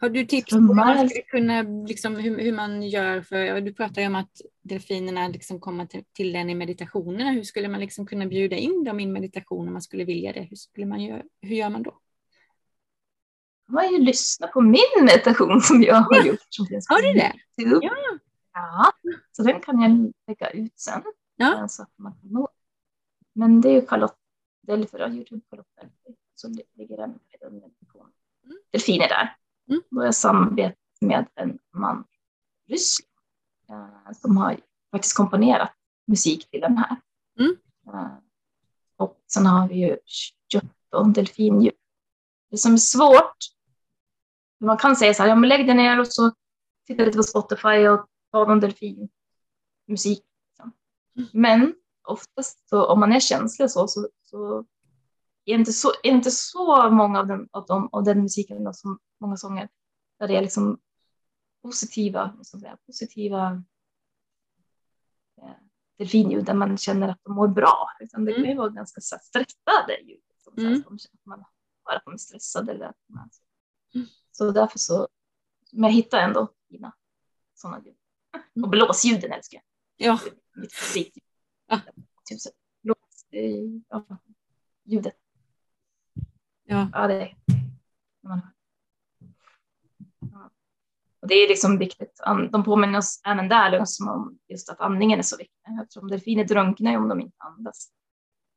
Har 0.00 0.08
du 0.08 0.24
tips 0.24 0.50
på 0.50 0.60
man, 0.60 1.08
kunna, 1.30 1.62
liksom, 1.62 2.16
hur, 2.16 2.38
hur, 2.38 2.52
man 2.52 2.82
gör 2.82 3.20
för, 3.20 3.60
du 3.60 3.74
pratar 3.74 4.02
ju 4.02 4.06
om 4.06 4.14
att 4.14 4.40
delfinerna 4.62 5.28
liksom 5.28 5.60
kommer 5.60 5.86
till, 5.86 6.04
till 6.12 6.32
den 6.32 6.50
i 6.50 6.54
meditationerna, 6.54 7.30
hur 7.30 7.42
skulle 7.42 7.68
man 7.68 7.80
liksom 7.80 8.06
kunna 8.06 8.26
bjuda 8.26 8.56
in 8.56 8.84
dem 8.84 9.00
i 9.00 9.02
en 9.02 9.12
meditation 9.12 9.66
om 9.66 9.72
man 9.72 9.82
skulle 9.82 10.04
vilja 10.04 10.32
det? 10.32 10.40
Hur, 10.40 10.56
skulle 10.56 10.86
man 10.86 11.02
göra, 11.02 11.22
hur 11.40 11.56
gör 11.56 11.70
man 11.70 11.82
då? 11.82 12.00
Man 13.68 13.84
har 13.84 13.92
ju 13.92 13.98
lyssnat 13.98 14.52
på 14.52 14.60
min 14.60 15.04
meditation 15.04 15.60
som 15.60 15.82
jag 15.82 15.94
har 15.94 16.24
gjort. 16.26 16.46
Som 16.48 16.66
finns 16.66 16.88
har 16.88 17.02
du 17.02 17.12
det? 17.12 17.32
Ja. 17.56 17.92
ja, 18.54 18.92
så 19.32 19.42
den 19.42 19.60
kan 19.60 19.80
jag 19.80 20.12
lägga 20.26 20.50
ut 20.50 20.78
sen. 20.80 21.02
Ja. 21.36 21.68
Så 21.68 21.82
att 21.82 21.92
man 21.96 22.12
kan 22.12 22.30
nå. 22.30 22.48
Men 23.32 23.60
det 23.60 23.68
är 23.68 23.72
ju 23.72 23.86
Charlotte 23.86 24.16
Delfer, 24.62 25.14
Youtube 25.14 25.42
Charlotte 25.50 25.76
Delfer, 25.76 26.20
så 26.34 26.48
ligger 26.74 26.96
den 26.96 27.18
meditationen. 27.40 28.12
Mm. 28.44 28.58
Delfiner 28.70 29.08
där. 29.08 29.36
Mm. 29.68 29.82
Då 29.90 30.00
har 30.00 30.04
jag 30.04 30.14
samarbetat 30.14 30.78
med 31.00 31.26
en 31.34 31.58
man 31.74 32.04
i 32.66 32.72
Ryssland 32.72 33.08
eh, 33.70 34.12
som 34.12 34.36
har 34.36 34.60
faktiskt 34.90 35.16
komponerat 35.16 35.72
musik 36.06 36.50
till 36.50 36.60
den 36.60 36.76
här. 36.76 36.96
Mm. 37.38 37.56
Eh, 37.86 38.18
och 38.96 39.22
sen 39.26 39.46
har 39.46 39.68
vi 39.68 39.74
ju 39.74 39.98
kött 40.52 40.64
och 40.92 41.08
delfindjur. 41.08 41.72
Det 42.50 42.58
som 42.58 42.72
är 42.72 42.76
svårt, 42.76 43.36
man 44.60 44.76
kan 44.76 44.96
säga 44.96 45.14
så 45.14 45.22
här, 45.22 45.30
ja 45.30 45.34
men 45.34 45.48
lägg 45.48 45.66
dig 45.66 45.74
ner 45.74 46.00
och 46.00 46.06
så 46.06 46.32
titta 46.86 47.04
lite 47.04 47.16
på 47.16 47.22
Spotify 47.22 47.88
och 47.88 48.06
ta 48.32 48.44
någon 48.44 48.60
delfinmusik. 48.60 50.24
Liksom. 50.48 50.72
Men 51.32 51.74
oftast 52.02 52.68
så, 52.68 52.86
om 52.86 53.00
man 53.00 53.12
är 53.12 53.20
känslig 53.20 53.70
så, 53.70 53.88
så, 53.88 54.08
så 54.22 54.64
är 55.52 55.54
inte 55.54 55.72
så, 55.72 55.88
är 56.02 56.10
inte 56.10 56.30
så 56.30 56.90
många 56.90 57.20
av 57.20 57.26
den, 57.26 57.48
av, 57.50 57.66
de, 57.66 57.88
av 57.92 58.04
den 58.04 58.22
musiken, 58.22 58.64
då, 58.64 58.72
som 58.72 58.98
många 59.20 59.36
sånger, 59.36 59.68
där 60.18 60.28
det 60.28 60.36
är 60.36 60.42
liksom 60.42 60.80
positiva, 61.62 62.44
säga, 62.44 62.78
positiva 62.86 63.62
eh, 65.42 65.50
delfinljud 65.98 66.44
där 66.44 66.54
man 66.54 66.78
känner 66.78 67.08
att 67.08 67.20
de 67.22 67.34
mår 67.34 67.48
bra. 67.48 67.88
Utan 68.00 68.24
det 68.24 68.32
kan 68.32 68.44
ju 68.44 68.56
vara 68.56 68.68
ganska 68.68 69.00
så 69.00 69.16
stressade 69.22 70.00
ljud. 70.02 70.22
Liksom, 70.28 70.54
mm. 70.58 70.98
så 70.98 71.08
att 71.12 71.26
man 71.26 71.44
hör 71.84 71.96
att 71.96 72.04
de 72.04 72.14
är 72.14 72.18
stressade. 72.18 72.72
Eller 72.72 72.86
att 72.86 72.96
man, 73.06 73.30
mm. 73.94 74.06
Så 74.32 74.50
därför 74.50 74.78
så, 74.78 75.08
men 75.72 75.90
jag 75.90 75.94
hittar 75.94 76.18
ändå 76.18 76.48
fina 76.68 76.92
sådana 77.54 77.84
ljud. 77.84 77.96
Mm. 78.34 78.64
Och 78.64 78.70
blåsljuden 78.70 79.32
älskar 79.32 79.62
jag. 79.96 80.06
Ja. 80.06 80.20
Mitt 80.54 80.72
favoritljud. 80.72 81.24
Ja. 81.66 81.80
Blås, 82.82 83.26
ja, 83.88 84.06
ljudet. 84.84 85.14
Ja. 86.68 86.88
ja, 86.92 87.06
det 87.06 87.30
ja. 88.22 88.40
Och 91.20 91.28
det 91.28 91.34
är 91.34 91.48
liksom 91.48 91.78
viktigt. 91.78 92.20
De 92.52 92.64
påminner 92.64 92.98
oss 92.98 93.20
även 93.26 93.48
där 93.48 93.70
liksom 93.70 94.08
om 94.08 94.38
just 94.48 94.68
att 94.70 94.80
andningen 94.80 95.18
är 95.18 95.22
så 95.22 95.36
viktig. 95.36 95.56
Eftersom 95.82 96.08
delfiner 96.08 96.44
drunknar 96.44 96.96
om 96.96 97.08
de 97.08 97.20
inte 97.20 97.36
andas. 97.38 97.90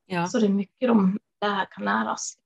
Ja. 0.05 0.27
Så 0.27 0.39
det 0.39 0.45
är 0.45 0.49
mycket 0.49 0.87
de 0.87 1.19
där 1.41 1.67
kan 1.71 1.85
lära 1.85 2.13
oss. 2.13 2.37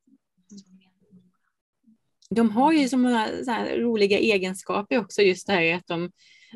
De 2.30 2.50
har 2.50 2.72
ju 2.72 2.90
så 2.90 2.98
många 2.98 3.28
så 3.46 3.52
roliga 3.78 4.18
egenskaper 4.18 5.00
också, 5.00 5.22
just 5.22 5.48
det 5.48 5.54
här 5.54 5.76
att 5.76 5.88
de, 5.88 6.12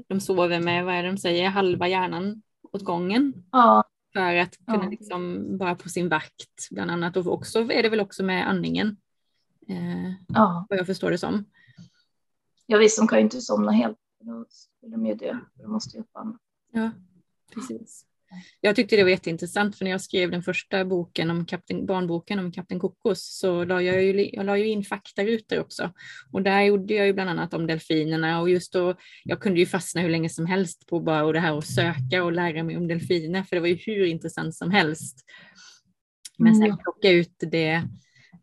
de 0.07 0.19
sover 0.19 0.59
med, 0.59 0.85
vad 0.85 0.93
är 0.95 1.03
det 1.03 1.09
de 1.09 1.17
säger, 1.17 1.49
halva 1.49 1.87
hjärnan 1.87 2.41
åt 2.71 2.83
gången. 2.83 3.33
Ja. 3.51 3.83
För 4.13 4.35
att 4.35 4.57
kunna 4.65 4.83
ja. 4.83 4.89
liksom 4.89 5.57
vara 5.57 5.75
på 5.75 5.89
sin 5.89 6.09
vakt 6.09 6.69
bland 6.71 6.91
annat. 6.91 7.17
Och 7.17 7.33
också 7.33 7.59
är 7.59 7.83
det 7.83 7.89
väl 7.89 7.99
också 7.99 8.23
med 8.23 8.49
andningen. 8.49 8.97
Eh, 9.67 10.11
ja. 10.27 10.65
Vad 10.69 10.79
jag 10.79 10.85
förstår 10.85 11.11
det 11.11 11.17
som. 11.17 11.45
Ja 12.65 12.77
visst, 12.77 12.97
de 12.97 13.07
kan 13.07 13.17
ju 13.17 13.23
inte 13.23 13.41
somna 13.41 13.71
helt. 13.71 13.97
Då 14.19 14.45
skulle 14.49 14.91
de 14.91 15.05
ju 15.05 15.15
dö. 15.15 15.37
De 15.53 15.71
måste 15.71 15.97
ju 15.97 16.01
upp 16.01 16.15
annat. 16.15 16.41
Ja, 16.71 16.91
precis. 17.53 18.05
Jag 18.61 18.75
tyckte 18.75 18.95
det 18.95 19.03
var 19.03 19.09
jätteintressant 19.09 19.77
för 19.77 19.85
när 19.85 19.91
jag 19.91 20.01
skrev 20.01 20.31
den 20.31 20.43
första 20.43 20.85
boken 20.85 21.29
om 21.29 21.45
kapten, 21.45 21.85
barnboken 21.85 22.39
om 22.39 22.51
Kapten 22.51 22.79
Kokos 22.79 23.37
så 23.39 23.63
la 23.63 23.81
jag, 23.81 24.03
ju, 24.03 24.29
jag 24.33 24.45
la 24.45 24.57
ju 24.57 24.67
in 24.67 24.83
faktarutor 24.83 25.59
också. 25.59 25.93
Och 26.31 26.41
där 26.41 26.61
gjorde 26.61 26.93
jag 26.93 27.05
ju 27.05 27.13
bland 27.13 27.29
annat 27.29 27.53
om 27.53 27.67
delfinerna 27.67 28.41
och 28.41 28.49
just 28.49 28.73
då, 28.73 28.95
jag 29.23 29.39
kunde 29.39 29.59
ju 29.59 29.65
fastna 29.65 30.01
hur 30.01 30.09
länge 30.09 30.29
som 30.29 30.45
helst 30.45 30.87
på 30.87 30.99
bara 30.99 31.23
och 31.23 31.33
det 31.33 31.39
här 31.39 31.57
att 31.57 31.67
söka 31.67 32.23
och 32.23 32.31
lära 32.31 32.63
mig 32.63 32.77
om 32.77 32.87
delfiner 32.87 33.43
för 33.43 33.55
det 33.55 33.59
var 33.59 33.67
ju 33.67 33.79
hur 33.85 34.05
intressant 34.05 34.55
som 34.55 34.71
helst. 34.71 35.25
Men 36.37 36.55
sen 36.55 36.65
mm. 36.65 36.77
plocka 36.77 37.09
ut 37.09 37.35
det 37.51 37.83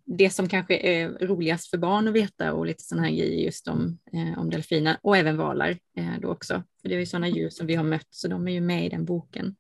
det 0.07 0.31
som 0.31 0.49
kanske 0.49 0.77
är 0.77 1.09
roligast 1.09 1.71
för 1.71 1.79
barn 1.79 2.09
att 2.09 2.15
veta 2.15 2.53
och 2.53 2.67
lite 2.67 2.83
sådana 2.83 3.07
här 3.07 3.15
grejer 3.15 3.45
just 3.45 3.69
om, 3.69 3.99
eh, 4.13 4.39
om 4.39 4.51
delfiner 4.51 4.99
och 5.03 5.17
även 5.17 5.37
valar 5.37 5.79
eh, 5.97 6.21
då 6.21 6.29
också. 6.29 6.63
För 6.83 6.89
det 6.89 6.95
är 6.95 6.99
ju 6.99 7.07
sådana 7.07 7.29
djur 7.29 7.51
som 7.51 7.67
vi 7.67 7.75
har 7.75 7.85
mött 7.85 8.07
så 8.11 8.29
de 8.29 8.49
är 8.49 8.53
ju 8.53 8.61
med 8.61 8.87
i 8.87 8.89
den 8.89 9.05
boken. 9.05 9.57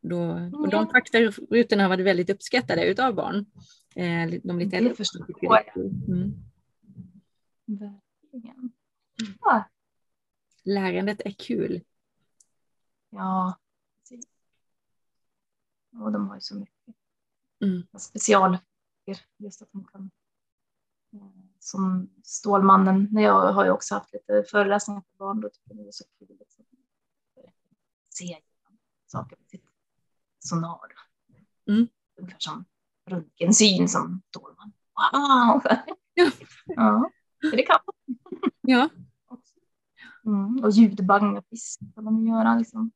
Då, 0.00 0.50
och 0.52 0.68
de 0.68 0.90
faktarutorna 0.90 1.82
har 1.82 1.88
varit 1.88 2.06
väldigt 2.06 2.30
uppskattade 2.30 3.06
av 3.06 3.14
barn. 3.14 3.46
Eh, 3.96 4.40
de 4.42 4.58
lite 4.58 4.76
äldre. 4.76 4.94
förstår 4.94 5.26
jag. 5.40 5.76
Mm. 5.76 6.34
Verkligen. 7.66 8.72
Ja. 9.40 9.64
Lärandet 10.64 11.20
är 11.24 11.30
kul. 11.30 11.80
Ja, 13.10 13.58
precis. 13.98 14.24
Och 15.92 16.12
de 16.12 16.28
har 16.28 16.34
ju 16.34 16.40
så 16.40 16.54
mycket. 16.54 16.94
Mm. 17.62 17.82
Special 17.98 18.58
Just 19.38 19.62
att 19.62 19.72
de 19.72 19.84
kan, 19.84 20.10
eh, 21.12 21.44
som 21.58 22.10
Stålmannen, 22.22 23.08
när 23.12 23.22
jag 23.22 23.52
har 23.52 23.64
ju 23.64 23.70
också 23.70 23.94
haft 23.94 24.12
lite 24.12 24.44
föreläsningar 24.50 25.00
för 25.00 25.18
barn, 25.18 25.40
då 25.40 25.48
tycker 25.48 25.74
jag 25.74 25.76
det 25.76 25.88
är 25.88 25.92
så 25.92 26.04
kul 26.18 26.36
liksom. 26.38 26.64
se 28.14 28.38
saker 29.06 29.36
med 29.36 29.48
sitt 29.48 29.66
sonar. 30.38 30.78
Mm. 31.68 31.88
Ungefär 32.16 32.38
som 32.38 32.64
röntgensyn 33.06 33.88
som 33.88 34.22
Stålman. 34.28 34.72
Wow! 34.94 35.62
Ja. 36.14 36.30
ja, 36.66 37.10
det 37.40 37.62
kan 37.62 37.78
man. 37.86 38.16
Ja. 38.60 38.88
Mm. 40.24 40.64
Och 40.64 40.70
ljudbanga 40.70 41.42
fisk 41.42 41.80
kan 41.94 42.04
de 42.04 42.26
göra, 42.26 42.58
liksom. 42.58 42.92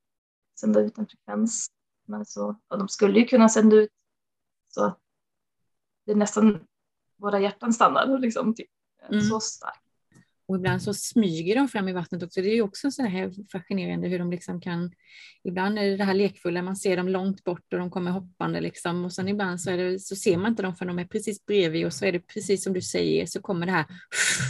sända 0.61 0.81
ut 0.81 0.99
en 0.99 1.07
frekvens. 1.07 1.71
Men 2.07 2.27
så, 2.27 2.57
och 2.69 2.79
de 2.79 2.89
skulle 2.89 3.19
ju 3.19 3.25
kunna 3.25 3.49
sända 3.49 3.77
ut 3.77 3.91
så 4.69 4.85
att 4.85 5.01
det 6.09 6.13
är 6.13 6.17
nästan 6.17 6.61
våra 7.17 7.41
hjärtan 7.41 7.73
stannar 7.73 8.19
liksom, 8.19 8.55
typ. 8.55 8.69
Mm. 9.09 9.23
så 9.23 9.41
starkt. 9.41 9.81
Och 10.49 10.57
ibland 10.57 10.83
så 10.83 10.95
smyger 10.95 11.55
de 11.55 11.69
fram 11.69 11.89
i 11.89 11.93
vattnet 11.93 12.23
också. 12.23 12.43
Det 12.43 12.51
är 12.51 12.55
ju 12.55 12.63
också 12.63 12.91
så 12.91 13.03
här 13.03 13.33
fascinerande 13.53 14.09
hur 14.09 14.19
de 14.19 14.31
liksom 14.31 14.61
kan, 14.61 14.93
ibland 15.45 15.79
är 15.79 15.83
det 15.83 15.97
det 15.97 16.05
här 16.05 16.15
lekfulla, 16.15 16.63
man 16.63 16.77
ser 16.77 16.97
dem 16.97 17.09
långt 17.09 17.45
bort 17.45 17.73
och 17.73 17.79
de 17.79 17.91
kommer 17.91 18.11
hoppande 18.11 18.61
liksom 18.61 19.05
och 19.05 19.13
sen 19.13 19.29
ibland 19.29 19.61
så, 19.61 19.71
det, 19.71 19.99
så 19.99 20.17
ser 20.17 20.37
man 20.37 20.51
inte 20.51 20.63
dem 20.63 20.77
för 20.77 20.87
de 20.87 20.99
är 20.99 21.05
precis 21.05 21.47
bredvid 21.47 21.87
och 21.87 21.93
så 21.93 22.05
är 22.05 22.13
det 22.13 22.21
precis 22.21 22.65
som 22.65 22.73
du 22.73 22.83
säger 22.83 23.27
så 23.27 23.41
kommer 23.41 23.67
det 23.67 23.73
här 23.73 23.87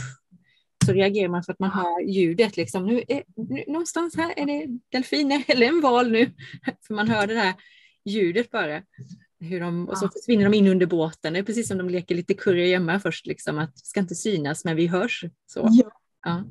så 0.85 0.93
reagerar 0.93 1.29
man 1.29 1.43
för 1.43 1.53
att 1.53 1.59
man 1.59 1.71
hör 1.71 2.01
ljudet 2.01 2.57
liksom. 2.57 2.85
Nu, 2.85 3.03
är, 3.07 3.23
nu, 3.35 3.63
någonstans 3.67 4.15
här 4.15 4.33
är 4.39 4.45
det 4.45 4.79
delfiner 4.91 5.43
eller 5.47 5.67
en 5.67 5.81
val 5.81 6.11
nu. 6.11 6.31
För 6.87 6.93
man 6.93 7.09
hör 7.09 7.27
det 7.27 7.39
här 7.39 7.53
ljudet 8.05 8.51
bara. 8.51 8.83
Hur 9.39 9.59
de, 9.59 9.89
och 9.89 9.97
så 9.97 10.09
försvinner 10.09 10.43
de 10.43 10.53
in 10.53 10.67
under 10.67 10.85
båten. 10.85 11.33
Det 11.33 11.39
är 11.39 11.43
precis 11.43 11.67
som 11.67 11.77
de 11.77 11.89
leker 11.89 12.15
lite 12.15 12.33
kurragömma 12.33 12.99
först, 12.99 13.25
liksom, 13.25 13.57
att 13.59 13.75
det 13.75 13.85
ska 13.85 13.99
inte 13.99 14.15
synas 14.15 14.65
men 14.65 14.75
vi 14.75 14.87
hörs. 14.87 15.25
Så. 15.45 15.67
Ja. 15.71 15.91
Ja. 16.25 16.43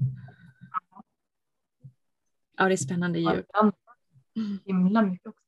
ja, 2.57 2.65
det 2.65 2.75
är 2.75 2.77
spännande 2.77 3.19
djur. 3.19 3.45
Himla 4.65 5.03
mycket 5.03 5.27
också. 5.27 5.45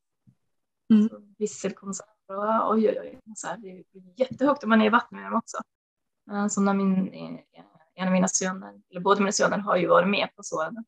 Mm. 0.91 1.03
Alltså, 1.03 1.23
visselkonserter 1.39 2.37
och 2.37 2.73
oj, 2.73 2.89
oj, 2.89 2.99
oj. 3.01 3.21
Så 3.37 3.47
här, 3.47 3.59
det 3.59 3.69
är 3.69 3.85
jättehögt 4.17 4.65
om 4.65 4.71
man 4.71 4.83
är 4.83 4.87
i 4.87 4.91
vattnet 4.91 5.21
med 5.21 5.33
dem 5.33 5.39
också. 5.39 5.57
Eh, 6.31 6.49
som 6.49 6.65
när 6.65 6.75
min, 6.75 7.15
en 7.95 8.07
av 8.07 8.13
mina 8.13 8.29
söner, 8.29 8.83
eller 8.91 9.01
båda 9.01 9.21
mina 9.21 9.33
söner 9.33 9.59
har 9.59 9.77
ju 9.77 9.87
varit 9.87 10.09
med 10.09 10.29
på 10.37 10.43
sådana. 10.43 10.85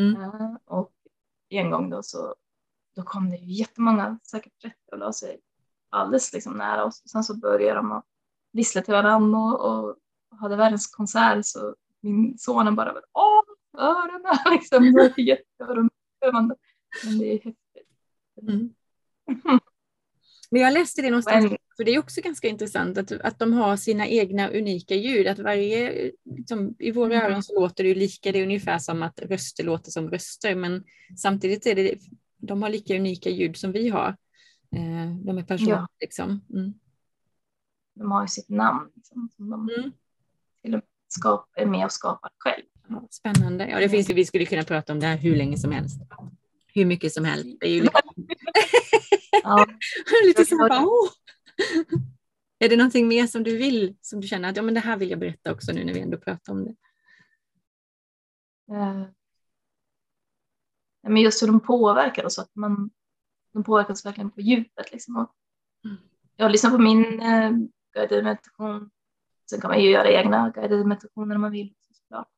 Mm. 0.00 0.22
Eh, 0.22 0.56
och 0.64 0.92
en 1.48 1.70
gång 1.70 1.90
då 1.90 2.02
så 2.02 2.34
då 2.94 3.02
kom 3.02 3.30
det 3.30 3.36
ju 3.36 3.52
jättemånga, 3.52 4.18
säkert 4.22 4.52
30 4.62 4.76
och 4.92 4.98
la 4.98 5.12
sig 5.12 5.40
alldeles 5.92 6.32
liksom 6.32 6.52
nära 6.52 6.84
oss. 6.84 7.02
Sen 7.06 7.24
så 7.24 7.36
började 7.36 7.74
de 7.74 7.92
att 7.92 8.04
vissla 8.52 8.82
till 8.82 8.94
varandra 8.94 9.38
och, 9.38 9.90
och 10.30 10.38
hade 10.38 10.56
världens 10.56 10.86
konsert 10.86 11.46
så 11.46 11.74
min 12.00 12.38
son 12.38 12.74
bara 12.76 12.94
åh, 13.12 13.42
öronen 13.78 14.36
liksom. 14.50 14.92
Det 14.92 15.02
är 15.02 15.20
jätteöronbedövande. 15.20 16.56
Men 17.04 17.18
det 17.18 17.26
är 17.26 17.34
häftigt. 17.34 17.56
Mm. 18.48 18.74
Men 20.50 20.62
jag 20.62 20.72
läste 20.72 21.02
det 21.02 21.10
någonstans, 21.10 21.52
för 21.76 21.84
det 21.84 21.94
är 21.94 21.98
också 21.98 22.20
ganska 22.20 22.48
intressant 22.48 22.98
att, 22.98 23.12
att 23.12 23.38
de 23.38 23.52
har 23.52 23.76
sina 23.76 24.06
egna 24.06 24.48
unika 24.48 24.94
ljud. 24.94 25.26
Att 25.26 25.38
varje, 25.38 26.10
liksom, 26.24 26.74
I 26.78 26.90
våra 26.90 27.14
mm. 27.14 27.26
öron 27.26 27.42
så 27.42 27.60
låter 27.60 27.84
det 27.84 27.88
ju 27.88 27.94
lika, 27.94 28.32
det 28.32 28.38
är 28.38 28.42
ungefär 28.42 28.78
som 28.78 29.02
att 29.02 29.20
röster 29.22 29.64
låter 29.64 29.90
som 29.90 30.10
röster, 30.10 30.54
men 30.54 30.84
samtidigt 31.16 31.66
är 31.66 31.74
det, 31.74 31.94
de 32.36 32.62
har 32.62 32.70
lika 32.70 32.96
unika 32.96 33.30
ljud 33.30 33.56
som 33.56 33.72
vi 33.72 33.88
har. 33.88 34.16
Eh, 34.72 35.14
de 35.24 35.38
är 35.38 35.42
personer 35.42 35.70
ja. 35.70 35.88
liksom. 36.00 36.44
Mm. 36.50 36.74
De 37.94 38.10
har 38.10 38.22
ju 38.22 38.28
sitt 38.28 38.48
namn 38.48 38.90
liksom, 38.94 39.28
som 39.36 39.50
de 39.50 39.68
mm. 39.68 39.92
till 40.62 40.74
och 40.74 40.78
med 40.78 40.82
skap, 41.08 41.50
är 41.54 41.66
med 41.66 41.84
och 41.84 41.92
skapar 41.92 42.30
själv. 42.38 42.64
Ja, 42.88 43.08
spännande. 43.10 43.68
Ja, 43.68 43.78
det 43.78 43.88
finns, 43.88 44.10
vi 44.10 44.24
skulle 44.24 44.46
kunna 44.46 44.62
prata 44.62 44.92
om 44.92 45.00
det 45.00 45.06
här 45.06 45.16
hur 45.16 45.36
länge 45.36 45.58
som 45.58 45.72
helst. 45.72 46.00
Hur 46.74 46.84
mycket 46.84 47.12
som 47.12 47.24
helst. 47.24 47.60
Det 47.60 47.66
är 47.66 47.70
ju 47.70 47.82
lite, 47.82 48.00
ja. 49.42 49.66
lite 50.26 50.44
så 50.44 50.56
här. 50.56 50.86
Är 52.58 52.68
det 52.68 52.76
någonting 52.76 53.08
mer 53.08 53.26
som 53.26 53.42
du 53.42 53.56
vill, 53.56 53.96
som 54.00 54.20
du 54.20 54.28
känner 54.28 54.50
att 54.50 54.56
ja, 54.56 54.62
men 54.62 54.74
det 54.74 54.80
här 54.80 54.96
vill 54.96 55.10
jag 55.10 55.18
berätta 55.18 55.52
också 55.52 55.72
nu 55.72 55.84
när 55.84 55.94
vi 55.94 56.00
ändå 56.00 56.18
pratar 56.18 56.52
om 56.52 56.64
det? 56.64 56.74
Uh, 58.72 59.04
men 61.02 61.16
just 61.16 61.42
hur 61.42 61.46
de 61.46 61.60
påverkar 61.60 62.24
oss, 62.24 62.38
att 62.38 62.50
man 62.54 62.90
de 63.52 63.64
påverkas 63.64 64.06
verkligen 64.06 64.30
på 64.30 64.40
djupet. 64.40 64.92
Liksom. 64.92 65.16
Och 65.16 65.34
mm. 65.84 65.96
jag 66.36 66.52
lyssnar 66.52 66.70
på 66.70 66.78
min 66.78 67.20
eh, 67.20 67.50
guidade 67.92 68.22
meditation. 68.22 68.90
Sen 69.50 69.60
kan 69.60 69.70
man 69.70 69.80
ju 69.80 69.90
göra 69.90 70.10
egna 70.10 70.50
guidade 70.50 70.84
meditationer 70.84 71.34
om 71.34 71.40
man 71.40 71.52
vill. 71.52 71.74
Såklart. 71.90 72.28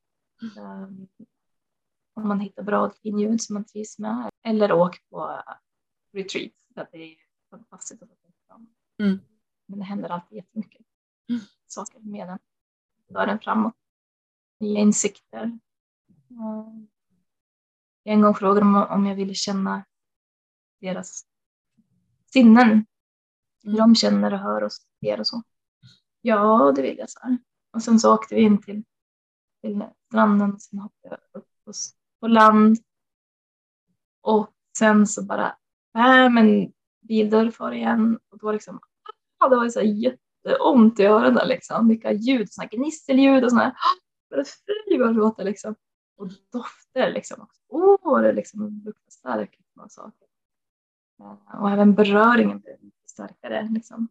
Um, 0.57 1.07
om 2.13 2.27
man 2.27 2.39
hittar 2.39 2.63
bra 2.63 2.91
ljud 3.03 3.41
som 3.41 3.53
man 3.53 3.65
trivs 3.65 3.99
med. 3.99 4.29
Eller 4.43 4.71
åk 4.71 5.09
på 5.09 5.41
retreat. 6.13 6.53
För 6.73 6.87
det 6.91 6.97
är 6.97 7.15
fantastiskt 7.49 8.03
att 8.03 8.09
få 8.09 8.55
mm. 9.03 9.19
Men 9.65 9.79
det 9.79 9.85
händer 9.85 10.09
alltid 10.09 10.37
jättemycket 10.37 10.85
mm. 11.29 11.41
saker 11.67 11.99
med 11.99 12.27
den. 12.27 12.39
För 13.07 13.27
den 13.27 13.39
framåt. 13.39 13.75
Nya 14.59 14.79
insikter. 14.79 15.59
Um, 16.29 16.87
en 18.03 18.21
gång 18.21 18.35
frågade 18.35 18.59
de 18.59 18.75
om 18.75 19.05
jag 19.05 19.15
ville 19.15 19.33
känna 19.33 19.85
deras 20.81 21.25
sinnen. 22.33 22.85
Hur 23.63 23.73
Mm. 23.73 23.77
de 23.77 23.95
känner 23.95 24.33
och 24.33 24.39
hör 24.39 24.63
och 24.63 24.71
ser 24.73 25.19
och 25.19 25.27
så. 25.27 25.43
Ja, 26.21 26.73
det 26.75 26.81
vill 26.81 26.97
jag, 26.97 27.09
så 27.09 27.19
här. 27.21 27.37
Och 27.73 27.83
sen 27.83 27.99
så 27.99 28.13
åkte 28.13 28.35
vi 28.35 28.41
in 28.41 28.61
till, 28.61 28.83
till 29.61 29.83
stranden 30.07 30.53
och 30.53 30.61
sen 30.61 30.79
hoppade 30.79 31.17
jag 31.31 31.41
upp 31.41 31.47
på, 32.19 32.27
land. 32.27 32.77
Och 34.21 34.53
sen 34.77 35.07
så 35.07 35.23
bara, 35.23 35.57
bam, 35.93 36.37
en 36.37 36.73
bildörr 37.01 37.51
far 37.51 37.71
igen. 37.71 38.19
Och 38.29 38.37
då 38.37 38.51
liksom, 38.51 38.79
ah, 39.37 39.49
det 39.49 39.55
var 39.55 39.69
så 39.69 39.81
jätteont 39.81 40.99
i 40.99 41.03
öronen 41.05 41.47
liksom. 41.47 41.87
Vilka 41.87 42.11
ljud, 42.11 42.47
här 42.57 42.69
gnisselljud 42.69 43.43
och 43.43 43.49
såna 43.49 43.63
här, 43.63 43.71
ah, 43.71 44.35
det 44.35 44.45
flyger 44.47 45.07
och 45.07 45.13
låter 45.13 45.43
liksom. 45.43 45.75
Och 46.17 46.29
dofter 46.51 47.11
liksom 47.11 47.41
också. 47.41 47.61
Åh, 47.67 48.21
det 48.21 48.33
liksom 48.33 48.81
luktar 48.85 49.11
starkt 49.11 49.59
och 49.79 49.91
saker. 49.91 50.24
Eh, 51.19 51.61
Och 51.61 51.69
även 51.71 51.95
beröringen 51.95 52.59
blev 52.59 52.83
mycket 52.83 53.09
starkare 53.09 53.69
liksom. 53.71 54.07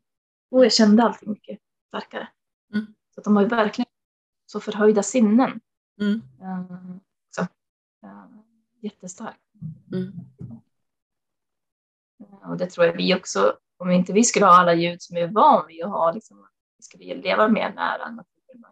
Och 0.51 0.65
jag 0.65 0.73
kände 0.73 1.03
allting 1.03 1.31
mycket 1.31 1.61
starkare. 1.89 2.29
Mm. 2.75 2.95
Så 3.15 3.21
de 3.21 3.37
har 3.37 3.43
ju 3.43 3.49
verkligen 3.49 3.91
så 4.47 4.61
förhöjda 4.61 5.03
sinnen. 5.03 5.61
Mm. 6.01 6.23
Uh, 6.43 6.97
så, 7.31 7.43
uh, 8.07 8.27
jättestarkt. 8.81 9.41
Mm. 9.93 10.13
Eh, 12.21 12.51
Och 12.51 12.57
det 12.57 12.67
tror 12.67 12.87
jag 12.87 12.93
vi 12.97 13.15
också, 13.15 13.59
om 13.77 13.91
inte 13.91 14.13
vi 14.13 14.25
skulle 14.25 14.47
ha 14.47 14.53
alla 14.61 14.75
ljud 14.75 15.03
som 15.03 15.15
vi 15.15 15.21
är 15.21 15.29
van 15.29 15.67
vid 15.67 15.85
att 15.85 15.91
ha, 15.91 16.13
liksom, 16.13 16.49
vi 16.77 16.83
skulle 16.83 17.15
leva 17.15 17.49
mer 17.49 17.73
nära 17.75 18.11
naturen. 18.11 18.65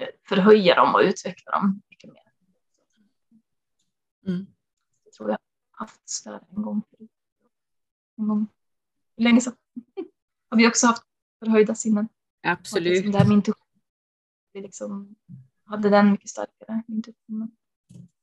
eh, 0.00 0.06
Förhöja 0.28 0.74
dem 0.74 0.94
och 0.94 1.00
utveckla 1.00 1.52
dem 1.52 1.82
mycket 1.90 2.12
mer. 2.12 2.22
Mm. 4.26 4.46
Tror 5.18 5.30
jag 5.30 5.38
haft 5.70 6.08
stöd 6.08 6.40
en 6.56 6.62
gång 6.62 6.82
förut. 6.90 7.10
En 8.18 8.28
gång. 8.28 8.46
Länge 9.16 9.40
sedan? 9.40 9.54
Har 10.50 10.58
vi 10.58 10.68
också 10.68 10.86
haft 10.86 11.02
förhöjda 11.38 11.74
sinnen? 11.74 12.08
Absolut. 12.42 12.92
Liksom 12.92 13.12
där 13.12 13.24
min 13.24 13.42
vi 14.52 14.60
liksom 14.60 15.16
hade 15.64 15.90
den 15.90 16.10
mycket 16.10 16.30
starkare. 16.30 16.82
Intuitionen 16.88 17.50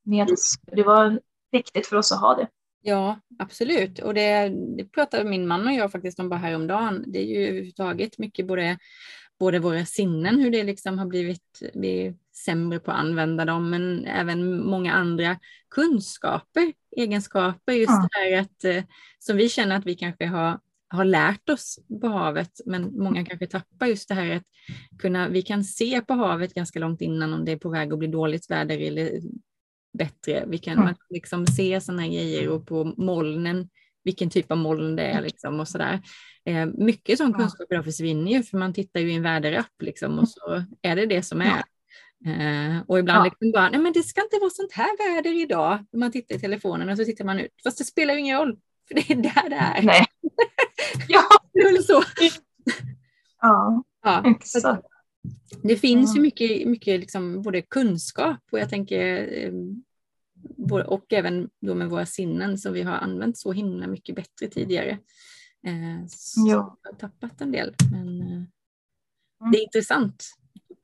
med 0.04 0.32
oss. 0.32 0.56
Det 0.62 0.84
var 0.84 1.22
viktigt 1.52 1.88
för 1.88 1.96
oss 1.96 2.12
att 2.12 2.20
ha 2.20 2.36
det. 2.36 2.48
Ja, 2.82 3.20
absolut. 3.40 4.00
Och 4.00 4.14
det, 4.14 4.50
det 4.78 4.86
pratade 4.86 5.30
min 5.30 5.48
man 5.48 5.68
och 5.68 5.74
jag 5.74 5.92
faktiskt 5.92 6.20
om 6.20 6.30
bara 6.30 6.40
häromdagen. 6.40 7.04
Det 7.08 7.20
är 7.20 7.26
ju 7.26 7.48
överhuvudtaget 7.48 8.18
mycket 8.18 8.48
både, 8.48 8.78
både 9.40 9.60
våra 9.60 9.86
sinnen, 9.86 10.40
hur 10.40 10.52
det 10.52 10.64
liksom 10.64 11.00
har 11.00 11.06
blivit 11.06 11.62
vi 11.74 12.16
sämre 12.46 12.80
på 12.80 12.92
att 12.92 12.98
använda 13.00 13.46
dem, 13.46 13.70
men 13.70 14.06
även 14.06 14.66
många 14.66 14.94
andra 14.94 15.38
kunskaper, 15.70 16.74
egenskaper. 16.98 17.74
Just 17.74 17.90
Ja. 17.90 18.08
det 18.12 18.18
här 18.20 18.42
att, 18.42 18.64
eh, 18.64 18.84
som 19.20 19.38
vi 19.38 19.50
känner 19.50 19.78
att 19.78 19.86
vi 19.86 19.96
kanske 19.96 20.26
har, 20.26 20.60
har 20.90 21.06
lärt 21.06 21.50
oss 21.50 21.80
på 22.02 22.08
havet, 22.08 22.52
men 22.66 22.98
många 22.98 23.26
kanske 23.26 23.48
tappar 23.48 23.86
just 23.88 24.08
det 24.10 24.16
här 24.16 24.36
att 24.36 24.44
kunna, 25.00 25.30
vi 25.30 25.42
kan 25.42 25.64
se 25.64 26.02
på 26.02 26.14
havet 26.14 26.54
ganska 26.54 26.80
långt 26.80 27.02
innan 27.02 27.34
om 27.34 27.46
det 27.46 27.52
är 27.52 27.58
på 27.58 27.70
väg 27.70 27.94
att 27.94 28.00
bli 28.00 28.08
dåligt 28.08 28.50
väder 28.52 28.80
eller 28.80 29.12
bättre. 29.98 30.44
Vi 30.48 30.58
kan 30.58 30.74
Mm. 30.74 30.86
kan 30.88 30.96
liksom 31.10 31.48
se 31.48 31.82
sådana 31.82 32.08
grejer 32.08 32.50
och 32.50 32.68
på 32.68 32.94
molnen, 32.98 33.70
vilken 34.04 34.30
typ 34.30 34.52
av 34.52 34.58
moln 34.58 34.96
det 34.96 35.04
är 35.04 35.22
liksom 35.22 35.60
och 35.60 35.68
sådär. 35.68 36.02
Eh, 36.46 36.66
mycket 36.66 37.18
sån 37.18 37.32
Ja. 37.32 37.38
kunskap 37.38 37.72
idag 37.72 37.86
försvinner 37.86 38.32
ju 38.32 38.44
för 38.44 38.58
man 38.58 38.74
tittar 38.74 39.00
ju 39.00 39.12
i 39.12 39.16
en 39.16 39.22
väderapp 39.24 39.82
liksom 39.82 40.20
och 40.20 40.30
så 40.30 40.64
är 40.82 40.96
det 40.96 41.06
det 41.06 41.24
som 41.24 41.42
är. 41.42 41.64
Eh, 42.26 42.82
och 42.88 43.00
ibland 43.00 43.20
Ja. 43.20 43.24
liksom 43.24 43.52
bara, 43.52 43.70
nej 43.70 43.80
men 43.80 43.94
det 43.94 44.04
ska 44.04 44.22
inte 44.24 44.38
vara 44.42 44.50
sånt 44.50 44.72
här 44.72 45.16
väder 45.16 45.42
idag. 45.42 45.86
Man 45.94 46.12
tittar 46.12 46.36
i 46.36 46.40
telefonen 46.40 46.90
och 46.90 46.98
så 46.98 47.06
tittar 47.06 47.26
man 47.26 47.40
ut, 47.40 47.52
fast 47.64 47.78
det 47.78 47.84
spelar 47.84 48.14
ju 48.14 48.20
ingen 48.20 48.38
roll, 48.40 48.60
för 48.88 48.96
det 48.96 49.12
är 49.12 49.16
där 49.16 49.50
det 49.50 49.56
är. 49.56 49.82
Nej. 49.84 50.06
ja, 51.08 51.22
Det 51.54 51.64
väl 51.64 51.84
så. 51.84 52.04
ja, 53.42 53.84
Ja. 54.04 54.24
exakt. 54.32 54.86
Det 55.64 55.76
finns 55.76 56.18
ju 56.18 56.22
mycket, 56.22 56.68
mycket 56.68 57.00
liksom 57.00 57.42
både 57.42 57.62
kunskap 57.62 58.40
och 58.52 58.60
jag 58.60 58.70
tänker 58.70 59.30
eh, 59.46 59.52
både- 60.58 60.84
och 60.86 61.14
även 61.14 61.50
då 61.62 61.76
med 61.76 61.90
våra 61.90 62.06
sinnen 62.06 62.58
som 62.58 62.74
vi 62.74 62.82
har 62.82 62.94
använt 62.94 63.38
så 63.38 63.52
himla 63.52 63.88
mycket 63.88 64.16
bättre 64.16 64.48
tidigare. 64.52 64.90
Eh, 65.68 66.06
Så 66.08 66.46
Ja. 66.48 66.78
har 66.84 66.94
tappat 66.94 67.42
en 67.42 67.52
del. 67.52 67.74
Men 67.92 68.22
eh, 68.22 68.28
Mm. 69.42 69.52
det 69.52 69.58
är 69.58 69.64
intressant. 69.64 70.24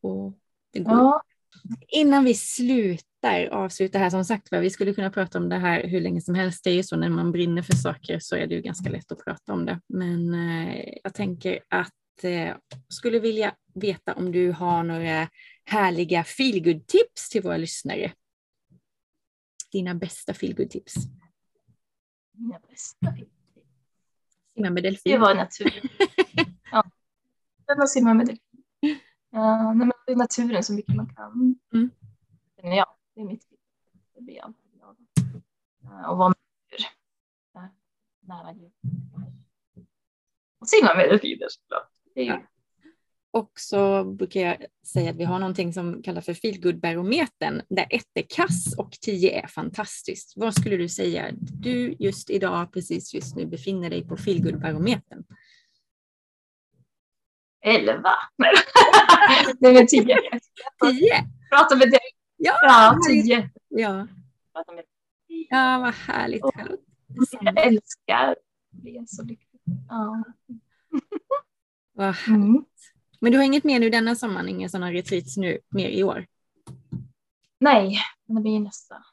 Går. 0.01 0.34
Ja, 0.72 1.22
Innan 1.88 2.24
vi 2.24 2.34
slutar, 2.34 3.45
avsluta 3.47 3.99
här 3.99 4.09
som 4.09 4.26
sagt 4.26 4.47
vi 4.51 4.69
skulle 4.69 4.93
kunna 4.93 5.09
prata 5.09 5.38
om 5.38 5.49
det 5.49 5.55
här 5.57 5.88
hur 5.88 6.01
länge 6.01 6.22
som 6.22 6.36
helst. 6.36 6.63
Det 6.63 6.69
är 6.69 6.74
ju 6.74 6.84
så 6.84 6.95
när 6.97 7.09
man 7.09 7.32
brinner 7.32 7.61
för 7.61 7.76
saker 7.76 8.19
så 8.19 8.36
är 8.36 8.47
det 8.47 8.55
ju 8.55 8.61
ganska 8.61 8.89
lätt 8.89 9.11
att 9.11 9.24
prata 9.24 9.53
om 9.53 9.65
det. 9.65 9.82
Men 9.88 10.34
eh, 10.34 10.93
jag 11.03 11.13
tänker 11.13 11.59
att 11.69 12.24
eh, 12.24 12.55
skulle 12.89 13.19
vilja 13.19 13.55
veta 13.74 14.13
om 14.13 14.32
du 14.32 14.51
har 14.51 14.84
några 14.84 15.30
härliga 15.65 16.24
feelgood-tips 16.24 17.30
till 17.32 17.41
våra 17.41 17.57
lyssnare. 17.57 18.11
Dina 19.72 19.95
bästa 19.95 20.34
feelgood-tips. 20.34 20.93
mina 22.34 22.59
bästa 22.69 23.11
tips. 23.11 23.32
Simma 24.55 24.69
med 24.69 24.84
Det 24.84 24.89
delfin. 24.89 25.22
var 25.22 25.36
naturen. 25.36 25.89
ja. 26.72 26.84
Det 27.67 27.88
simma 27.88 28.13
med 28.13 28.26
delfin. 28.26 28.45
Nej, 29.32 29.75
men 29.75 29.91
det 30.05 30.11
är 30.11 30.15
naturen 30.15 30.63
så 30.63 30.73
mycket 30.73 30.95
man 30.95 31.15
kan. 31.15 31.55
Mm. 31.73 31.91
Men 32.63 32.75
ja, 32.75 32.97
det 33.15 33.21
är 33.21 33.25
mitt 33.25 33.41
tips. 33.41 33.61
Det 34.15 34.21
blir 34.21 34.36
jag 34.36 34.45
alltid 34.45 34.71
glad 34.73 34.89
av. 34.89 34.95
Ja, 35.84 36.11
Och 36.11 36.17
vara 36.17 36.29
med 36.29 36.38
djur. 36.71 36.88
Nära 38.27 38.53
djur. 38.53 38.71
Och 40.59 40.67
simma 40.67 40.95
med 40.95 41.09
delfiner 41.09 41.47
såklart. 41.49 41.89
Det 42.13 42.21
är 42.21 42.25
ju 42.25 42.32
Ja. 42.32 42.41
Och 43.34 43.51
så 43.55 44.03
brukar 44.03 44.39
jag 44.41 44.65
säga 44.86 45.11
att 45.11 45.15
vi 45.17 45.23
har 45.23 45.39
någonting 45.39 45.73
som 45.73 46.03
kallas 46.03 46.25
för 46.25 46.34
feelgood-barometern 46.34 47.61
där 47.69 47.86
ett 47.89 48.09
är 48.13 48.25
kass 48.29 48.75
och 48.77 48.91
tio 48.91 49.43
är 49.43 49.47
fantastiskt. 49.47 50.34
Vad 50.36 50.53
skulle 50.53 50.77
du 50.77 50.89
säga 50.89 51.32
du 51.61 51.95
just 51.99 52.29
idag, 52.29 52.73
precis 52.73 53.13
just 53.13 53.36
nu 53.36 53.45
befinner 53.45 53.89
dig 53.89 54.07
på 54.07 54.17
feelgood-barometern? 54.17 55.23
Elva. 57.62 58.14
Nej, 59.59 59.74
men 59.74 59.88
tio. 59.88 60.18
Tio? 60.84 61.14
Prata 61.49 61.76
med 61.76 61.91
dig. 61.91 61.99
Ja, 62.38 62.53
Ja, 62.62 62.97
tio. 63.09 63.49
Ja, 63.68 64.07
Prata 64.53 64.72
med 64.72 64.84
dig. 64.84 65.47
ja 65.49 65.80
vad 65.80 65.93
härligt. 65.93 66.43
Detsamma. 67.07 67.51
Jag 67.55 67.66
älskar. 67.68 68.36
Det 68.70 68.97
är 68.97 69.05
så 69.07 69.24
lyckligt. 69.24 69.64
Ja. 69.89 70.24
Vad 71.93 72.16
Mm. 72.28 72.66
Men 73.20 73.32
du 73.32 73.38
har 73.38 73.45
inget 73.45 73.64
mer 73.64 73.80
nu 73.80 73.89
denna 73.89 74.16
sommaren, 74.16 74.49
inga 74.49 74.70
sådana 74.70 74.91
retreats 74.91 75.38
nu 75.38 75.59
mer 75.70 75.89
i 75.89 76.03
år? 76.03 76.28
Nej, 77.59 77.97
men 78.26 78.36
det 78.36 78.41
blir 78.41 78.59
nästa. 78.59 79.03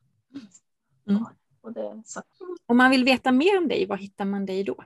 Mm. 1.08 1.24
Och 1.60 1.72
det, 1.72 2.02
så, 2.06 2.22
Om 2.66 2.76
man 2.76 2.90
vill 2.90 3.04
veta 3.04 3.32
mer 3.32 3.58
om 3.58 3.68
dig, 3.68 3.86
var 3.86 3.96
hittar 3.96 4.24
man 4.24 4.46
dig 4.46 4.64
då? 4.64 4.84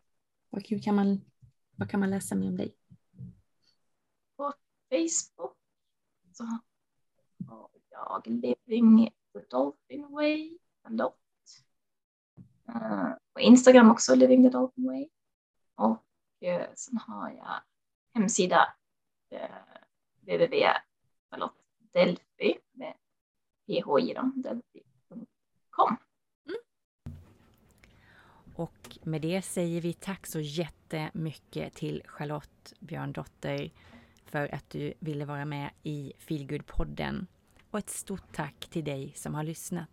Vad 0.50 0.66
hur 0.68 0.78
kan 0.78 0.94
man, 0.94 1.20
vad 1.76 1.90
kan 1.90 2.00
man 2.00 2.10
läsa 2.10 2.34
mer 2.34 2.48
om 2.48 2.56
dig? 2.56 2.74
Facebook 4.92 5.56
så 6.32 6.44
jag 7.90 8.26
Living 8.26 9.10
the 9.32 9.40
Dolphin 9.50 10.12
Way 10.12 10.58
a 10.82 10.88
lot. 10.90 11.18
Uh, 12.68 13.10
på 13.32 13.40
Instagram 13.40 13.90
också 13.90 14.14
Living 14.14 14.42
the 14.42 14.48
Dolphin 14.50 14.86
Way. 14.86 15.08
Och 15.74 16.04
uh, 16.44 16.66
sen 16.74 16.98
har 16.98 17.30
jag 17.30 17.60
hemsida 18.14 18.74
eh, 19.30 19.42
uh, 19.42 19.48
www.delphi 20.20 21.68
med 22.72 22.94
phi 23.66 23.80
då, 24.14 24.32
delphi.com. 24.34 25.96
Mm. 26.46 26.58
Och 28.54 28.98
med 29.02 29.22
det 29.22 29.42
säger 29.42 29.80
vi 29.80 29.92
tack 29.92 30.26
så 30.26 30.40
jättemycket 30.40 31.74
till 31.74 32.02
Charlotte 32.06 32.74
Björndotter 32.80 33.70
för 34.32 34.54
att 34.54 34.70
du 34.70 34.94
ville 34.98 35.24
vara 35.24 35.44
med 35.44 35.70
i 35.82 36.12
Feelgood-podden. 36.18 37.26
Och 37.70 37.78
ett 37.78 37.90
stort 37.90 38.32
tack 38.32 38.68
till 38.70 38.84
dig 38.84 39.12
som 39.16 39.34
har 39.34 39.42
lyssnat. 39.42 39.88